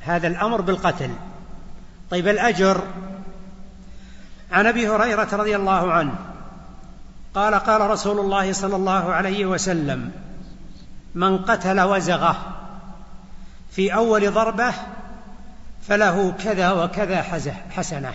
هذا 0.00 0.26
الأمر 0.26 0.60
بالقتل. 0.60 1.10
طيب 2.10 2.28
الأجر؟ 2.28 2.82
عن 4.52 4.66
أبي 4.66 4.88
هريرة 4.88 5.28
رضي 5.32 5.56
الله 5.56 5.92
عنه 5.92 6.14
قال 7.34 7.54
قال 7.54 7.90
رسول 7.90 8.20
الله 8.20 8.52
صلى 8.52 8.76
الله 8.76 9.12
عليه 9.12 9.46
وسلم 9.46 10.10
من 11.14 11.38
قتل 11.38 11.80
وزغه 11.80 12.36
في 13.70 13.94
أول 13.94 14.30
ضربة 14.30 14.74
فله 15.88 16.34
كذا 16.44 16.70
وكذا 16.70 17.22
حسنة. 17.70 18.12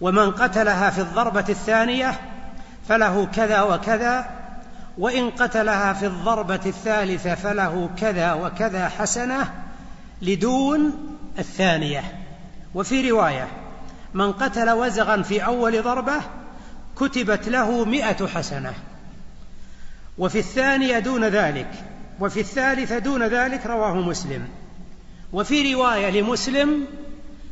ومن 0.00 0.30
قتلها 0.30 0.90
في 0.90 1.00
الضربة 1.00 1.44
الثانية 1.48 2.20
فله 2.88 3.26
كذا 3.26 3.62
وكذا 3.62 4.30
وإن 4.98 5.30
قتلها 5.30 5.92
في 5.92 6.06
الضربة 6.06 6.60
الثالثة 6.66 7.34
فله 7.34 7.90
كذا 7.98 8.32
وكذا 8.32 8.88
حسنة 8.88 9.52
لدون 10.22 10.92
الثانية. 11.38 12.02
وفي 12.74 13.10
رواية 13.10 13.48
من 14.14 14.32
قتل 14.32 14.70
وزغا 14.70 15.22
في 15.22 15.44
أول 15.44 15.82
ضربة 15.82 16.20
كتبت 16.96 17.48
له 17.48 17.84
مئة 17.84 18.26
حسنة. 18.26 18.74
وفي 20.18 20.38
الثانية 20.38 20.98
دون 20.98 21.24
ذلك. 21.24 21.70
وفي 22.20 22.40
الثالثة 22.40 22.98
دون 22.98 23.22
ذلك 23.22 23.66
رواه 23.66 23.94
مسلم. 23.94 24.48
وفي 25.36 25.74
رواية 25.74 26.10
لمسلم 26.10 26.86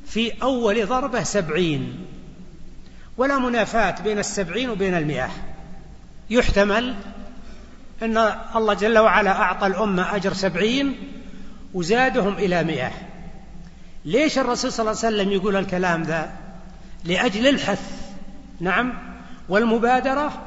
في 0.06 0.42
أول 0.42 0.86
ضربة 0.86 1.22
سبعين 1.22 2.06
ولا 3.16 3.38
منافاة 3.38 4.02
بين 4.02 4.18
السبعين 4.18 4.70
وبين 4.70 4.94
المئة. 4.94 5.30
يحتمل 6.30 6.94
أن 8.02 8.18
الله 8.56 8.74
جل 8.74 8.98
وعلا 8.98 9.30
أعطى 9.30 9.66
الأمة 9.66 10.16
أجر 10.16 10.32
سبعين 10.32 10.96
وزادهم 11.74 12.34
إلى 12.34 12.64
مئة. 12.64 12.90
ليش 14.04 14.38
الرسول 14.38 14.72
صلى 14.72 14.90
الله 14.90 15.04
عليه 15.04 15.14
وسلم 15.16 15.32
يقول 15.32 15.56
الكلام 15.56 16.02
ذا؟ 16.02 16.32
لأجل 17.04 17.46
الحث 17.46 18.12
نعم 18.60 18.92
والمبادرة 19.48 20.42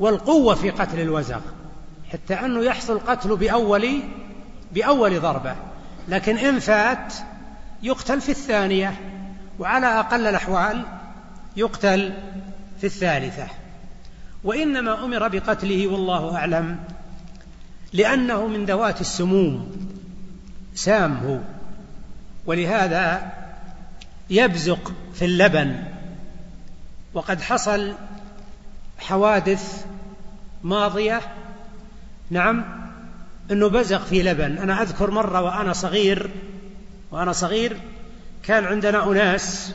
والقوة 0.00 0.54
في 0.54 0.70
قتل 0.70 1.00
الوزغ 1.00 1.40
حتى 2.12 2.34
أنه 2.34 2.64
يحصل 2.64 2.98
قتله 2.98 3.36
بأول 3.36 4.00
بأول 4.72 5.20
ضربة. 5.20 5.69
لكن 6.08 6.38
إن 6.38 6.58
فات 6.58 7.14
يقتل 7.82 8.20
في 8.20 8.28
الثانية 8.28 9.00
وعلى 9.58 9.86
أقل 9.86 10.26
الأحوال 10.26 10.84
يقتل 11.56 12.12
في 12.80 12.86
الثالثة. 12.86 13.46
وإنما 14.44 15.04
أمر 15.04 15.28
بقتله 15.28 15.86
والله 15.86 16.36
أعلم 16.36 16.78
لأنه 17.92 18.46
من 18.46 18.64
ذوات 18.64 19.00
السموم. 19.00 19.70
سام 20.74 21.16
هو. 21.16 21.38
ولهذا 22.46 23.32
يبزق 24.30 24.92
في 25.14 25.24
اللبن. 25.24 25.84
وقد 27.14 27.40
حصل 27.40 27.94
حوادث 28.98 29.84
ماضية. 30.62 31.20
نعم 32.30 32.79
أنه 33.50 33.68
بزق 33.68 34.04
في 34.04 34.22
لبن. 34.22 34.58
أنا 34.58 34.82
أذكر 34.82 35.10
مرة 35.10 35.42
وأنا 35.42 35.72
صغير 35.72 36.30
وأنا 37.10 37.32
صغير 37.32 37.76
كان 38.42 38.64
عندنا 38.64 39.10
أناس 39.10 39.74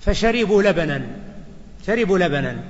فشربوا 0.00 0.62
لبنا 0.62 1.06
شربوا 1.86 2.18
لبنا. 2.18 2.62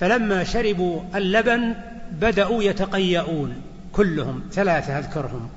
فلما 0.00 0.44
شربوا 0.44 1.00
اللبن 1.14 1.74
بدأوا 2.12 2.62
يتقيؤون 2.62 3.62
كلهم 3.92 4.42
ثلاثة 4.52 4.98
أذكرهم. 4.98 5.48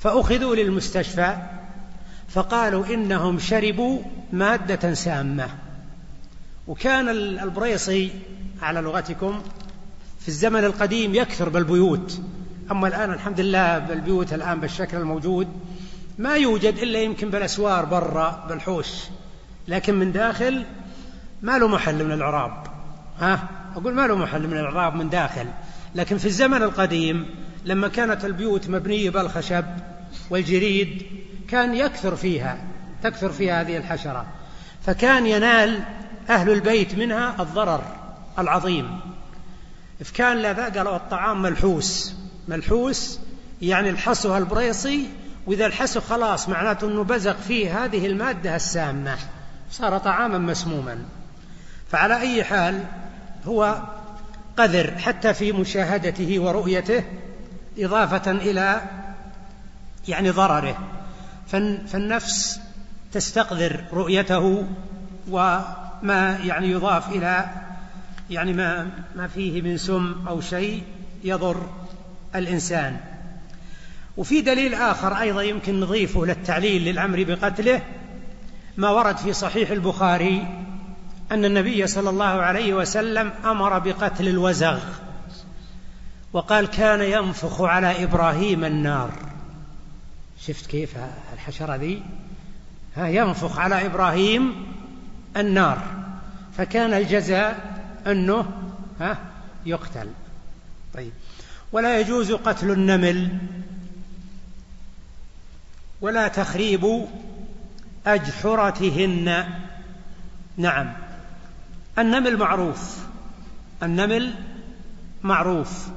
فأخذوا 0.00 0.56
للمستشفى 0.56 1.36
فقالوا 2.28 2.86
إنهم 2.86 3.38
شربوا 3.38 4.02
مادة 4.32 4.94
سامة. 4.94 5.48
وكان 6.68 7.08
البريصي 7.08 8.10
على 8.62 8.80
لغتكم 8.80 9.42
في 10.20 10.28
الزمن 10.28 10.64
القديم 10.64 11.14
يكثر 11.14 11.48
بالبيوت. 11.48 12.20
أما 12.70 12.88
الآن 12.88 13.12
الحمد 13.12 13.40
لله 13.40 13.78
بالبيوت 13.78 14.32
الآن 14.32 14.60
بالشكل 14.60 14.96
الموجود 14.96 15.48
ما 16.18 16.36
يوجد 16.36 16.78
إلا 16.78 16.98
يمكن 17.02 17.30
بالأسوار 17.30 17.84
برا 17.84 18.46
بالحوش 18.48 18.88
لكن 19.68 19.94
من 19.94 20.12
داخل 20.12 20.64
ما 21.42 21.58
له 21.58 21.68
محل 21.68 22.04
من 22.04 22.12
العراب. 22.12 22.66
ها؟ 23.20 23.48
أقول 23.76 23.94
ما 23.94 24.06
له 24.06 24.16
محل 24.16 24.46
من 24.46 24.56
العراب 24.58 24.94
من 24.94 25.08
داخل. 25.08 25.46
لكن 25.94 26.18
في 26.18 26.26
الزمن 26.26 26.62
القديم 26.62 27.26
لما 27.64 27.88
كانت 27.88 28.24
البيوت 28.24 28.70
مبنية 28.70 29.10
بالخشب 29.10 29.64
والجريد 30.30 31.02
كان 31.48 31.74
يكثر 31.74 32.16
فيها 32.16 32.58
تكثر 33.02 33.32
فيها 33.32 33.60
هذه 33.60 33.76
الحشرة. 33.76 34.26
فكان 34.86 35.26
ينال 35.26 35.80
أهل 36.30 36.50
البيت 36.50 36.94
منها 36.94 37.42
الضرر 37.42 37.82
العظيم. 38.38 39.00
إذ 40.00 40.10
كان 40.14 40.36
لا 40.36 40.68
قالوا 40.68 40.96
الطعام 40.96 41.42
ملحوس. 41.42 42.14
ملحوس 42.48 43.20
يعني 43.62 43.90
الحسو 43.90 44.36
البريصي 44.36 45.08
وإذا 45.46 45.66
الحسو 45.66 46.00
خلاص 46.00 46.48
معناته 46.48 46.88
أنه 46.88 47.04
بزغ 47.04 47.34
فيه 47.34 47.84
هذه 47.84 48.06
المادة 48.06 48.56
السامة 48.56 49.16
صار 49.70 49.98
طعاما 49.98 50.38
مسموما. 50.38 50.98
فعلى 51.90 52.20
أي 52.20 52.44
حال 52.44 52.84
هو 53.46 53.82
قذر 54.56 54.98
حتى 54.98 55.34
في 55.34 55.52
مشاهدته 55.52 56.38
ورؤيته 56.38 57.04
إضافة 57.78 58.30
إلى 58.30 58.80
يعني 60.08 60.30
ضرره. 60.30 60.76
فالنفس 61.86 62.60
تستقذر 63.12 63.84
رؤيته 63.92 64.66
وما 65.30 66.38
يعني 66.44 66.70
يضاف 66.70 67.08
إلى 67.08 67.46
يعني 68.30 68.52
ما 68.52 68.90
ما 69.16 69.26
فيه 69.26 69.62
من 69.62 69.76
سم 69.76 70.14
أو 70.28 70.40
شيء 70.40 70.82
يضر. 71.24 71.68
الإنسان. 72.38 72.96
وفي 74.16 74.40
دليل 74.40 74.74
آخر 74.74 75.20
أيضا 75.20 75.42
يمكن 75.42 75.80
نضيفه 75.80 76.26
للتعليل 76.26 76.84
للأمر 76.84 77.24
بقتله 77.24 77.82
ما 78.76 78.90
ورد 78.90 79.16
في 79.16 79.32
صحيح 79.32 79.70
البخاري 79.70 80.46
أن 81.32 81.44
النبي 81.44 81.86
صلى 81.86 82.10
الله 82.10 82.24
عليه 82.24 82.74
وسلم 82.74 83.32
أمر 83.44 83.78
بقتل 83.78 84.28
الوزغ 84.28 84.80
وقال 86.32 86.66
كان 86.66 87.00
ينفخ 87.00 87.60
على 87.60 88.04
إبراهيم 88.04 88.64
النار. 88.64 89.10
شفت 90.40 90.66
كيف 90.66 90.90
الحشرة 91.32 91.76
ذي؟ 91.76 92.02
ها 92.96 93.08
ينفخ 93.08 93.58
على 93.58 93.86
إبراهيم 93.86 94.66
النار. 95.36 95.82
فكان 96.56 96.94
الجزاء 96.94 97.80
أنه 98.06 98.46
ها 99.00 99.18
يقتل. 99.66 100.08
طيب. 100.94 101.12
ولا 101.72 102.00
يجوز 102.00 102.32
قتل 102.32 102.70
النمل 102.70 103.38
ولا 106.00 106.28
تخريب 106.28 107.06
أجحرتهن. 108.06 109.44
نعم 110.56 110.92
النمل 111.98 112.36
معروف 112.36 112.98
النمل 113.82 114.34
معروف. 115.22 115.88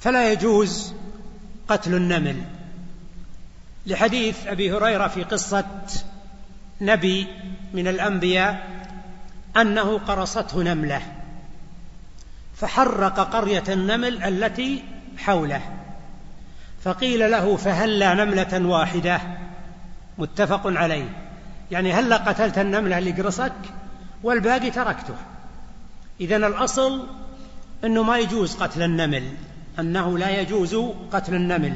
فلا 0.00 0.32
يجوز 0.32 0.92
قتل 1.68 1.94
النمل. 1.94 2.44
لحديث 3.86 4.46
أبي 4.46 4.72
هريرة 4.72 5.08
في 5.08 5.22
قصة 5.22 5.66
نبي 6.80 7.26
من 7.74 7.88
الأنبياء 7.88 8.80
أنه 9.56 9.98
قرصته 9.98 10.62
نملة. 10.62 11.19
فحرق 12.60 13.20
قرية 13.20 13.64
النمل 13.68 14.22
التي 14.22 14.82
حوله. 15.18 15.62
فقيل 16.82 17.30
له 17.30 17.56
فهلا 17.56 18.14
نملة 18.14 18.66
واحدة؟ 18.66 19.20
متفق 20.18 20.62
عليه. 20.64 21.08
يعني 21.70 21.92
هلا 21.92 22.16
قتلت 22.16 22.58
النملة 22.58 22.98
اللي 22.98 23.10
قرصك؟ 23.10 23.52
والباقي 24.22 24.70
تركته. 24.70 25.14
اذا 26.20 26.36
الأصل 26.36 27.06
إنه 27.84 28.02
ما 28.02 28.18
يجوز 28.18 28.56
قتل 28.56 28.82
النمل 28.82 29.22
أنه 29.78 30.18
لا 30.18 30.40
يجوز 30.40 30.76
قتل 31.12 31.34
النمل. 31.34 31.74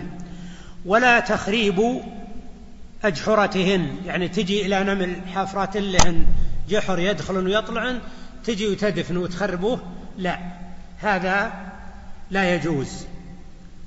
ولا 0.84 1.20
تخريب 1.20 2.00
أجحرتهن. 3.04 3.96
يعني 4.06 4.28
تجي 4.28 4.66
إلى 4.66 4.84
نمل 4.84 5.16
حافرات 5.34 5.76
لهن 5.76 6.26
جحر 6.68 6.98
يدخلن 6.98 7.46
ويطلعن 7.46 7.98
تجي 8.44 8.66
وتدفن 8.66 9.16
وتخربوه 9.16 9.78
لا. 10.18 10.63
هذا 11.04 11.52
لا 12.30 12.54
يجوز. 12.54 13.06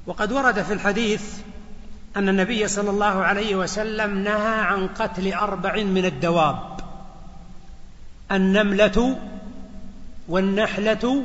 وقد 0.06 0.32
ورد 0.32 0.62
في 0.62 0.74
الحديث 0.74 1.34
أن 2.18 2.30
النبي 2.30 2.68
صلى 2.68 2.90
الله 2.90 3.06
عليه 3.06 3.56
وسلم 3.56 4.18
نهى 4.18 4.60
عن 4.60 4.88
قتل 4.88 5.34
أربع 5.34 5.84
من 5.84 6.06
الدواب 6.06 6.80
النملة 8.32 9.20
والنحلة 10.28 11.24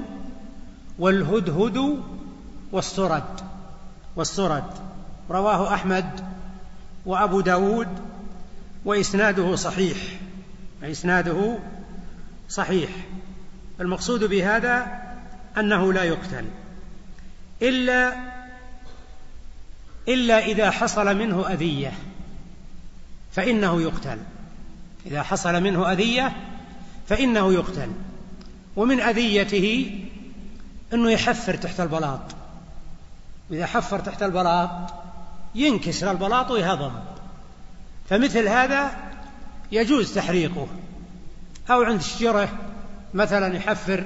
والهدهد 0.99 2.03
والسرد 2.73 3.41
والسرد. 4.17 4.71
رواه 5.31 5.75
أحمد 5.75 6.21
وأبو 7.07 7.41
داود 7.41 7.89
وإسناده 8.85 9.57
صحيح 9.57 9.97
إسناده 10.83 11.59
صحيح. 12.49 12.91
المقصود 13.81 14.25
بهذا 14.25 15.03
أنه 15.59 15.93
لا 15.93 16.03
يقتل. 16.03 16.45
إلا 17.63 18.17
إلا 20.09 20.39
إذا 20.39 20.71
حصل 20.71 21.17
منه 21.17 21.49
أذية 21.49 21.93
فإنه 23.33 23.83
يقتل. 23.83 24.19
إذا 25.07 25.23
حصل 25.23 25.63
منه 25.63 25.93
أذية 25.93 26.37
فإنه 27.09 27.53
يقتل. 27.53 27.93
ومن 28.77 29.01
أذيته 29.01 29.99
أنه 30.93 31.11
يحفر 31.11 31.57
تحت 31.57 31.81
البلاط. 31.81 32.35
وإذا 33.51 33.67
حفر 33.67 34.01
تحت 34.01 34.23
البلاط 34.23 34.71
ينكسر 35.55 36.11
البلاط 36.11 36.51
ويهضم. 36.51 36.93
فمثل 38.11 38.49
هذا 38.49 38.97
يجوز 39.73 40.15
تحريقه. 40.15 40.67
أو 41.71 41.83
عند 41.83 42.01
شجرة 42.01 42.49
مثلا 43.15 43.57
يحفر 43.57 44.05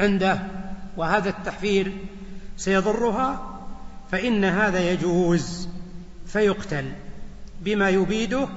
عنده 0.00 0.42
وهذا 0.96 1.28
التحفير 1.28 1.92
سيضرها 2.56 3.58
فإن 4.12 4.44
هذا 4.44 4.90
يجوز 4.90 5.68
فيقتل 6.26 6.92
بما 7.60 7.88
يبيده 7.88 8.48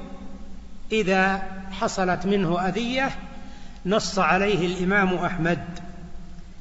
إذا 0.92 1.44
حصلت 1.72 2.26
منه 2.26 2.68
أذية 2.68 3.12
نص 3.86 4.20
عليه 4.20 4.66
الإمام 4.66 5.14
أحمد. 5.14 5.64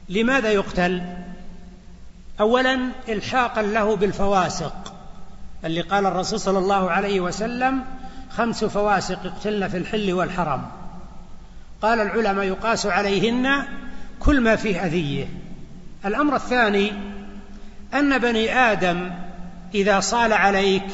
لماذا 0.09 0.51
يقتل؟ 0.51 1.03
أولا 2.41 2.91
إلحاقا 3.09 3.63
له 3.63 3.97
بالفواسق 3.97 4.95
اللي 5.65 5.81
قال 5.81 6.07
الرسول 6.07 6.41
صلى 6.41 6.59
الله 6.59 6.91
عليه 6.91 7.21
وسلم 7.21 7.85
خمس 8.31 8.65
فواسق 8.65 9.27
يقتلن 9.27 9.69
في 9.69 9.77
الحل 9.77 10.13
والحرم. 10.13 10.67
قال 11.83 12.01
العلماء 12.01 12.45
يقاس 12.45 12.87
عليهن 12.87 13.65
كل 14.21 14.41
ما 14.41 14.57
فيه 14.57 14.87
أذية. 14.87 15.27
الأمر 16.07 16.37
الثاني 16.37 16.93
أن 17.95 18.19
بني 18.19 18.59
آدم 18.59 19.11
إذا 19.75 20.01
صال 20.01 20.33
عليك 20.33 20.87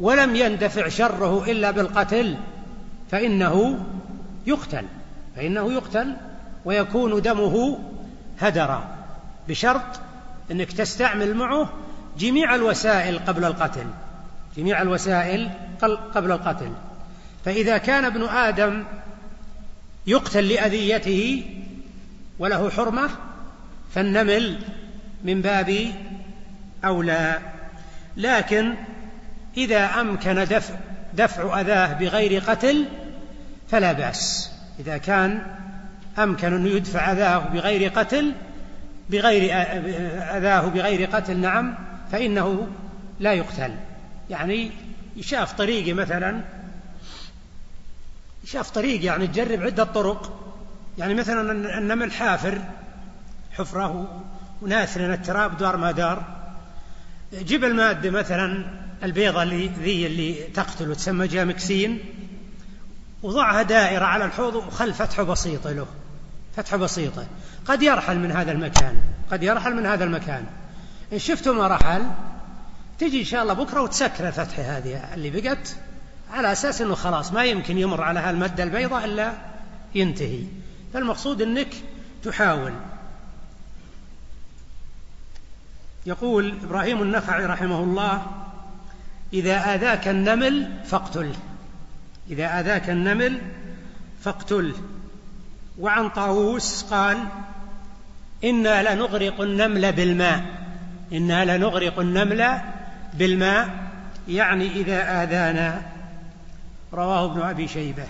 ولم 0.00 0.36
يندفع 0.36 0.88
شره 0.88 1.44
إلا 1.50 1.70
بالقتل 1.70 2.36
فإنه 3.10 3.86
يقتل 4.46 4.84
فإنه 5.36 5.72
يقتل 5.72 6.16
ويكون 6.64 7.22
دمه 7.22 7.78
هدرا 8.40 8.84
بشرط 9.48 10.00
أنك 10.50 10.72
تستعمل 10.72 11.34
معه 11.34 11.72
جميع 12.18 12.54
الوسائل 12.54 13.18
قبل 13.18 13.44
القتل 13.44 13.86
جميع 14.56 14.82
الوسائل 14.82 15.50
قبل 16.14 16.32
القتل. 16.32 16.72
فإذا 17.44 17.78
كان 17.78 18.04
ابن 18.04 18.22
آدم 18.22 18.84
يقتل 20.06 20.48
لأذيته 20.48 21.44
وله 22.38 22.70
حرمة 22.70 23.10
فالنمل 23.94 24.58
من 25.24 25.42
باب 25.42 25.92
أولى. 26.84 27.38
لكن 28.16 28.74
إذا 29.56 29.84
أمكن 29.84 30.34
دفع 30.34 30.74
دفع 31.14 31.60
أذاه 31.60 31.92
بغير 31.92 32.42
قتل 32.42 32.86
فلا 33.70 33.92
بأس. 33.92 34.50
إذا 34.80 34.98
كان 34.98 35.42
أمكن 36.18 36.52
أن 36.52 36.66
يدفع 36.66 37.12
أذاه 37.12 37.38
بغير 37.38 37.90
قتل 37.90 38.32
بغير 39.10 39.52
أذاه 40.36 40.60
بغير 40.60 41.08
قتل 41.10 41.36
نعم 41.36 41.74
فإنه 42.12 42.68
لا 43.20 43.32
يقتل. 43.32 43.74
يعني 44.30 44.70
يشاف 45.16 45.52
طريقي 45.52 45.92
مثلا 45.92 46.40
شاف 48.44 48.70
طريق 48.70 49.04
يعني 49.04 49.26
تجرب 49.26 49.62
عدة 49.62 49.84
طرق. 49.84 50.44
يعني 50.98 51.14
مثلا 51.14 51.52
النمل 51.78 52.12
حافر. 52.12 52.58
حفرة 53.58 54.22
وناثر 54.62 55.12
التراب 55.12 55.56
دار 55.56 55.76
ما 55.76 55.92
دار. 55.92 56.24
جيب 57.34 57.64
المادة 57.64 58.10
مثلا 58.10 58.64
البيضة 59.02 59.42
اللي 59.42 59.68
ذي 59.68 60.06
اللي 60.06 60.34
تقتل 60.34 60.90
وتسمى 60.90 61.26
جامكسين. 61.26 61.98
وضعها 63.22 63.62
دائرة 63.62 64.04
على 64.04 64.24
الحوض 64.24 64.54
وخل 64.54 64.94
فتحة 64.94 65.22
بسيطة 65.22 65.72
له 65.72 65.86
فتحة 66.56 66.76
بسيطة. 66.76 67.26
قد 67.66 67.82
يرحل 67.82 68.18
من 68.18 68.32
هذا 68.32 68.52
المكان 68.52 68.96
قد 69.30 69.42
يرحل 69.42 69.74
من 69.74 69.86
هذا 69.86 70.04
المكان. 70.04 70.46
إن 71.12 71.18
شفتوا 71.18 71.54
ما 71.54 71.66
رحل 71.66 72.02
تجي 72.98 73.20
إن 73.20 73.24
شاء 73.24 73.42
الله 73.42 73.52
بكرة 73.52 73.80
وتسكر 73.80 74.28
الفتحة 74.28 74.62
هذه 74.62 75.14
اللي 75.14 75.30
بقت 75.30 75.76
على 76.32 76.52
أساس 76.52 76.82
أنه 76.82 76.94
خلاص 76.94 77.32
ما 77.32 77.44
يمكن 77.44 77.78
يمر 77.78 78.02
على 78.02 78.20
هالمادة 78.20 78.64
البيضاء 78.64 79.04
إلا 79.04 79.32
ينتهي. 79.94 80.42
فالمقصود 80.94 81.42
أنك 81.42 81.68
تحاول. 82.24 82.72
يقول 86.08 86.58
إبراهيم 86.64 87.02
النخعي 87.02 87.46
رحمه 87.46 87.80
الله 87.80 88.26
إذا 89.32 89.74
آذاك 89.74 90.08
النمل 90.08 90.78
فاقتله 90.86 91.34
إذا 92.30 92.60
آذاك 92.60 92.90
النمل 92.90 93.40
فاقتله 94.24 94.74
وعن 95.78 96.08
طاووس 96.08 96.82
قال 96.82 97.18
إنا 98.44 98.94
لنغرق 98.94 99.40
النمل 99.40 99.92
بالماء. 99.92 100.44
إنا 101.12 101.56
لنغرق 101.56 101.98
النمل 101.98 102.60
بالماء 103.14 103.90
يعني 104.28 104.66
إذا 104.66 105.22
آذانا. 105.22 105.82
رواه 106.92 107.32
ابن 107.32 107.40
أبي 107.40 107.68
شيبة. 107.68 108.06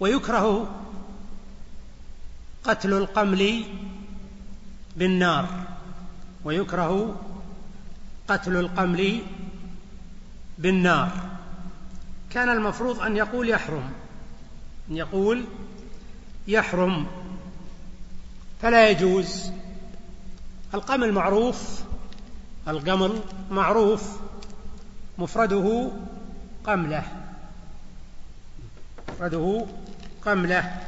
ويكره 0.00 0.70
قتل 2.64 2.92
القمل 2.92 3.64
بالنار. 4.96 5.48
ويكره 6.44 7.20
قتل 8.28 8.56
القمل 8.56 9.18
بالنار. 10.58 11.10
كان 12.30 12.48
المفروض 12.48 13.00
أن 13.00 13.16
يقول 13.16 13.48
يحرم 13.50 13.90
أن 14.90 14.96
يقول 14.96 15.44
يحرم 16.48 17.06
فلا 18.62 18.90
يجوز. 18.90 19.50
القمل 20.74 21.12
معروف 21.12 21.80
القمل 22.68 23.20
معروف 23.50 24.16
مفرده 25.18 25.90
قملة 26.66 27.02
مفرده 29.08 29.66
قملة. 30.22 30.80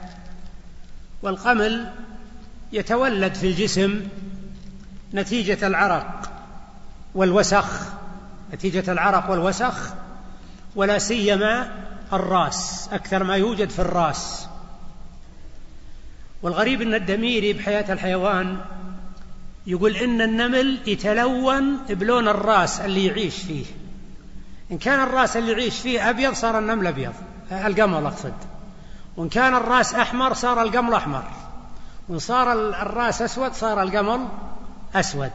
والقمل 1.23 1.93
يتولد 2.73 3.35
في 3.35 3.47
الجسم 3.47 4.09
نتيجة 5.17 5.67
العرق 5.67 6.31
والوسخ 7.15 7.67
نتيجة 8.55 8.93
العرق 8.93 9.31
والوسخ 9.31 9.95
ولا 10.77 10.99
سيما 10.99 11.71
الراس 12.13 12.89
أكثر 12.93 13.25
ما 13.25 13.37
يوجد 13.37 13.71
في 13.71 13.79
الراس. 13.79 14.49
والغريب 16.43 16.83
أن 16.83 16.95
الدميري 16.95 17.53
بحياة 17.53 17.93
الحيوان 17.93 18.59
يقول 19.67 19.97
إن 19.97 20.21
النمل 20.21 20.79
يتلون 20.87 21.77
بلون 21.89 22.29
الراس 22.29 22.81
اللي 22.81 23.07
يعيش 23.07 23.37
فيه. 23.37 23.65
إن 24.71 24.79
كان 24.79 25.01
الراس 25.01 25.37
اللي 25.37 25.53
يعيش 25.53 25.81
فيه 25.81 26.11
أبيض 26.11 26.35
صار 26.35 26.59
النمل 26.59 26.87
أبيض 26.87 27.13
القمل 27.53 28.07
أقصد. 28.07 28.35
وإن 29.17 29.29
كان 29.29 29.55
الراس 29.55 29.95
أحمر 29.95 30.35
صار 30.35 30.63
القمل 30.63 30.95
أحمر. 30.95 31.25
وإن 32.09 32.19
صار 32.19 32.53
الراس 32.53 33.23
أسود 33.23 33.53
صار 33.53 33.83
القمل 33.83 34.29
أسود. 34.95 35.31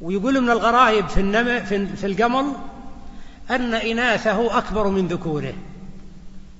ويقول 0.00 0.40
من 0.40 0.50
الغرائب 0.50 1.08
في, 1.08 1.20
النم... 1.20 1.64
في 1.96 2.06
القمل 2.06 2.52
أن 3.50 3.74
إناثه 3.74 4.58
أكبر 4.58 4.88
من 4.88 5.08
ذكوره. 5.08 5.54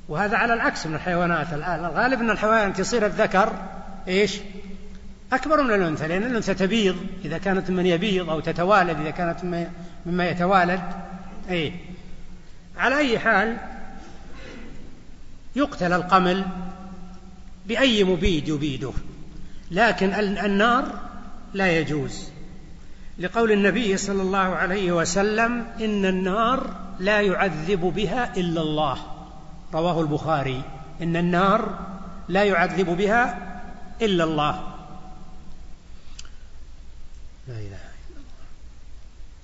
وهذا 0.09 0.37
على 0.37 0.55
العكس 0.55 0.87
من 0.87 0.95
الحيوانات. 0.95 1.53
الآن 1.53 1.85
الغالب 1.85 2.21
أن 2.21 2.31
الحيوانات 2.31 2.79
يصير 2.79 3.07
الذكر 3.07 3.53
إيش؟ 4.09 4.37
أكبر 5.33 5.63
من 5.63 5.75
الأنثى 5.75 6.09
لأن 6.09 6.23
الأنثى 6.23 6.55
تبيض. 6.55 6.97
إذا 7.25 7.39
كانت 7.39 7.71
من 7.71 7.87
يبيض 7.87 8.31
أو 8.31 8.41
تتوالد 8.41 9.01
إذا 9.01 9.11
كانت 9.11 9.67
مما 10.07 10.29
يتوالد. 10.29 10.83
أي 11.51 11.73
على 12.77 12.99
أي 12.99 13.19
حال 13.19 13.57
يقتل 15.57 15.93
القمل 15.93 16.45
بأي 17.67 18.05
مبيد 18.05 18.49
يبيده. 18.49 18.93
لكن 19.71 20.15
النار 20.15 21.08
لا 21.55 21.79
يجوز. 21.79 22.29
لقول 23.19 23.53
النبي 23.53 23.97
صلى 23.97 24.23
الله 24.23 24.39
عليه 24.39 24.93
وسلم 24.93 25.67
إن 25.81 26.05
النار 26.05 26.71
لا 26.99 27.21
يعذب 27.21 27.81
بها 27.81 28.37
إلا 28.37 28.61
الله. 28.61 28.99
رواه 29.75 30.01
البخاري. 30.01 30.63
إن 31.03 31.17
النار 31.17 31.79
لا 32.29 32.45
يعذب 32.45 32.97
بها 32.97 33.39
إلا 34.03 34.25
الله. 34.25 34.75
لا 37.49 37.55
إله 37.55 37.61
إلا 37.61 38.17
الله. 38.17 38.29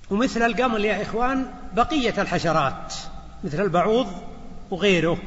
ومثل 0.09 0.41
القمل 0.41 0.85
يا 0.85 1.01
إخوان 1.01 1.45
بقية 1.75 2.21
الحشرات 2.21 2.93
مثل 3.43 3.61
البعوض 3.61 4.07
وغيره. 4.71 5.17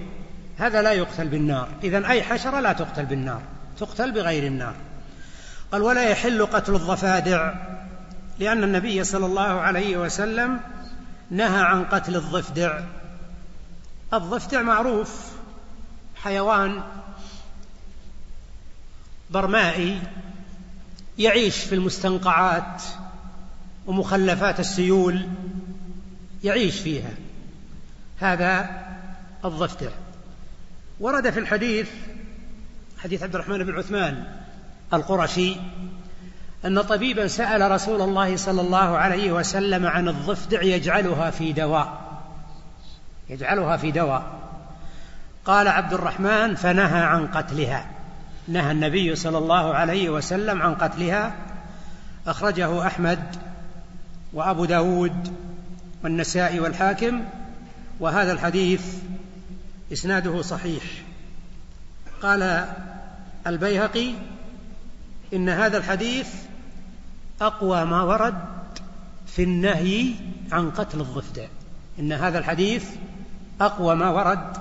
هذا 0.59 0.83
لا 0.83 0.93
يقتل 0.93 1.29
بالنار. 1.29 1.69
إذا 1.85 2.09
أي 2.09 2.23
حشرة 2.23 2.61
لا 2.61 2.73
تقتل 2.73 3.05
بالنار. 3.05 3.43
تقتل 3.81 4.13
بغير 4.13 4.47
النار. 4.47 4.75
قال 5.73 5.83
ولا 5.83 6.09
يحل 6.09 6.47
قتل 6.47 6.75
الضفادع 6.75 7.55
لأن 8.39 8.65
النبي 8.65 9.05
صلى 9.05 9.27
الله 9.27 9.61
عليه 9.61 9.97
وسلم 9.97 10.61
نهى 11.31 11.63
عن 11.63 11.85
قتل 11.85 12.17
الضفدع. 12.17 12.81
الضفدع 14.15 14.63
معروف 14.63 15.33
حيوان 16.17 16.83
برمائي 19.31 20.03
يعيش 21.19 21.57
في 21.57 21.75
المستنقعات 21.75 22.83
ومخلفات 23.87 24.61
السيول 24.61 25.29
يعيش 26.45 26.81
فيها. 26.81 27.11
هذا 28.19 28.71
الضفدع. 29.45 29.91
ورد 31.01 31.31
في 31.31 31.39
الحديث 31.39 31.89
حديث 32.99 33.23
عبد 33.23 33.35
الرحمن 33.35 33.65
بن 33.65 33.79
عثمان 33.79 34.25
القرشي 34.93 35.57
أن 36.65 36.81
طبيبا 36.81 37.27
سأل 37.27 37.71
رسول 37.71 38.03
الله 38.03 38.37
صلى 38.37 38.61
الله 38.61 38.99
عليه 38.99 39.33
وسلم 39.33 39.87
عن 39.87 40.09
الضفدع 40.09 40.63
يجعلها 40.63 41.31
في 41.31 41.53
دواء. 41.53 41.99
يجعلها 43.31 43.77
في 43.77 43.91
دواء. 43.91 44.23
قال 45.45 45.69
عبد 45.69 45.93
الرحمن 45.93 46.55
فنهى 46.55 47.03
عن 47.03 47.27
قتلها. 47.27 47.87
نهى 48.49 48.71
النبي 48.71 49.17
صلى 49.17 49.39
الله 49.39 49.75
عليه 49.75 50.11
وسلم 50.11 50.63
عن 50.63 50.75
قتلها. 50.75 51.33
أخرجه 52.27 52.87
أحمد 52.87 53.37
وأبو 54.33 54.65
داود 54.65 55.37
والنسائي 56.05 56.61
والحاكم. 56.61 57.25
وهذا 58.01 58.33
الحديث 58.33 58.83
إسناده 59.93 60.43
صحيح. 60.43 60.83
قال 62.23 62.69
البيهقي 63.47 64.13
إن 65.35 65.49
هذا 65.49 65.79
الحديث 65.79 66.29
أقوى 67.41 67.85
ما 67.85 68.03
ورد 68.03 68.39
في 69.27 69.43
النهي 69.43 70.15
عن 70.53 70.71
قتل 70.71 71.01
الضفدع. 71.01 71.47
إن 71.99 72.13
هذا 72.13 72.39
الحديث 72.39 72.85
أقوى 73.61 73.95
ما 73.95 74.11
ورد 74.11 74.57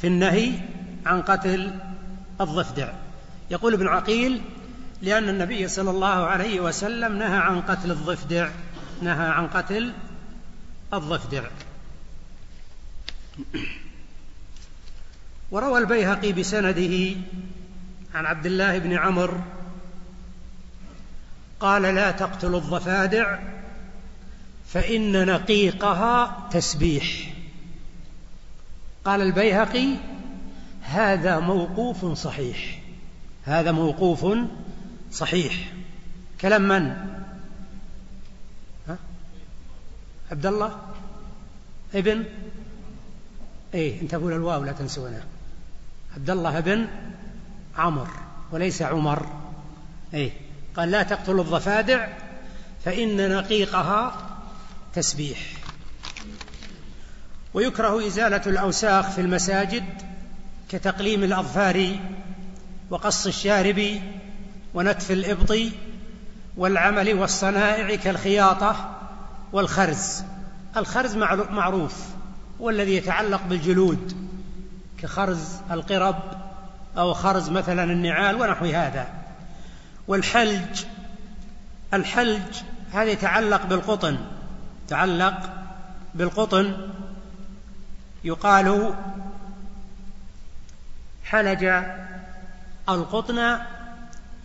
في 0.00 0.06
النهي 0.06 0.52
عن 1.06 1.22
قتل 1.22 1.78
الضفدع. 2.40 2.92
يقول 3.50 3.74
ابن 3.74 3.86
عقيل 3.86 4.40
لأن 5.02 5.28
النبي 5.28 5.68
صلى 5.68 5.90
الله 5.90 6.06
عليه 6.06 6.60
وسلم 6.60 7.18
نهى 7.18 7.38
عن 7.38 7.60
قتل 7.60 7.90
الضفدع 7.90 8.48
نهى 9.02 9.28
عن 9.28 9.46
قتل 9.46 9.92
الضفدع. 10.94 11.42
وروى 15.50 15.78
البيهقي 15.78 16.32
بسنده 16.32 17.16
عن 18.14 18.26
عبد 18.26 18.46
الله 18.46 18.78
بن 18.78 18.92
عمرو 18.92 19.40
قال 21.60 21.82
لا 21.82 22.10
تقتلوا 22.10 22.60
الضفادع 22.60 23.38
فإن 24.66 25.26
نقيقها 25.26 26.48
تسبيح. 26.50 27.34
قال 29.04 29.22
البيهقي 29.22 29.94
هذا 30.82 31.38
موقوف 31.38 32.04
صحيح 32.04 32.80
هذا 33.44 33.72
موقوف 33.72 34.26
صحيح. 35.12 35.72
كلام 36.40 36.68
من؟ 36.68 36.96
ها؟ 38.88 38.98
عبد 40.30 40.46
الله 40.46 40.76
ابن؟ 41.94 42.24
إيه 43.74 44.00
أنت 44.00 44.10
تقول 44.10 44.32
الواو 44.32 44.64
لا 44.64 44.72
تنسونها 44.72 45.24
عبد 46.16 46.30
الله 46.30 46.60
بن 46.60 46.86
عمر 47.76 48.08
وليس 48.52 48.82
عمر. 48.82 49.26
إيه. 50.14 50.47
قال 50.78 50.90
لا 50.90 51.02
تقتلوا 51.02 51.44
الضفادع 51.44 52.08
فإن 52.84 53.36
نقيقها 53.36 54.16
تسبيح. 54.94 55.38
ويكره 57.54 58.06
إزالة 58.06 58.42
الأوساخ 58.46 59.10
في 59.10 59.20
المساجد 59.20 59.84
كتقليم 60.68 61.24
الأظفار 61.24 61.96
وقص 62.90 63.26
الشارب 63.26 64.00
ونتف 64.74 65.10
الإبط 65.10 65.56
والعمل 66.56 67.14
والصنائع 67.14 67.96
كالخياطة 67.96 68.96
والخرز. 69.52 70.22
الخرز 70.76 71.16
معروف 71.50 71.94
والذي 72.60 72.96
يتعلق 72.96 73.40
بالجلود 73.48 74.28
كخرز 75.02 75.56
القرب 75.70 76.18
أو 76.98 77.14
خرز 77.14 77.50
مثلا 77.50 77.84
النعال 77.84 78.40
ونحو 78.40 78.64
هذا. 78.64 79.17
والحلج. 80.08 80.84
الحلج 81.94 82.62
هذا 82.92 83.10
يتعلق 83.10 83.66
بالقطن. 83.66 84.18
يتعلق 84.86 85.50
بالقطن. 86.14 86.90
يقال 88.24 88.94
حلج 91.24 91.82
القطن 92.88 93.58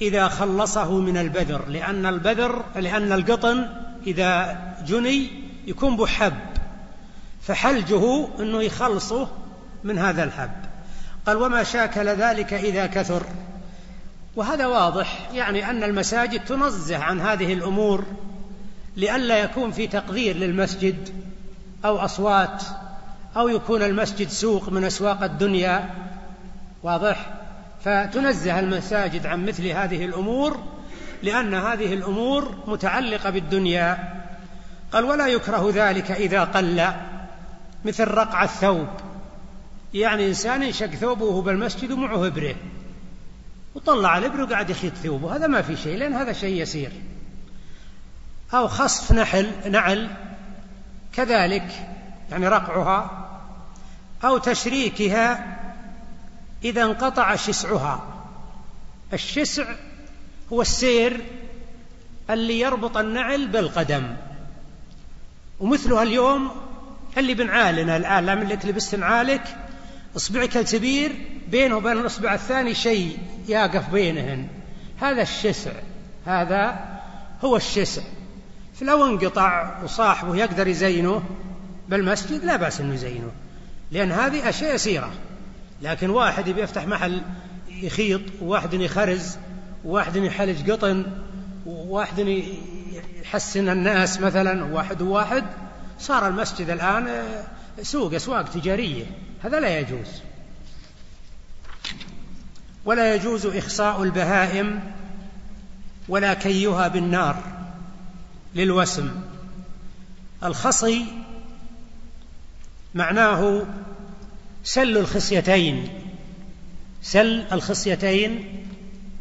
إذا 0.01 0.27
خلصه 0.27 0.99
من 0.99 1.17
البذر 1.17 1.67
لأن 1.67 2.05
البذر 2.05 2.65
لأن 2.75 3.11
القطن 3.11 3.69
إذا 4.07 4.57
جني 4.85 5.43
يكون 5.67 5.97
بحب. 5.97 6.33
فحلجه 7.41 8.27
أنه 8.39 8.63
يخلصه 8.63 9.27
من 9.83 9.99
هذا 9.99 10.23
الحب. 10.23 10.51
قال 11.27 11.37
وما 11.37 11.63
شاكل 11.63 12.09
ذلك 12.09 12.53
إذا 12.53 12.85
كثر؟ 12.85 13.23
وهذا 14.35 14.65
واضح 14.65 15.29
يعني 15.33 15.69
أن 15.69 15.83
المساجد 15.83 16.45
تنزه 16.45 16.97
عن 16.97 17.21
هذه 17.21 17.53
الأمور 17.53 18.05
لئلا 18.97 19.37
يكون 19.37 19.71
في 19.71 19.87
تقدير 19.87 20.35
للمسجد 20.35 21.09
أو 21.85 21.97
أصوات 21.97 22.63
أو 23.37 23.47
يكون 23.49 23.83
المسجد 23.83 24.29
سوق 24.29 24.69
من 24.69 24.83
أسواق 24.83 25.23
الدنيا. 25.23 25.89
واضح؟ 26.83 27.33
فتنزه 27.83 28.59
المساجد 28.59 29.25
عن 29.25 29.45
مثل 29.45 29.67
هذه 29.67 30.05
الأمور 30.05 30.59
لأن 31.23 31.53
هذه 31.53 31.93
الأمور 31.93 32.55
متعلقة 32.67 33.29
بالدنيا. 33.29 33.97
قال 34.91 35.05
ولا 35.05 35.27
يكره 35.27 35.71
ذلك 35.73 36.11
إذا 36.11 36.43
قل 36.43 36.87
مثل 37.85 38.07
رقع 38.07 38.43
الثوب. 38.43 38.87
يعني 39.93 40.27
إنسان 40.27 40.63
ينشق 40.63 40.89
ثوبه 40.89 41.41
بالمسجد 41.41 41.91
ومعه 41.91 42.27
إبرة. 42.27 42.55
وطلع 43.75 44.17
الإبر 44.17 44.41
وقعد 44.41 44.69
يخيط 44.69 44.93
ثوبه 44.93 45.35
هذا 45.35 45.47
ما 45.47 45.61
في 45.61 45.75
شيء 45.75 45.97
لأن 45.97 46.13
هذا 46.13 46.33
شيء 46.33 46.61
يسير. 46.61 46.91
أو 48.53 48.67
خصف 48.67 49.11
نحل 49.11 49.71
نعل 49.71 50.09
كذلك 51.13 51.87
يعني 52.31 52.47
رقعها 52.47 53.27
أو 54.23 54.37
تشريكها 54.37 55.57
إذا 56.63 56.83
انقطع 56.83 57.35
شسعها. 57.35 58.03
الشسع 59.13 59.65
هو 60.53 60.61
السير 60.61 61.21
اللي 62.29 62.59
يربط 62.59 62.97
النعل 62.97 63.47
بالقدم. 63.47 64.15
ومثلها 65.59 66.03
اليوم 66.03 66.51
اللي 67.17 67.33
بنعالنا 67.33 67.97
الآن 67.97 68.25
لما 68.25 68.41
اللي 68.41 68.57
تلبس 68.57 68.95
نعالك 68.95 69.62
إصبعك 70.15 70.57
الكبير 70.57 71.11
بينه 71.51 71.77
وبين 71.77 71.91
الإصبع 71.91 72.33
الثاني 72.33 72.73
شيء 72.73 73.17
يقف 73.47 73.89
بينهن. 73.89 74.47
هذا 75.01 75.21
الشسع. 75.21 75.71
هذا 76.25 76.79
هو 77.41 77.55
الشسع. 77.55 78.01
فلو 78.75 79.05
انقطع 79.05 79.83
وصاحبه 79.83 80.35
يقدر 80.35 80.67
يزينه 80.67 81.23
بالمسجد 81.89 82.43
لا 82.43 82.55
بأس 82.55 82.81
أنه 82.81 82.93
يزينه 82.93 83.31
لأن 83.91 84.11
هذه 84.11 84.49
أشياء 84.49 84.75
يسيرة. 84.75 85.11
لكن 85.81 86.09
واحد 86.09 86.47
يبي 86.47 86.61
يفتح 86.61 86.87
محل 86.87 87.21
يخيط 87.69 88.21
وواحد 88.41 88.73
يخرز 88.73 89.37
وواحد 89.85 90.15
يحلج 90.15 90.71
قطن 90.71 91.05
وواحد 91.65 92.43
يحسن 93.23 93.69
الناس 93.69 94.21
مثلا 94.21 94.73
واحد 94.73 95.01
وواحد. 95.01 95.43
صار 95.99 96.27
المسجد 96.27 96.69
الآن 96.69 97.23
سوق 97.81 98.13
أسواق 98.13 98.49
تجارية. 98.49 99.05
هذا 99.43 99.59
لا 99.59 99.79
يجوز. 99.79 100.07
ولا 102.85 103.15
يجوز 103.15 103.45
إخصاء 103.45 104.03
البهائم 104.03 104.79
ولا 106.09 106.33
كيها 106.33 106.87
بالنار 106.87 107.43
للوسم. 108.55 109.21
الخصي 110.43 111.05
معناه 112.95 113.65
سل 114.63 114.97
الخصيتين. 114.97 115.89
سل 117.01 117.45
الخصيتين 117.51 118.63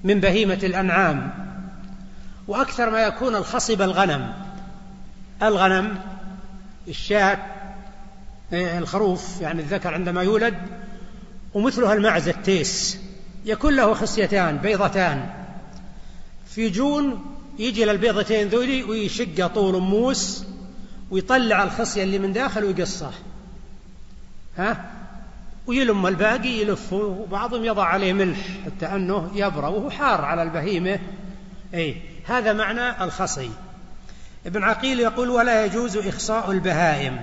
من 0.05 0.21
بهيمة 0.21 0.59
الأنعام. 0.63 1.35
وأكثر 2.49 2.91
ما 2.91 3.01
يكون 3.01 3.37
الخصب 3.37 3.83
الغنم. 3.83 4.33
الغنم 5.43 5.99
الشاة 6.89 7.39
الخروف 8.53 9.41
يعني 9.41 9.63
الذكر 9.63 9.95
عندما 9.95 10.23
يولد 10.23 10.55
ومثلها 11.55 11.95
المعز 11.95 12.29
التيس. 12.29 12.99
يكون 13.45 13.77
له 13.77 13.95
خصيتان 13.95 14.57
بيضتان. 14.57 15.31
في 16.47 16.69
جون 16.69 17.25
يجي 17.59 17.85
للبيضتين 17.85 18.49
ذولي 18.49 18.83
ويشق 18.83 19.47
طول 19.47 19.81
موس 19.81 20.45
ويطلع 21.11 21.63
الخصية 21.63 22.03
اللي 22.03 22.19
من 22.19 22.33
داخل 22.33 22.65
ويقصه. 22.65 23.11
ها؟ 24.59 24.91
ويلم 25.67 26.07
الباقي 26.07 26.49
يلفه 26.49 26.97
وبعضهم 26.97 27.65
يضع 27.65 27.85
عليه 27.85 28.13
ملح 28.13 28.39
حتى 28.67 28.87
أنه 28.87 29.31
يبرى 29.35 29.67
وهو 29.67 29.91
حار 29.91 30.25
على 30.25 30.43
البهيمة. 30.43 30.99
أي 31.75 31.97
هذا 32.27 32.53
معنى 32.53 33.05
الخصي. 33.05 33.51
ابن 34.47 34.63
عقيل 34.63 35.01
يقول 35.01 35.31
ولا 35.31 35.65
يجوز 35.65 35.97
إخصاء 35.97 36.51
البهائم. 36.51 37.21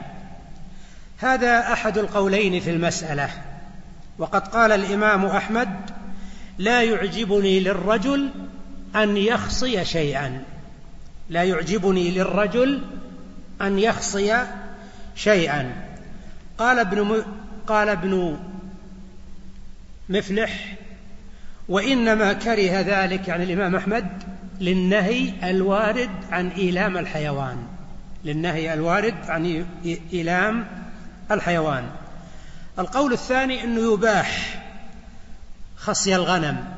هذا 1.20 1.74
أحد 1.74 1.98
القولين 1.98 2.60
في 2.60 2.70
المسألة. 2.72 3.30
وقد 4.18 4.48
قال 4.48 4.72
الإمام 4.72 5.26
أحمد 5.26 5.70
لا 6.58 6.82
يعجبني 6.82 7.60
للرجل 7.60 8.30
أن 8.96 9.18
يخصي 9.18 9.86
شيئا. 9.86 10.44
لا 11.30 11.44
يعجبني 11.44 12.12
للرجل 12.12 12.82
أن 13.62 13.80
يخصي 13.80 14.46
شيئا. 15.16 15.74
قال 16.58 16.80
ابن 16.80 17.02
م... 17.02 17.24
قال 17.68 17.90
ابن 17.90 18.40
مفلح 20.10 20.76
وإنما 21.70 22.34
كره 22.34 22.82
ذلك 22.82 23.28
يعني 23.28 23.44
الإمام 23.44 23.76
أحمد 23.76 24.08
للنهي 24.62 25.34
الوارد 25.44 26.10
عن 26.32 26.50
إيلام 26.50 26.98
الحيوان. 26.98 27.58
للنهي 28.26 28.74
الوارد 28.74 29.16
عن 29.28 29.66
إيلام 30.14 30.68
الحيوان. 31.32 31.90
القول 32.80 33.14
الثاني 33.14 33.64
أنه 33.64 33.94
يباح 33.94 34.62
خصي 35.78 36.16
الغنم. 36.16 36.76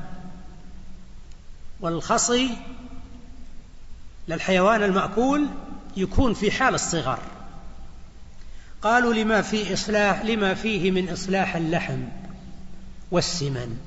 والخصي 1.81 2.49
للحيوان 4.27 4.83
المأكول 4.83 5.47
يكون 5.97 6.33
في 6.33 6.51
حال 6.51 6.73
الصغر. 6.73 7.19
قالوا 8.81 9.13
لما 9.13 9.41
في 9.41 9.73
إصلاح 9.73 10.25
لما 10.25 10.53
فيه 10.53 10.91
من 10.91 11.09
إصلاح 11.09 11.55
اللحم 11.55 11.99
والسمن. 13.11 13.77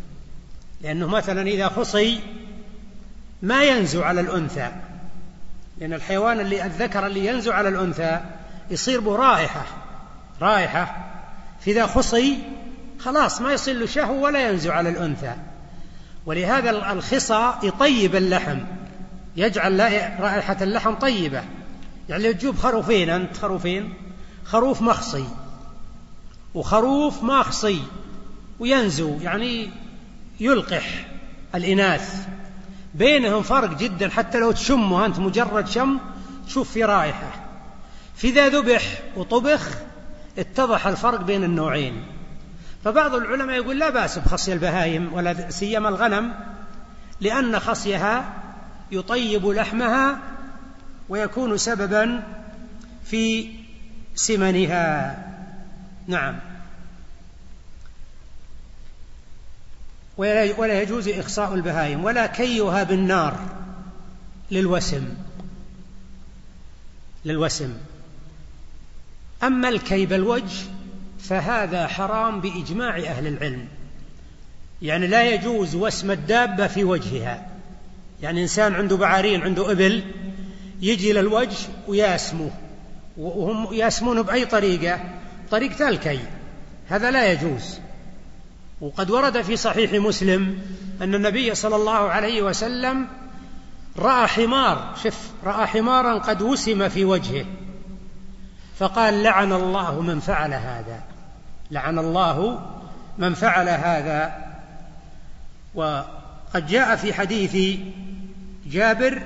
لأنه 0.81 1.07
مثلا 1.07 1.43
إذا 1.43 1.69
خصي 1.69 2.21
ما 3.43 3.65
ينزو 3.65 4.03
على 4.03 4.21
الأنثى. 4.21 4.73
لأن 5.79 5.93
الحيوان 5.93 6.41
اللي 6.41 6.67
الذكر 6.67 7.07
اللي 7.07 7.27
ينزو 7.27 7.53
على 7.53 7.69
الأنثى 7.69 8.21
يصير 8.71 9.01
به 9.01 9.17
رائحة 9.17 9.84
رائحة. 10.43 10.97
فإذا 11.61 11.87
خصي 11.87 12.39
خلاص 12.99 13.41
ما 13.41 13.53
يصير 13.53 13.77
له 13.77 13.87
شهوة 13.87 14.21
ولا 14.21 14.49
ينزو 14.49 14.71
على 14.71 14.89
الأنثى. 14.89 15.35
ولهذا 16.27 16.71
الخصى 16.71 17.53
يطيب 17.63 18.17
اللحم. 18.17 18.59
يجعل 19.37 19.81
رائحة 20.21 20.57
اللحم 20.61 20.95
طيبة. 20.95 21.43
يعني 22.09 22.35
تجوب 22.35 22.57
خروفين 22.57 23.11
أنت 23.11 23.37
خروفين؟ 23.37 23.95
خروف 24.45 24.83
مخصي. 24.83 25.25
وخروف 26.55 27.23
ماخصي. 27.23 27.83
وينزو 28.59 29.19
يعني 29.21 29.71
يلقح 30.41 31.07
الإناث. 31.55 32.27
بينهم 32.95 33.43
فرق 33.43 33.79
جدا 33.79 34.09
حتى 34.09 34.39
لو 34.39 34.53
تشمه 34.53 35.07
أنت 35.07 35.19
مجرد 35.19 35.69
شم 35.69 35.99
تشوف 36.47 36.71
في 36.71 36.85
رائحة. 36.85 37.31
فإذا 38.17 38.49
ذبح 38.49 38.83
وطبخ 39.17 39.69
اتضح 40.39 40.87
الفرق 40.87 41.21
بين 41.21 41.45
النوعين. 41.45 42.07
فبعض 42.85 43.15
العلماء 43.15 43.57
يقول 43.57 43.79
لا 43.79 43.91
بأس 43.91 44.19
بخصي 44.19 44.53
البهائم 44.53 45.13
ولا 45.13 45.51
سيما 45.51 45.89
الغنم 45.89 46.35
لأن 47.21 47.61
خصيها 47.61 48.35
يطيب 48.91 49.47
لحمها 49.47 50.19
ويكون 51.09 51.59
سببا 51.59 52.23
في 53.05 53.51
سمنها. 54.15 55.19
نعم. 56.07 56.37
ولا 60.17 60.83
يجوز 60.83 61.09
إخصاء 61.09 61.55
البهائم 61.55 62.05
ولا 62.05 62.27
كيها 62.27 62.83
بالنار 62.83 63.39
للوسم. 64.51 65.15
للوسم. 67.25 67.75
أما 69.43 69.69
الكي 69.69 70.07
بالوجه 70.07 70.65
فهذا 71.19 71.87
حرام 71.87 72.41
بإجماع 72.41 72.97
أهل 72.97 73.27
العلم. 73.27 73.69
يعني 74.83 75.07
لا 75.07 75.35
يجوز 75.35 75.75
وسم 75.75 76.11
الدابة 76.11 76.67
في 76.67 76.85
وجهها. 76.85 77.47
يعني 78.23 78.43
إنسان 78.43 78.75
عنده 78.75 78.97
بعارين 78.97 79.43
عنده 79.43 79.73
إبل 79.73 80.05
يجي 80.83 81.13
للوجه 81.13 81.57
وياسمه. 81.89 82.51
وهم 83.17 83.75
ياسمونه 83.75 84.23
بأي 84.23 84.47
طريقة؟ 84.47 85.01
طريقة 85.51 85.89
الكي. 85.89 86.19
هذا 86.89 87.11
لا 87.11 87.33
يجوز. 87.33 87.79
وقد 88.81 89.11
ورد 89.11 89.43
في 89.43 89.57
صحيح 89.57 89.93
مسلم 89.93 90.59
أن 91.03 91.15
النبي 91.15 91.55
صلى 91.55 91.77
الله 91.77 91.93
عليه 91.93 92.43
وسلم 92.43 93.07
رأى 93.99 94.27
حمار. 94.27 94.95
شف 95.05 95.31
رأى 95.45 95.67
حمارا 95.67 96.19
قد 96.19 96.43
وسم 96.43 96.89
في 96.89 97.05
وجهه. 97.05 97.45
فقال 98.79 99.23
لعن 99.23 99.53
الله 99.53 100.01
من 100.01 100.21
فعل 100.21 100.55
هذا. 100.55 101.03
لعن 101.71 101.99
الله 101.99 102.61
من 103.19 103.35
فعل 103.35 103.69
هذا. 103.69 104.45
وقد 105.75 106.67
جاء 106.67 106.97
في 106.97 107.15
حديث 107.15 107.79
جابر 108.67 109.23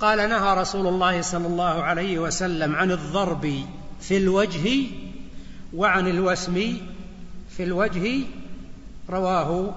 قال 0.00 0.28
نهى 0.28 0.60
رسول 0.60 0.86
الله 0.86 1.22
صلى 1.22 1.46
الله 1.46 1.82
عليه 1.82 2.18
وسلم 2.18 2.76
عن 2.76 2.90
الضرب 2.90 3.64
في 4.00 4.16
الوجه 4.16 4.86
وعن 5.74 6.08
الوسم 6.08 6.76
في 7.56 7.64
الوجه 7.64 8.24
رواه 9.10 9.74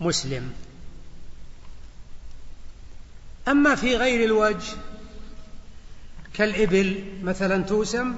مسلم. 0.00 0.52
أما 3.48 3.74
في 3.74 3.96
غير 3.96 4.24
الوجه 4.24 4.76
كالإبل 6.34 7.04
مثلا 7.22 7.62
توسم 7.62 8.14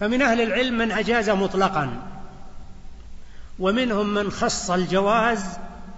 فمن 0.00 0.22
أهل 0.22 0.40
العلم 0.40 0.78
من 0.78 0.92
أجاز 0.92 1.30
مطلقا 1.30 2.02
ومنهم 3.58 4.14
من 4.14 4.30
خص 4.30 4.70
الجواز 4.70 5.44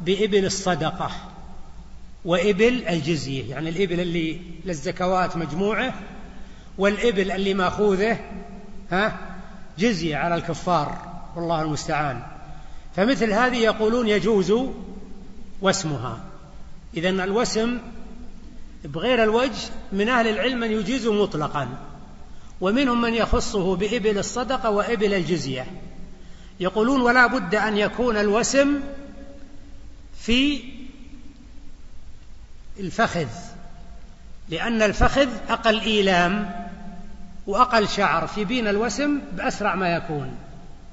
بإبل 0.00 0.44
الصدقة 0.44 1.10
وإبل 2.24 2.88
الجزية 2.88 3.50
يعني 3.50 3.68
الإبل 3.70 4.00
اللي 4.00 4.40
للزكوات 4.64 5.36
مجموعة 5.36 5.94
والإبل 6.78 7.30
اللي 7.30 7.54
مأخوذة 7.54 8.18
ها 8.90 9.18
جزية 9.78 10.16
على 10.16 10.34
الكفار 10.34 11.12
والله 11.36 11.62
المستعان. 11.62 12.22
فمثل 12.96 13.32
هذه 13.32 13.56
يقولون 13.56 14.08
يجوز 14.08 14.54
وسمها 15.62 16.20
إذا 16.96 17.08
الوسم 17.10 17.78
بغير 18.84 19.22
الوجه 19.22 19.70
من 19.92 20.08
أهل 20.08 20.28
العلم 20.28 20.60
من 20.60 20.70
يجيز 20.70 21.06
مطلقا 21.06 21.68
ومنهم 22.60 23.00
من 23.00 23.14
يخصه 23.14 23.76
بإبل 23.76 24.18
الصدقة 24.18 24.70
وإبل 24.70 25.14
الجزية. 25.14 25.66
يقولون 26.60 27.00
ولا 27.00 27.26
بد 27.26 27.54
أن 27.54 27.76
يكون 27.78 28.16
الوسم 28.16 28.80
في 30.20 30.62
الفخذ 32.80 33.28
لأن 34.48 34.82
الفخذ 34.82 35.28
أقل 35.48 35.80
إيلام 35.80 36.50
وأقل 37.46 37.88
شعر. 37.88 38.26
في 38.26 38.44
بين 38.44 38.68
الوسم 38.68 39.20
بأسرع 39.32 39.74
ما 39.74 39.94
يكون 39.96 40.36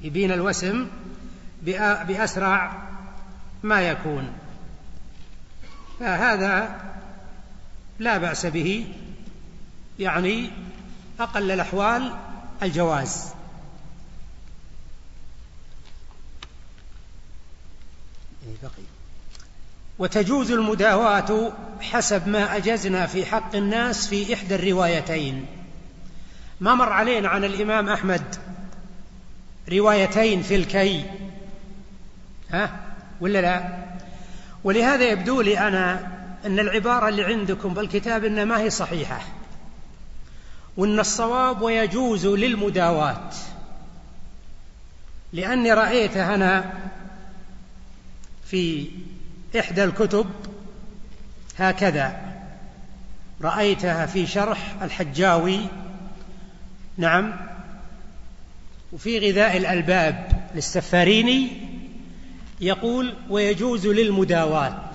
يبين 0.02 0.32
الوسم 0.32 0.88
بأسرع 2.08 2.84
ما 3.64 3.82
يكون. 3.82 4.34
فهذا 6.00 6.80
لا 8.00 8.18
بأس 8.18 8.46
به 8.46 8.88
يعني 10.00 10.50
أقل 11.20 11.52
الأحوال 11.52 12.14
الجواز. 12.64 13.26
وتجوز 20.00 20.52
المداواة 20.52 21.52
حسب 21.82 22.28
ما 22.28 22.56
أجزنا 22.56 23.08
في 23.08 23.26
حق 23.26 23.56
الناس 23.56 24.08
في 24.08 24.34
إحدى 24.34 24.56
الروايتين. 24.56 25.46
ما 26.60 26.76
مر 26.76 26.90
علينا 26.90 27.30
عن 27.30 27.44
الإمام 27.44 27.90
أحمد 27.90 28.36
روايتين 29.72 30.42
في 30.42 30.56
الكي. 30.56 31.06
ها؟ 32.52 32.80
ولا 33.22 33.42
لا؟ 33.42 33.86
ولهذا 34.64 35.12
يبدو 35.12 35.42
لي 35.42 35.60
أنا 35.60 36.19
أن 36.46 36.60
العبارة 36.60 37.10
اللي 37.10 37.24
عندكم 37.24 37.74
بالكتاب 37.74 38.26
إن 38.26 38.44
ما 38.44 38.60
هي 38.60 38.70
صحيحة. 38.70 39.22
وأن 40.78 41.00
الصواب 41.00 41.62
ويجوز 41.62 42.26
للمداواة 42.26 43.30
لأني 45.34 45.74
رأيته 45.74 46.36
أنا 46.36 46.74
في 48.46 48.90
إحدى 49.60 49.84
الكتب 49.84 50.30
هكذا. 51.58 52.36
رأيتها 53.42 54.06
في 54.06 54.28
شرح 54.28 54.76
الحجاوي. 54.82 55.60
نعم. 56.98 57.34
وفي 58.92 59.32
غذاء 59.32 59.58
الألباب 59.58 60.50
للسفاريني. 60.56 61.52
يقول 62.62 63.16
ويجوز 63.30 63.88
للمداواة 63.88 64.92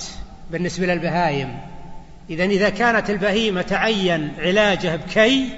بالنسبة 0.54 0.86
للبهايم. 0.86 1.58
إذا 2.30 2.44
إذا 2.44 2.68
كانت 2.68 3.10
البهيمة 3.10 3.62
تعين 3.62 4.34
علاجه 4.38 4.96
بكي 4.96 5.48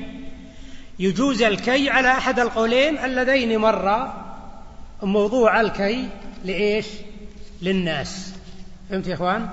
يجوز 0.98 1.42
الكي 1.42 1.90
على 1.90 2.08
أحد 2.08 2.40
القولين 2.40 2.98
اللذين 2.98 3.58
مر 3.58 4.12
موضوع 5.02 5.60
الكي 5.60 6.08
لإيش؟ 6.44 6.86
للناس. 7.62 8.32
فهمت 8.90 9.06
يا 9.06 9.14
إخوان؟ 9.14 9.48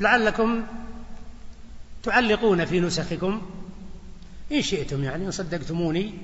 لعلكم 0.00 0.62
تعلقون 2.02 2.64
في 2.64 2.80
نسخكم. 2.80 3.42
إن 4.52 4.62
شئتم 4.62 5.04
يعني 5.04 5.26
إن 5.26 5.30
صدقتموني. 5.30 6.14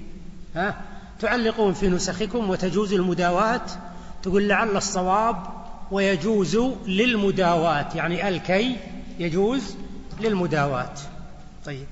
ها؟ 0.57 0.81
تعلقون 1.21 1.75
في 1.75 1.89
نسخكم 1.89 2.51
وتجوز 2.51 2.93
المداواة. 2.93 3.67
تقول 4.23 4.49
لعل 4.49 4.77
الصواب 4.77 5.66
ويجوز 5.91 6.57
للمداواة 6.87 7.89
يعني 7.95 8.29
الكي 8.29 8.77
يجوز 9.19 9.77
للمداواة 10.21 10.95
طيب. 11.65 11.87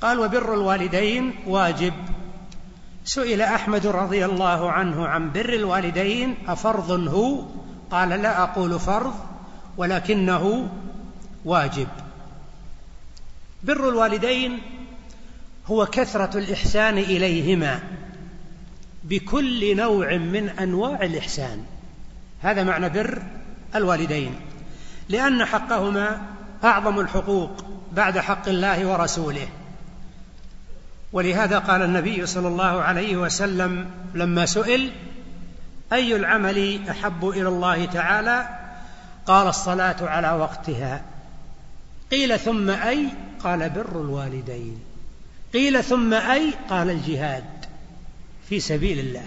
قال 0.00 0.18
وبر 0.18 0.54
الوالدين 0.54 1.34
واجب. 1.46 1.94
سئل 3.04 3.42
أحمد 3.42 3.86
رضي 3.86 4.24
الله 4.24 4.70
عنه 4.70 5.06
عن 5.06 5.32
بر 5.32 5.54
الوالدين 5.54 6.34
أفرض 6.48 6.90
هو؟ 6.90 7.44
قال 7.90 8.08
لا 8.08 8.42
أقول 8.42 8.80
فرض 8.80 9.14
ولكنه 9.76 10.68
واجب. 11.44 11.88
بر 13.62 13.88
الوالدين 13.88 14.58
هو 15.66 15.86
كثرة 15.86 16.38
الإحسان 16.38 16.98
إليهما 16.98 17.80
بكل 19.04 19.76
نوع 19.76 20.16
من 20.16 20.48
أنواع 20.48 21.02
الإحسان. 21.02 21.64
هذا 22.40 22.64
معنى 22.64 22.88
بر 22.88 23.22
الوالدين 23.74 24.40
لأن 25.08 25.44
حقهما 25.44 26.22
أعظم 26.64 27.00
الحقوق 27.00 27.64
بعد 27.92 28.18
حق 28.18 28.48
الله 28.48 28.86
ورسوله. 28.86 29.48
ولهذا 31.12 31.58
قال 31.58 31.82
النبي 31.82 32.26
صلى 32.26 32.48
الله 32.48 32.82
عليه 32.82 33.16
وسلم 33.16 33.90
لما 34.14 34.46
سئل 34.46 34.92
أي 35.92 36.16
العمل 36.16 36.88
أحب 36.90 37.28
إلى 37.28 37.48
الله 37.48 37.84
تعالى؟ 37.84 38.48
قال 39.26 39.48
الصلاة 39.48 39.96
على 40.00 40.30
وقتها. 40.32 41.02
قيل 42.10 42.38
ثم 42.38 42.70
أي؟ 42.70 43.08
قال 43.44 43.70
بر 43.70 44.00
الوالدين. 44.00 44.78
قيل 45.52 45.84
ثم 45.84 46.14
أي؟ 46.14 46.50
قال 46.70 46.90
الجهاد 46.90 47.44
في 48.48 48.60
سبيل 48.60 48.98
الله. 48.98 49.24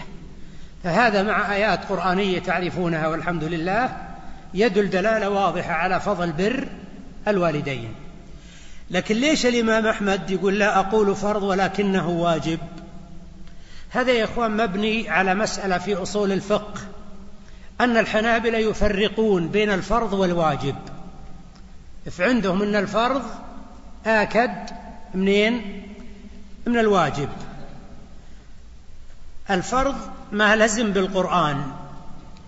فهذا 0.84 1.24
مع 1.24 1.54
آيات 1.54 1.86
قرآنية 1.86 2.40
تعرفونها 2.40 3.08
والحمد 3.08 3.44
لله 3.44 3.98
يدل 4.54 4.90
دلالة 4.90 5.30
واضحة 5.30 5.74
على 5.74 6.00
فضل 6.00 6.32
بر 6.32 6.68
الوالدين. 7.28 7.94
لكن 8.92 9.16
ليش 9.16 9.46
الإمام 9.46 9.88
أحمد 9.88 10.30
يقول 10.32 10.60
لا 10.60 10.80
أقول 10.80 11.16
فرض 11.16 11.44
ولكنه 11.44 12.10
واجب؟ 12.10 12.60
هذا 13.90 14.12
يا 14.12 14.24
إخوان 14.24 14.58
مبني 14.58 15.10
على 15.10 15.36
مسألة 15.36 15.78
في 15.78 15.96
أصول 15.96 16.32
الفقه 16.32 16.82
أن 17.82 17.98
الحنابلة 17.98 18.58
يفرقون 18.58 19.48
بين 19.48 19.70
الفرض 19.70 20.14
والواجب. 20.14 20.76
فعندهم 22.12 22.62
أن 22.62 22.76
الفرض 22.76 23.24
آكد 24.06 24.52
منين؟ 25.14 25.84
من 26.66 26.78
الواجب. 26.80 27.30
الفرض 29.50 29.96
ما 30.34 30.56
لزم 30.56 30.92
بالقرآن 30.92 31.64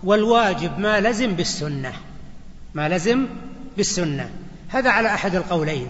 والواجب 0.04 0.78
ما 0.78 1.00
لزم 1.00 1.32
بالسنة. 1.32 1.92
ما 2.74 2.88
لزم 2.88 3.26
بالسنة. 3.76 4.30
هذا 4.68 4.90
على 4.90 5.08
أحد 5.08 5.34
القولين. 5.34 5.88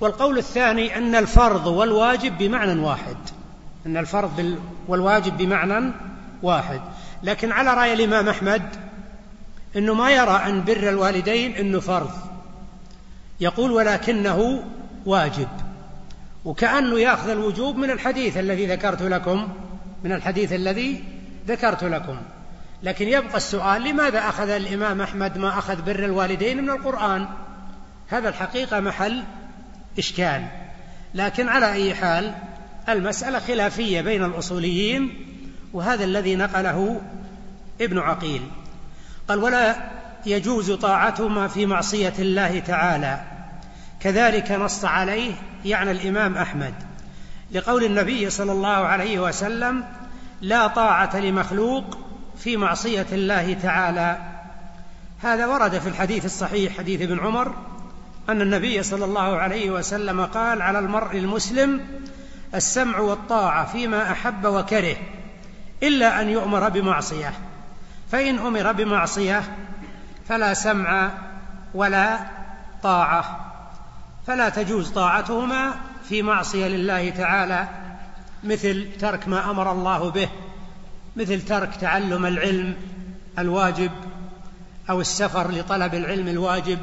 والقول 0.00 0.38
الثاني 0.38 0.98
أن 0.98 1.14
الفرض 1.14 1.66
والواجب 1.66 2.38
بمعنى 2.38 2.80
واحد. 2.80 3.16
أن 3.86 3.96
الفرض 3.96 4.58
والواجب 4.88 5.36
بمعنى 5.36 5.92
واحد. 6.42 6.80
لكن 7.22 7.52
على 7.52 7.74
رأي 7.74 7.92
الإمام 7.92 8.28
أحمد 8.28 8.62
أنه 9.76 9.94
ما 9.94 10.10
يرى 10.10 10.42
أن 10.46 10.64
بر 10.64 10.88
الوالدين 10.88 11.52
أنه 11.56 11.80
فرض. 11.80 12.10
يقول 13.40 13.70
ولكنه 13.70 14.64
واجب. 15.06 15.48
وكأنه 16.44 16.98
يأخذ 16.98 17.28
الوجوب 17.28 17.76
من 17.76 17.90
الحديث 17.90 18.36
الذي 18.36 18.66
ذكرت 18.66 19.02
لكم 19.02 19.48
من 20.04 20.12
الحديث 20.12 20.52
الذي 20.52 21.04
ذكرت 21.46 21.84
لكم. 21.84 22.16
لكن 22.82 23.08
يبقى 23.08 23.36
السؤال 23.36 23.82
لماذا 23.82 24.18
أخذ 24.18 24.48
الإمام 24.48 25.00
أحمد 25.00 25.38
ما 25.38 25.58
أخذ 25.58 25.82
بر 25.82 26.04
الوالدين 26.04 26.62
من 26.62 26.70
القرآن؟ 26.70 27.26
هذا 28.08 28.28
الحقيقة 28.28 28.80
محل 28.80 29.22
إشكال. 29.98 30.46
لكن 31.14 31.48
على 31.48 31.72
أي 31.72 31.94
حال 31.94 32.34
المسألة 32.88 33.38
خلافية 33.38 34.00
بين 34.00 34.24
الأصوليين 34.24 35.26
وهذا 35.72 36.04
الذي 36.04 36.36
نقله 36.36 37.00
ابن 37.80 37.98
عقيل. 37.98 38.42
قال 39.28 39.38
ولا 39.38 39.76
يجوز 40.26 40.72
طاعتهما 40.72 41.48
في 41.48 41.66
معصية 41.66 42.14
الله 42.18 42.58
تعالى. 42.58 43.20
كذلك 44.00 44.52
نص 44.52 44.84
عليه 44.84 45.32
يعني 45.64 45.90
الإمام 45.90 46.36
أحمد. 46.38 46.74
لقول 47.52 47.84
النبي 47.84 48.30
صلى 48.30 48.52
الله 48.52 48.68
عليه 48.68 49.18
وسلم 49.18 49.84
لا 50.40 50.66
طاعة 50.66 51.16
لمخلوق 51.16 51.98
في 52.38 52.56
معصية 52.56 53.06
الله 53.12 53.54
تعالى. 53.54 54.18
هذا 55.22 55.46
ورد 55.46 55.78
في 55.78 55.88
الحديث 55.88 56.24
الصحيح 56.24 56.78
حديث 56.78 57.02
ابن 57.02 57.20
عمر 57.20 57.54
أن 58.28 58.40
النبي 58.40 58.82
صلى 58.82 59.04
الله 59.04 59.36
عليه 59.36 59.70
وسلم 59.70 60.24
قال 60.24 60.62
على 60.62 60.78
المرء 60.78 61.16
المسلم 61.16 61.80
السمع 62.54 62.98
والطاعة 62.98 63.66
فيما 63.66 64.12
أحب 64.12 64.46
وكره 64.46 64.96
إلا 65.82 66.20
أن 66.20 66.28
يؤمر 66.28 66.68
بمعصية. 66.68 67.32
فإن 68.12 68.38
أمر 68.38 68.72
بمعصية 68.72 69.42
فلا 70.28 70.54
سمع 70.54 71.10
ولا 71.74 72.18
طاعة. 72.82 73.52
فلا 74.26 74.48
تجوز 74.48 74.90
طاعتهما 74.90 75.74
في 76.08 76.22
معصية 76.22 76.66
لله 76.68 77.10
تعالى. 77.10 77.68
مثل 78.46 78.88
ترك 79.00 79.28
ما 79.28 79.50
أمر 79.50 79.72
الله 79.72 80.10
به 80.10 80.28
مثل 81.16 81.42
ترك 81.42 81.76
تعلم 81.76 82.26
العلم 82.26 82.74
الواجب 83.38 83.90
أو 84.90 85.00
السفر 85.00 85.50
لطلب 85.50 85.94
العلم 85.94 86.28
الواجب. 86.28 86.78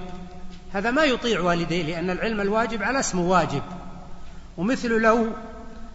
هذا 0.73 0.91
ما 0.91 1.03
يطيع 1.03 1.39
والديه 1.39 1.83
لأن 1.83 2.09
العلم 2.09 2.41
الواجب 2.41 2.83
على 2.83 2.99
اسمه 2.99 3.21
واجب. 3.21 3.61
ومثل 4.57 4.89
لو 4.89 5.27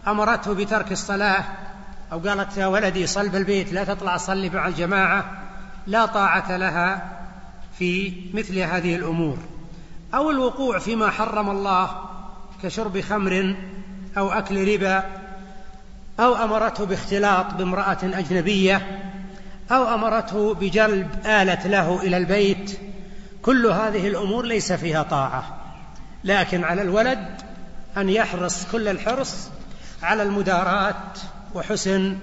أمرته 0.07 0.53
بترك 0.53 0.91
الصلاة 0.91 1.43
أو 2.11 2.19
قالت 2.19 2.57
يا 2.57 2.67
ولدي 2.67 3.07
صل 3.07 3.29
بالبيت 3.29 3.73
لا 3.73 3.83
تطلع 3.83 4.17
صلي 4.17 4.49
مع 4.49 4.67
الجماعة 4.67 5.43
لا 5.87 6.05
طاعة 6.05 6.57
لها 6.57 7.19
في 7.79 8.13
مثل 8.33 8.59
هذه 8.59 8.95
الأمور. 8.95 9.37
أو 10.13 10.31
الوقوع 10.31 10.79
فيما 10.79 11.09
حرم 11.09 11.49
الله 11.49 11.89
كشرب 12.63 13.01
خمر 13.01 13.55
أو 14.17 14.31
أكل 14.31 14.73
ربا 14.73 15.18
أو 16.19 16.35
أمرته 16.35 16.85
باختلاط 16.85 17.53
بامرأة 17.53 17.97
أجنبية 18.03 18.99
أو 19.71 19.93
أمرته 19.93 20.53
بجلب 20.53 21.25
آلة 21.25 21.67
له 21.67 22.01
إلى 22.01 22.17
البيت. 22.17 22.79
كل 23.41 23.65
هذه 23.65 24.07
الأمور 24.07 24.45
ليس 24.45 24.71
فيها 24.71 25.03
طاعة. 25.03 25.57
لكن 26.23 26.63
على 26.63 26.81
الولد 26.81 27.41
أن 27.97 28.09
يحرص 28.09 28.65
كل 28.71 28.87
الحرص 28.87 29.49
على 30.03 30.23
المداراة 30.23 31.03
وحسن 31.55 32.17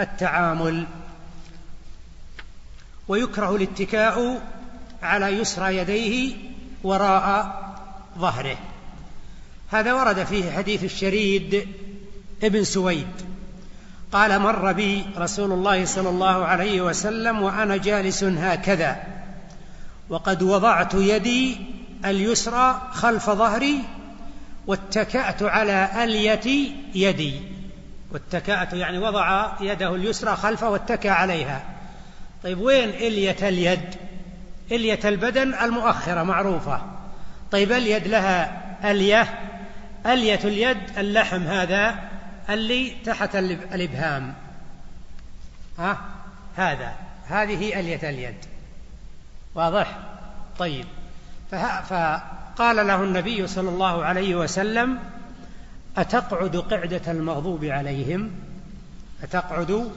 التعامل. 0.00 0.86
ويكره 3.08 3.56
الاتكاء 3.56 4.42
على 5.02 5.26
يسرى 5.26 5.76
يديه 5.76 6.34
وراء 6.84 7.62
ظهره. 8.18 8.56
هذا 9.70 9.92
ورد 9.92 10.24
فيه 10.24 10.50
حديث 10.50 10.84
الشريد 10.84 11.68
ابن 12.42 12.64
سويد. 12.64 13.32
قال 14.12 14.38
مر 14.38 14.72
بي 14.72 15.04
رسول 15.16 15.52
الله 15.52 15.84
صلى 15.84 16.08
الله 16.08 16.44
عليه 16.44 16.80
وسلم 16.80 17.42
وأنا 17.42 17.76
جالس 17.76 18.24
هكذا 18.24 18.96
وقد 20.08 20.42
وضعت 20.42 20.94
يدي 20.94 21.56
اليسرى 22.04 22.88
خلف 22.92 23.30
ظهري 23.30 23.80
واتكأت 24.66 25.42
على 25.42 26.04
ألية 26.04 26.70
يدي. 26.94 27.40
واتكأت 28.12 28.72
يعني 28.72 28.98
وضع 28.98 29.52
يده 29.60 29.94
اليسرى 29.94 30.36
خلفه 30.36 30.70
واتكى 30.70 31.08
عليها. 31.08 31.62
طيب 32.44 32.60
وين 32.60 32.88
إلية 32.88 33.48
اليد؟ 33.48 33.94
إلية 34.72 35.00
البدن 35.04 35.54
المؤخرة 35.54 36.22
معروفة. 36.22 36.82
طيب 37.50 37.72
اليد 37.72 38.06
لها 38.06 38.62
ألية؟ 38.90 39.40
ألية 40.06 40.40
اليد 40.44 40.78
اللحم 40.98 41.42
هذا 41.42 41.98
اللي 42.50 42.90
تحت 43.04 43.36
الإبهام. 43.36 44.34
ها؟ 45.78 45.98
هذا. 46.56 46.94
هذه 47.26 47.80
ألية 47.80 48.10
اليد. 48.10 48.36
واضح؟ 49.54 49.98
طيب. 50.58 50.84
قال 52.56 52.86
له 52.86 53.02
النبي 53.02 53.46
صلى 53.46 53.68
الله 53.68 54.04
عليه 54.04 54.34
وسلم 54.36 54.98
أتقعد 55.96 56.56
قعدة 56.56 57.12
المغضوب 57.12 57.64
عليهم؟ 57.64 58.30
أتقعد 59.22 59.90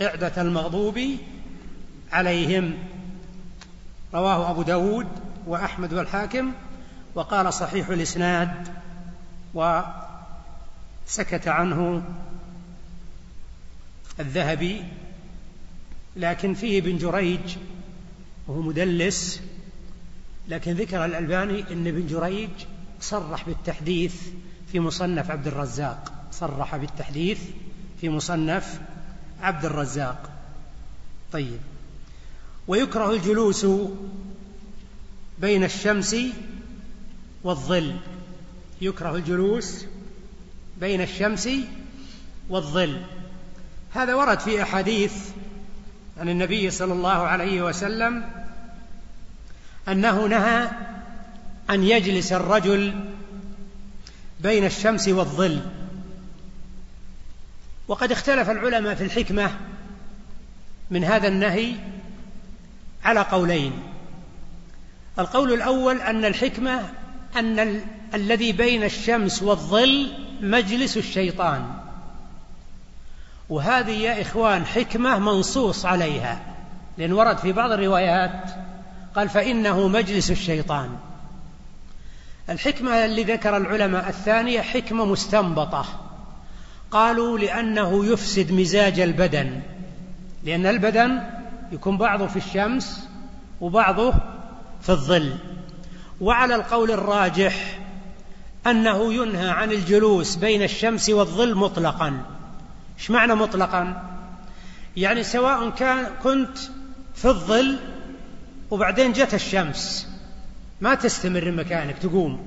قعدة 0.00 0.42
المغضوب 0.42 1.00
عليهم؟ 2.12 2.74
رواه 4.14 4.50
أبو 4.50 4.62
داود 4.62 5.08
وأحمد 5.46 5.92
والحاكم. 5.92 6.52
وقال 7.14 7.52
صحيح 7.52 7.88
الإسناد 7.88 8.68
وسكت 11.10 11.48
عنه 11.48 12.02
الذهبي 14.20 14.84
لكن 16.16 16.54
فيه 16.54 16.78
ابن 16.78 16.98
جريج 16.98 17.56
وهو 18.46 18.62
مدلس 18.62 19.40
لكن 20.48 20.72
ذكر 20.72 21.04
الألباني 21.04 21.72
أن 21.72 21.86
ابن 21.86 22.06
جريج 22.06 22.50
صرح 23.00 23.46
بالتحديث 23.46 24.14
في 24.72 24.80
مصنف 24.80 25.30
عبد 25.30 25.46
الرزاق 25.46 26.12
صرح 26.32 26.76
بالتحديث 26.76 27.40
في 28.00 28.08
مصنف 28.08 28.80
عبد 29.40 29.64
الرزاق. 29.64 30.30
طيب. 31.32 31.60
ويكره 32.68 33.10
الجلوس 33.10 33.66
بين 35.38 35.64
الشمس 35.64 36.16
والظل 37.44 37.96
يكره 38.80 39.16
الجلوس 39.16 39.84
بين 40.80 41.00
الشمس 41.00 41.48
والظل. 42.48 43.02
هذا 43.94 44.14
ورد 44.14 44.40
في 44.40 44.62
أحاديث 44.62 45.12
عن 46.18 46.28
النبي 46.28 46.70
صلى 46.70 46.92
الله 46.92 47.10
عليه 47.10 47.62
وسلم 47.62 48.24
أنه 49.88 50.26
نهى 50.26 50.70
أن 51.70 51.84
يجلس 51.84 52.32
الرجل 52.32 52.94
بين 54.40 54.64
الشمس 54.64 55.08
والظل. 55.08 55.60
وقد 57.88 58.12
اختلف 58.12 58.50
العلماء 58.50 58.94
في 58.94 59.04
الحكمة 59.04 59.50
من 60.90 61.04
هذا 61.04 61.28
النهي 61.28 61.72
على 63.04 63.20
قولين. 63.20 63.72
القول 65.18 65.52
الأول 65.52 66.00
أن 66.00 66.24
الحكمة 66.24 66.88
أن 67.36 67.58
ال... 67.58 67.84
الذي 68.14 68.52
بين 68.52 68.84
الشمس 68.84 69.42
والظل 69.42 70.29
مجلس 70.42 70.96
الشيطان. 70.96 71.64
وهذه 73.48 73.90
يا 73.90 74.22
إخوان 74.22 74.66
حكمة 74.66 75.18
منصوص 75.18 75.86
عليها. 75.86 76.40
لأن 76.98 77.12
ورد 77.12 77.38
في 77.38 77.52
بعض 77.52 77.70
الروايات 77.72 78.50
قال 79.16 79.28
فإنه 79.28 79.88
مجلس 79.88 80.30
الشيطان. 80.30 80.96
الحكمة 82.50 83.04
اللي 83.04 83.24
ذكر 83.24 83.56
العلماء 83.56 84.08
الثانية 84.08 84.60
حكمة 84.60 85.04
مستنبطة. 85.04 85.84
قالوا 86.90 87.38
لأنه 87.38 88.06
يفسد 88.06 88.52
مزاج 88.52 89.00
البدن. 89.00 89.60
لأن 90.44 90.66
البدن 90.66 91.22
يكون 91.72 91.96
بعضه 91.96 92.26
في 92.26 92.36
الشمس 92.36 93.08
وبعضه 93.60 94.12
في 94.82 94.88
الظل. 94.88 95.36
وعلى 96.20 96.54
القول 96.54 96.90
الراجح 96.90 97.79
أنه 98.66 99.14
ينهى 99.14 99.48
عن 99.48 99.72
الجلوس 99.72 100.36
بين 100.36 100.62
الشمس 100.62 101.10
والظل 101.10 101.54
مطلقا. 101.54 102.22
إيش 102.98 103.10
معنى 103.10 103.34
مطلقا؟ 103.34 104.02
يعني 104.96 105.22
سواء 105.22 105.70
كان 105.70 106.06
كنت 106.22 106.58
في 107.14 107.24
الظل 107.24 107.78
وبعدين 108.70 109.12
جت 109.12 109.34
الشمس. 109.34 110.08
ما 110.80 110.94
تستمر 110.94 111.50
مكانك 111.50 111.98
تقوم. 111.98 112.46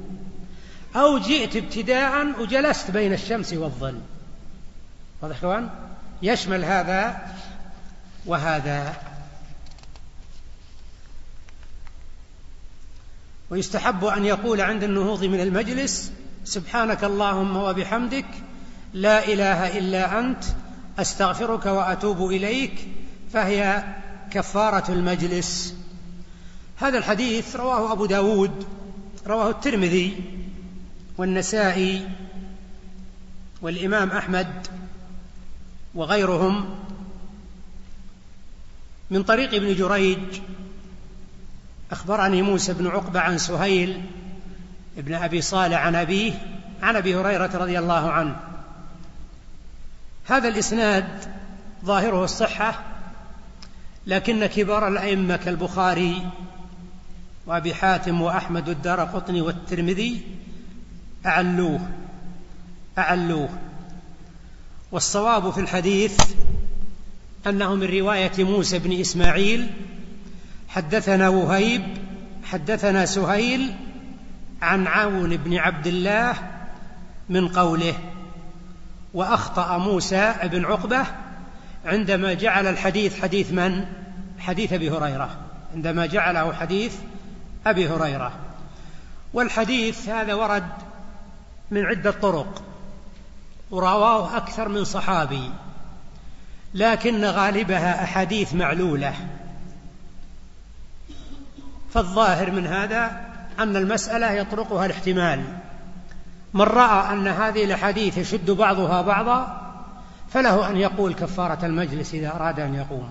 أو 0.95 1.17
جئت 1.17 1.55
ابتداء 1.55 2.41
وجلست 2.41 2.91
بين 2.91 3.13
الشمس 3.13 3.53
والظل. 3.53 3.99
واضح 5.21 5.63
يشمل 6.21 6.65
هذا 6.65 7.27
وهذا. 8.25 9.12
ويستحب 13.53 14.05
أن 14.05 14.25
يقول 14.25 14.61
عند 14.61 14.83
النهوض 14.83 15.23
من 15.23 15.39
المجلس 15.39 16.11
سبحانك 16.43 17.03
اللهم 17.03 17.57
وبحمدك 17.57 18.25
لا 18.93 19.27
إله 19.27 19.77
إلا 19.77 20.19
أنت 20.19 20.43
أستغفرك 20.99 21.65
وأتوب 21.65 22.31
إليك 22.31 22.87
فهي 23.33 23.83
كفارة 24.31 24.91
المجلس. 24.91 25.75
هذا 26.77 26.97
الحديث 26.97 27.55
رواه 27.55 27.91
أبو 27.91 28.05
داود 28.05 28.65
رواه 29.27 29.49
الترمذي 29.49 30.23
والنسائي 31.17 32.09
والإمام 33.61 34.09
أحمد 34.09 34.67
وغيرهم 35.95 36.75
من 39.11 39.23
طريق 39.23 39.53
ابن 39.53 39.75
جريج 39.75 40.41
أخبرني 41.93 42.41
موسى 42.41 42.73
بن 42.73 42.87
عقبة 42.87 43.19
عن 43.19 43.37
سهيل 43.37 44.01
ابن 44.97 45.13
أبي 45.13 45.41
صالح 45.41 45.79
عن 45.79 45.95
أبيه 45.95 46.33
عن 46.81 46.95
أبي 46.95 47.15
هريرة 47.15 47.57
رضي 47.57 47.79
الله 47.79 48.11
عنه. 48.11 48.35
هذا 50.25 50.47
الإسناد 50.47 51.05
ظاهره 51.85 52.23
الصحة 52.23 52.83
لكن 54.07 54.45
كبار 54.45 54.87
الأئمة 54.87 55.35
كالبخاري 55.35 56.21
وأبي 57.45 57.73
حاتم 57.73 58.21
وأحمد 58.21 58.69
الدار 58.69 58.99
قطني 58.99 59.41
والترمذي 59.41 60.21
أعلوه 61.25 61.79
أعلوه. 62.97 63.49
والصواب 64.91 65.49
في 65.49 65.59
الحديث 65.59 66.19
أنه 67.47 67.75
من 67.75 67.87
رواية 67.87 68.43
موسى 68.43 68.79
بن 68.79 68.99
إسماعيل 68.99 69.69
حدثنا 70.75 71.29
وهيب 71.29 71.83
حدثنا 72.43 73.05
سهيل 73.05 73.75
عن 74.61 74.87
عون 74.87 75.37
بن 75.37 75.57
عبد 75.57 75.87
الله 75.87 76.35
من 77.29 77.47
قوله 77.47 77.93
وأخطأ 79.13 79.77
موسى 79.77 80.33
بن 80.43 80.65
عقبة 80.65 81.05
عندما 81.85 82.33
جعل 82.33 82.67
الحديث 82.67 83.21
حديث 83.21 83.51
من؟ 83.51 83.85
حديث 84.39 84.73
أبي 84.73 84.89
هريرة 84.89 85.29
عندما 85.75 86.05
جعله 86.05 86.53
حديث 86.53 86.95
أبي 87.67 87.89
هريرة. 87.89 88.31
والحديث 89.33 90.09
هذا 90.09 90.33
ورد 90.33 90.67
من 91.71 91.85
عدة 91.85 92.11
طرق 92.11 92.63
ورواه 93.71 94.37
أكثر 94.37 94.69
من 94.69 94.83
صحابي 94.83 95.49
لكن 96.73 97.25
غالبها 97.25 98.03
أحاديث 98.03 98.53
معلولة. 98.53 99.13
فالظاهر 101.93 102.51
من 102.51 102.67
هذا 102.67 103.21
أن 103.59 103.75
المسألة 103.75 104.31
يطرقها 104.31 104.85
الاحتمال. 104.85 105.43
من 106.53 106.61
رأى 106.61 107.13
أن 107.13 107.27
هذه 107.27 107.63
الأحاديث 107.63 108.17
يشد 108.17 108.51
بعضها 108.51 109.01
بعضا 109.01 109.61
فله 110.29 110.69
أن 110.69 110.77
يقول 110.77 111.13
كفارة 111.13 111.65
المجلس 111.65 112.13
إذا 112.13 112.35
أراد 112.35 112.59
أن 112.59 112.75
يقوم. 112.75 113.09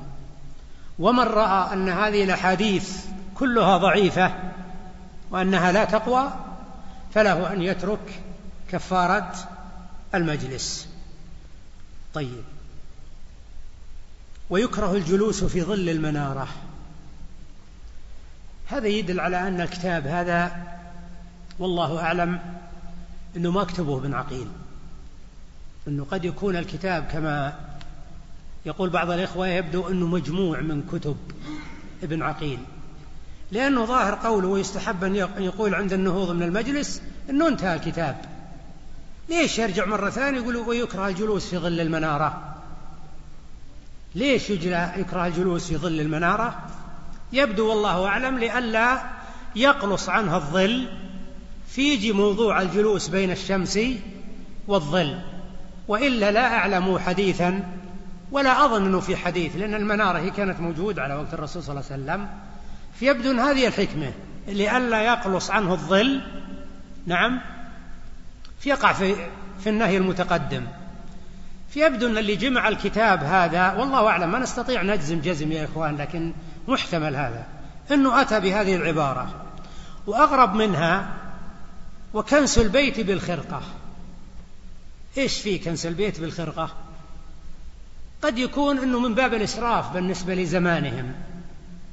ومن 0.99 1.23
رأى 1.25 1.73
أن 1.73 1.89
هذه 1.89 2.25
الأحاديث 2.25 2.99
كلها 3.35 3.79
ضعيفة 3.79 4.35
وأنها 5.31 5.73
لا 5.73 5.85
تقوى 5.85 6.33
فله 7.15 7.53
أن 7.53 7.63
يترك 7.63 8.23
كفارة 8.71 9.35
المجلس. 10.15 10.89
طيب. 12.15 12.45
ويكره 14.51 14.93
الجلوس 14.93 15.45
في 15.45 15.63
ظل 15.63 15.89
المنارة. 15.89 16.49
هذا 18.73 18.89
يدل 18.89 19.21
على 19.21 19.49
أن 19.49 19.61
الكتاب 19.61 20.07
هذا 20.07 20.67
والله 21.59 22.01
أعلم 22.01 22.41
أنه 23.37 23.51
ما 23.51 23.65
كتبه 23.65 23.99
ابن 23.99 24.15
عقيل. 24.15 24.47
أنه 25.89 26.05
قد 26.05 26.25
يكون 26.25 26.57
الكتاب 26.57 27.05
كما 27.13 27.55
يقول 28.67 28.91
بعض 28.91 29.11
الإخوة 29.11 29.49
يبدو 29.49 29.89
أنه 29.89 30.07
مجموع 30.07 30.61
من 30.61 30.83
كتب 30.93 31.17
ابن 32.03 32.23
عقيل. 32.23 32.59
لأنه 33.53 33.85
ظاهر 33.85 34.15
قوله 34.15 34.49
ويستحب 34.49 35.05
أن 35.05 35.15
يقول 35.39 35.75
عند 35.75 35.93
النهوض 35.93 36.31
من 36.31 36.43
المجلس 36.43 37.03
أنه 37.31 37.49
انتهى 37.49 37.75
الكتاب. 37.75 38.17
ليش 39.29 39.59
يرجع 39.59 39.87
مرة 39.87 40.11
ثانية 40.11 40.41
يقول 40.41 40.57
ويكره 40.57 41.09
الجلوس 41.09 41.47
في 41.47 41.59
ظل 41.59 41.81
المنارة؟ 41.81 42.55
ليش 44.15 44.51
يكره 44.51 45.27
الجلوس 45.27 45.69
في 45.69 45.77
ظل 45.77 46.01
المنارة؟ 46.01 46.82
يبدو 47.33 47.69
والله 47.69 48.07
أعلم 48.07 48.39
لئلا 48.39 49.03
يقلص 49.57 50.09
عنها 50.09 50.37
الظل 50.37 50.89
فيجي 51.69 52.13
موضوع 52.13 52.63
الجلوس 52.63 53.09
بين 53.09 53.31
الشمس 53.31 53.79
والظل. 54.69 55.19
وإلا 55.89 56.31
لا 56.31 56.55
أعلم 56.55 56.99
حديثا 56.99 57.63
ولا 58.33 58.65
أظن 58.65 58.87
أنه 58.87 59.01
في 59.01 59.17
حديث 59.17 59.57
لأن 59.57 59.75
المنارة 59.75 60.19
هي 60.19 60.31
كانت 60.31 60.61
موجودة 60.61 61.03
على 61.03 61.15
وقت 61.15 61.35
الرسول 61.35 61.63
صلى 61.63 61.73
الله 61.73 61.93
عليه 61.93 62.03
وسلم. 62.03 62.29
فيبدو 63.01 63.31
أن 63.31 63.39
هذه 63.39 63.67
الحكمة 63.67 64.13
لئلا 64.49 65.03
يقلص 65.03 65.51
عنه 65.51 65.73
الظل 65.73 66.21
نعم 67.07 67.41
يقع 68.67 68.93
في 68.93 69.15
في 69.61 69.71
النهي 69.71 69.97
المتقدم. 69.97 70.67
فيبدو 71.71 72.07
أن 72.07 72.19
اللي 72.19 72.37
جمع 72.37 72.69
الكتاب 72.69 73.25
هذا 73.25 73.73
والله 73.73 74.07
أعلم 74.07 74.33
ما 74.33 74.39
نستطيع 74.39 74.83
نجزم 74.83 75.21
جزم 75.21 75.53
يا 75.53 75.65
إخوان 75.65 75.97
لكن 75.97 76.33
محتمل 76.69 77.17
هذا 77.17 77.47
أنه 77.91 78.21
أتى 78.21 78.41
بهذه 78.41 78.77
العبارة 78.77 79.35
وأغرب 80.07 80.55
منها 80.55 81.17
وكنس 82.15 82.59
البيت 82.59 83.01
بالخرقة. 83.01 83.63
إيش 85.19 85.41
في 85.41 85.59
كنس 85.59 85.87
البيت 85.87 86.21
بالخرقة؟ 86.21 86.71
قد 88.23 88.39
يكون 88.39 88.79
أنه 88.79 88.99
من 88.99 89.15
باب 89.15 89.35
الإسراف 89.35 89.93
بالنسبة 89.93 90.35
لزمانهم 90.35 91.15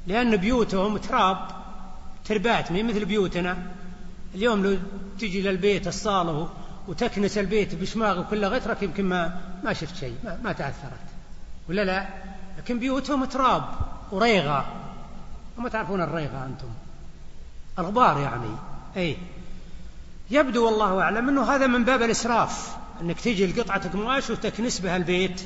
لأن 0.06 0.36
بيوتهم 0.36 0.96
تراب 0.96 1.38
تربات 2.24 2.72
ما 2.72 2.82
مثل 2.82 3.04
بيوتنا. 3.04 3.56
اليوم 4.34 4.62
لو 4.62 4.78
تجي 5.18 5.42
للبيت 5.42 5.86
الصالة 5.88 6.48
وتكنس 6.88 7.38
البيت 7.38 7.74
بشماغ 7.74 8.20
وكل 8.20 8.44
غترك 8.44 8.82
يمكن 8.82 9.04
ما 9.04 9.40
ما 9.64 9.72
شفت 9.72 9.96
شيء 9.96 10.14
ما, 10.24 10.38
ما 10.44 10.52
تأثرت. 10.52 11.06
ولا 11.68 11.84
لا؟ 11.84 12.08
لكن 12.58 12.78
بيوتهم 12.78 13.24
تراب. 13.24 13.64
وريغة 14.12 14.66
وما 15.58 15.68
تعرفون 15.68 16.00
الريغة 16.00 16.46
أنتم؟ 16.46 16.68
الغبار 17.78 18.18
يعني. 18.18 18.56
أي 18.96 19.16
يبدو 20.30 20.66
والله 20.66 21.00
أعلم 21.02 21.28
أنه 21.28 21.42
هذا 21.42 21.66
من 21.66 21.84
باب 21.84 22.02
الإسراف 22.02 22.76
أنك 23.00 23.20
تجي 23.20 23.46
لقطعة 23.46 23.88
قماش 23.88 24.30
وتكنس 24.30 24.80
بها 24.80 24.96
البيت. 24.96 25.42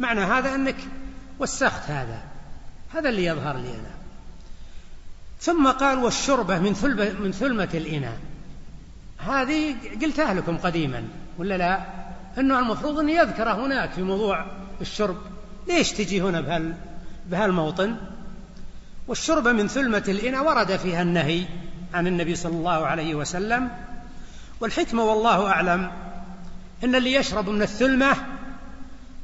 معنى 0.00 0.20
هذا 0.20 0.54
أنك 0.54 0.76
وسخت 1.38 1.90
هذا. 1.90 2.22
هذا 2.94 3.08
اللي 3.08 3.24
يظهر 3.24 3.56
لي 3.56 3.74
أنا. 3.74 3.94
ثم 5.40 5.70
قال 5.70 5.98
والشربة 5.98 6.58
من 6.58 6.74
ثلبة 6.74 7.12
من 7.12 7.32
ثلمة 7.32 7.68
الإناء. 7.74 8.18
هذه 9.18 9.74
قلتها 10.02 10.34
لكم 10.34 10.58
قديما 10.58 11.08
ولا 11.38 11.58
لا؟ 11.58 11.80
أنه 12.38 12.58
المفروض 12.58 12.98
أن 12.98 13.08
يذكر 13.08 13.52
هناك 13.52 13.90
في 13.90 14.02
موضوع 14.02 14.46
الشرب. 14.80 15.16
ليش 15.68 15.92
تجي 15.92 16.22
هنا 16.22 16.40
بهال 16.40 16.74
بهالموطن 17.30 17.96
والشرب 19.08 19.48
من 19.48 19.68
ثلمة 19.68 20.04
الإناء 20.08 20.46
ورد 20.46 20.76
فيها 20.76 21.02
النهي 21.02 21.44
عن 21.94 22.06
النبي 22.06 22.36
صلى 22.36 22.52
الله 22.52 22.86
عليه 22.86 23.14
وسلم 23.14 23.70
والحكمة 24.60 25.04
والله 25.04 25.46
أعلم 25.46 25.92
أن 26.84 26.94
اللي 26.94 27.14
يشرب 27.14 27.48
من 27.48 27.62
الثلمة 27.62 28.16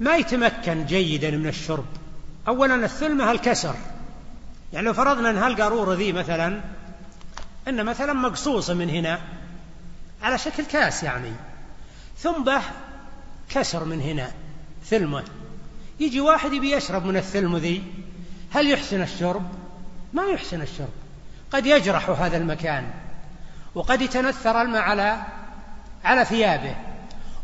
ما 0.01 0.17
يتمكن 0.17 0.87
جيدا 0.87 1.31
من 1.31 1.47
الشرب. 1.47 1.85
أولا 2.49 2.75
الثلمة 2.75 3.31
الكسر. 3.31 3.75
يعني 4.73 4.87
لو 4.87 4.93
فرضنا 4.93 5.31
أن 5.31 5.37
هالقارورة 5.37 5.95
ذي 5.95 6.13
مثلا 6.13 6.61
أن 7.69 7.85
مثلا 7.85 8.13
مقصوصة 8.13 8.75
من 8.75 8.91
هنا 8.91 9.21
على 10.23 10.39
شكل 10.39 10.65
كاس 10.65 11.03
يعني 11.03 11.33
ثم 12.19 12.53
كسر 13.49 13.85
من 13.85 14.01
هنا 14.01 14.31
ثلمة. 14.85 15.25
يجي 16.01 16.21
واحد 16.21 16.53
يبي 16.53 16.73
يشرب 16.73 17.07
من 17.07 17.17
الثلم 17.17 17.57
ذي 17.57 17.83
هل 18.51 18.71
يحسن 18.71 19.03
الشرب؟ 19.03 19.43
ما 20.13 20.25
يحسن 20.25 20.63
الشرب 20.63 20.93
قد 21.53 21.67
يجرح 21.67 22.11
هذا 22.11 22.37
المكان 22.37 22.91
وقد 23.75 24.03
يتنثر 24.03 24.63
الماء 24.63 24.83
على 24.83 25.23
على 26.05 26.25
ثيابه 26.25 26.77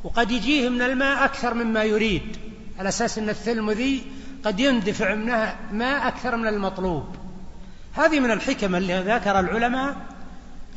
وقد 0.05 0.31
يجيه 0.31 0.69
من 0.69 0.83
الماء 0.83 1.25
أكثر 1.25 1.55
مما 1.55 1.85
يريد 1.85 2.37
على 2.79 2.89
أساس 2.89 3.19
أن 3.19 3.29
الثلم 3.29 3.71
ذي 3.71 4.03
قد 4.45 4.61
يندفع 4.61 5.15
منها 5.15 5.57
ماء 5.73 6.09
أكثر 6.09 6.37
من 6.37 6.47
المطلوب 6.47 7.05
هذه 7.95 8.21
من 8.21 8.31
الحكم 8.31 8.75
اللي 8.75 9.01
ذكر 9.01 9.41
العلماء 9.41 9.97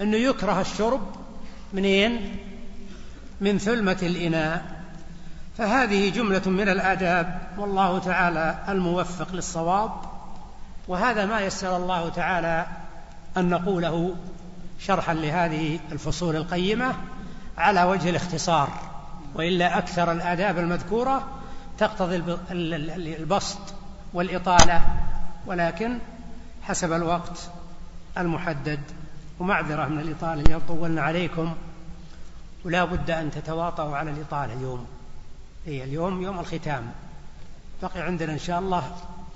أنه 0.02 0.18
يكره 0.18 0.62
الشرب 0.62 1.16
منين؟ 1.74 2.38
من 3.42 3.58
ثلمة 3.58 3.98
الإناء 4.04 4.75
فهذه 5.58 6.10
جملة 6.10 6.42
من 6.46 6.70
الآداب 6.70 7.40
والله 7.58 8.00
تعالى 8.00 8.60
الموفق 8.70 9.34
للصواب. 9.34 9.92
وهذا 10.88 11.26
ما 11.26 11.42
يسر 11.42 11.78
الله 11.78 12.10
تعالى 12.10 12.66
أن 13.38 13.50
نقوله 13.50 14.16
شرحا 14.80 15.14
لهذه 15.14 15.80
الفصول 15.92 16.36
القيمة 16.36 16.94
على 17.58 17.84
وجه 17.84 18.10
الاختصار. 18.10 18.70
وإلا 19.36 19.78
أكثر 19.78 20.12
الآداب 20.12 20.58
المذكورة 20.58 21.28
تقتضي 21.78 22.24
البسط 22.52 23.60
والإطالة 24.14 24.82
ولكن 25.46 25.98
حسب 26.64 26.94
الوقت 26.94 27.50
المحدد. 28.18 28.80
ومعذرة 29.40 29.86
من 29.86 30.00
الإطالة 30.00 30.42
اليوم 30.42 30.62
طولنا 30.68 31.02
عليكم. 31.02 31.56
ولا 32.66 32.86
بد 32.86 33.12
أن 33.12 33.32
تتواطؤوا 33.32 33.98
على 33.98 34.12
الإطالة 34.12 34.54
اليوم. 34.54 34.86
هي 35.66 35.84
اليوم 35.84 36.22
يوم 36.22 36.40
الختام. 36.40 36.92
بقي 37.82 38.02
عندنا 38.02 38.34
إن 38.34 38.40
شاء 38.40 38.60
الله 38.60 38.96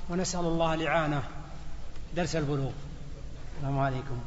ونسأل 0.09 0.39
الله 0.39 0.73
الإعانة 0.73 1.23
درس 2.15 2.35
البلوغ. 2.35 2.71
السلام 3.55 3.79
عليكم. 3.79 4.19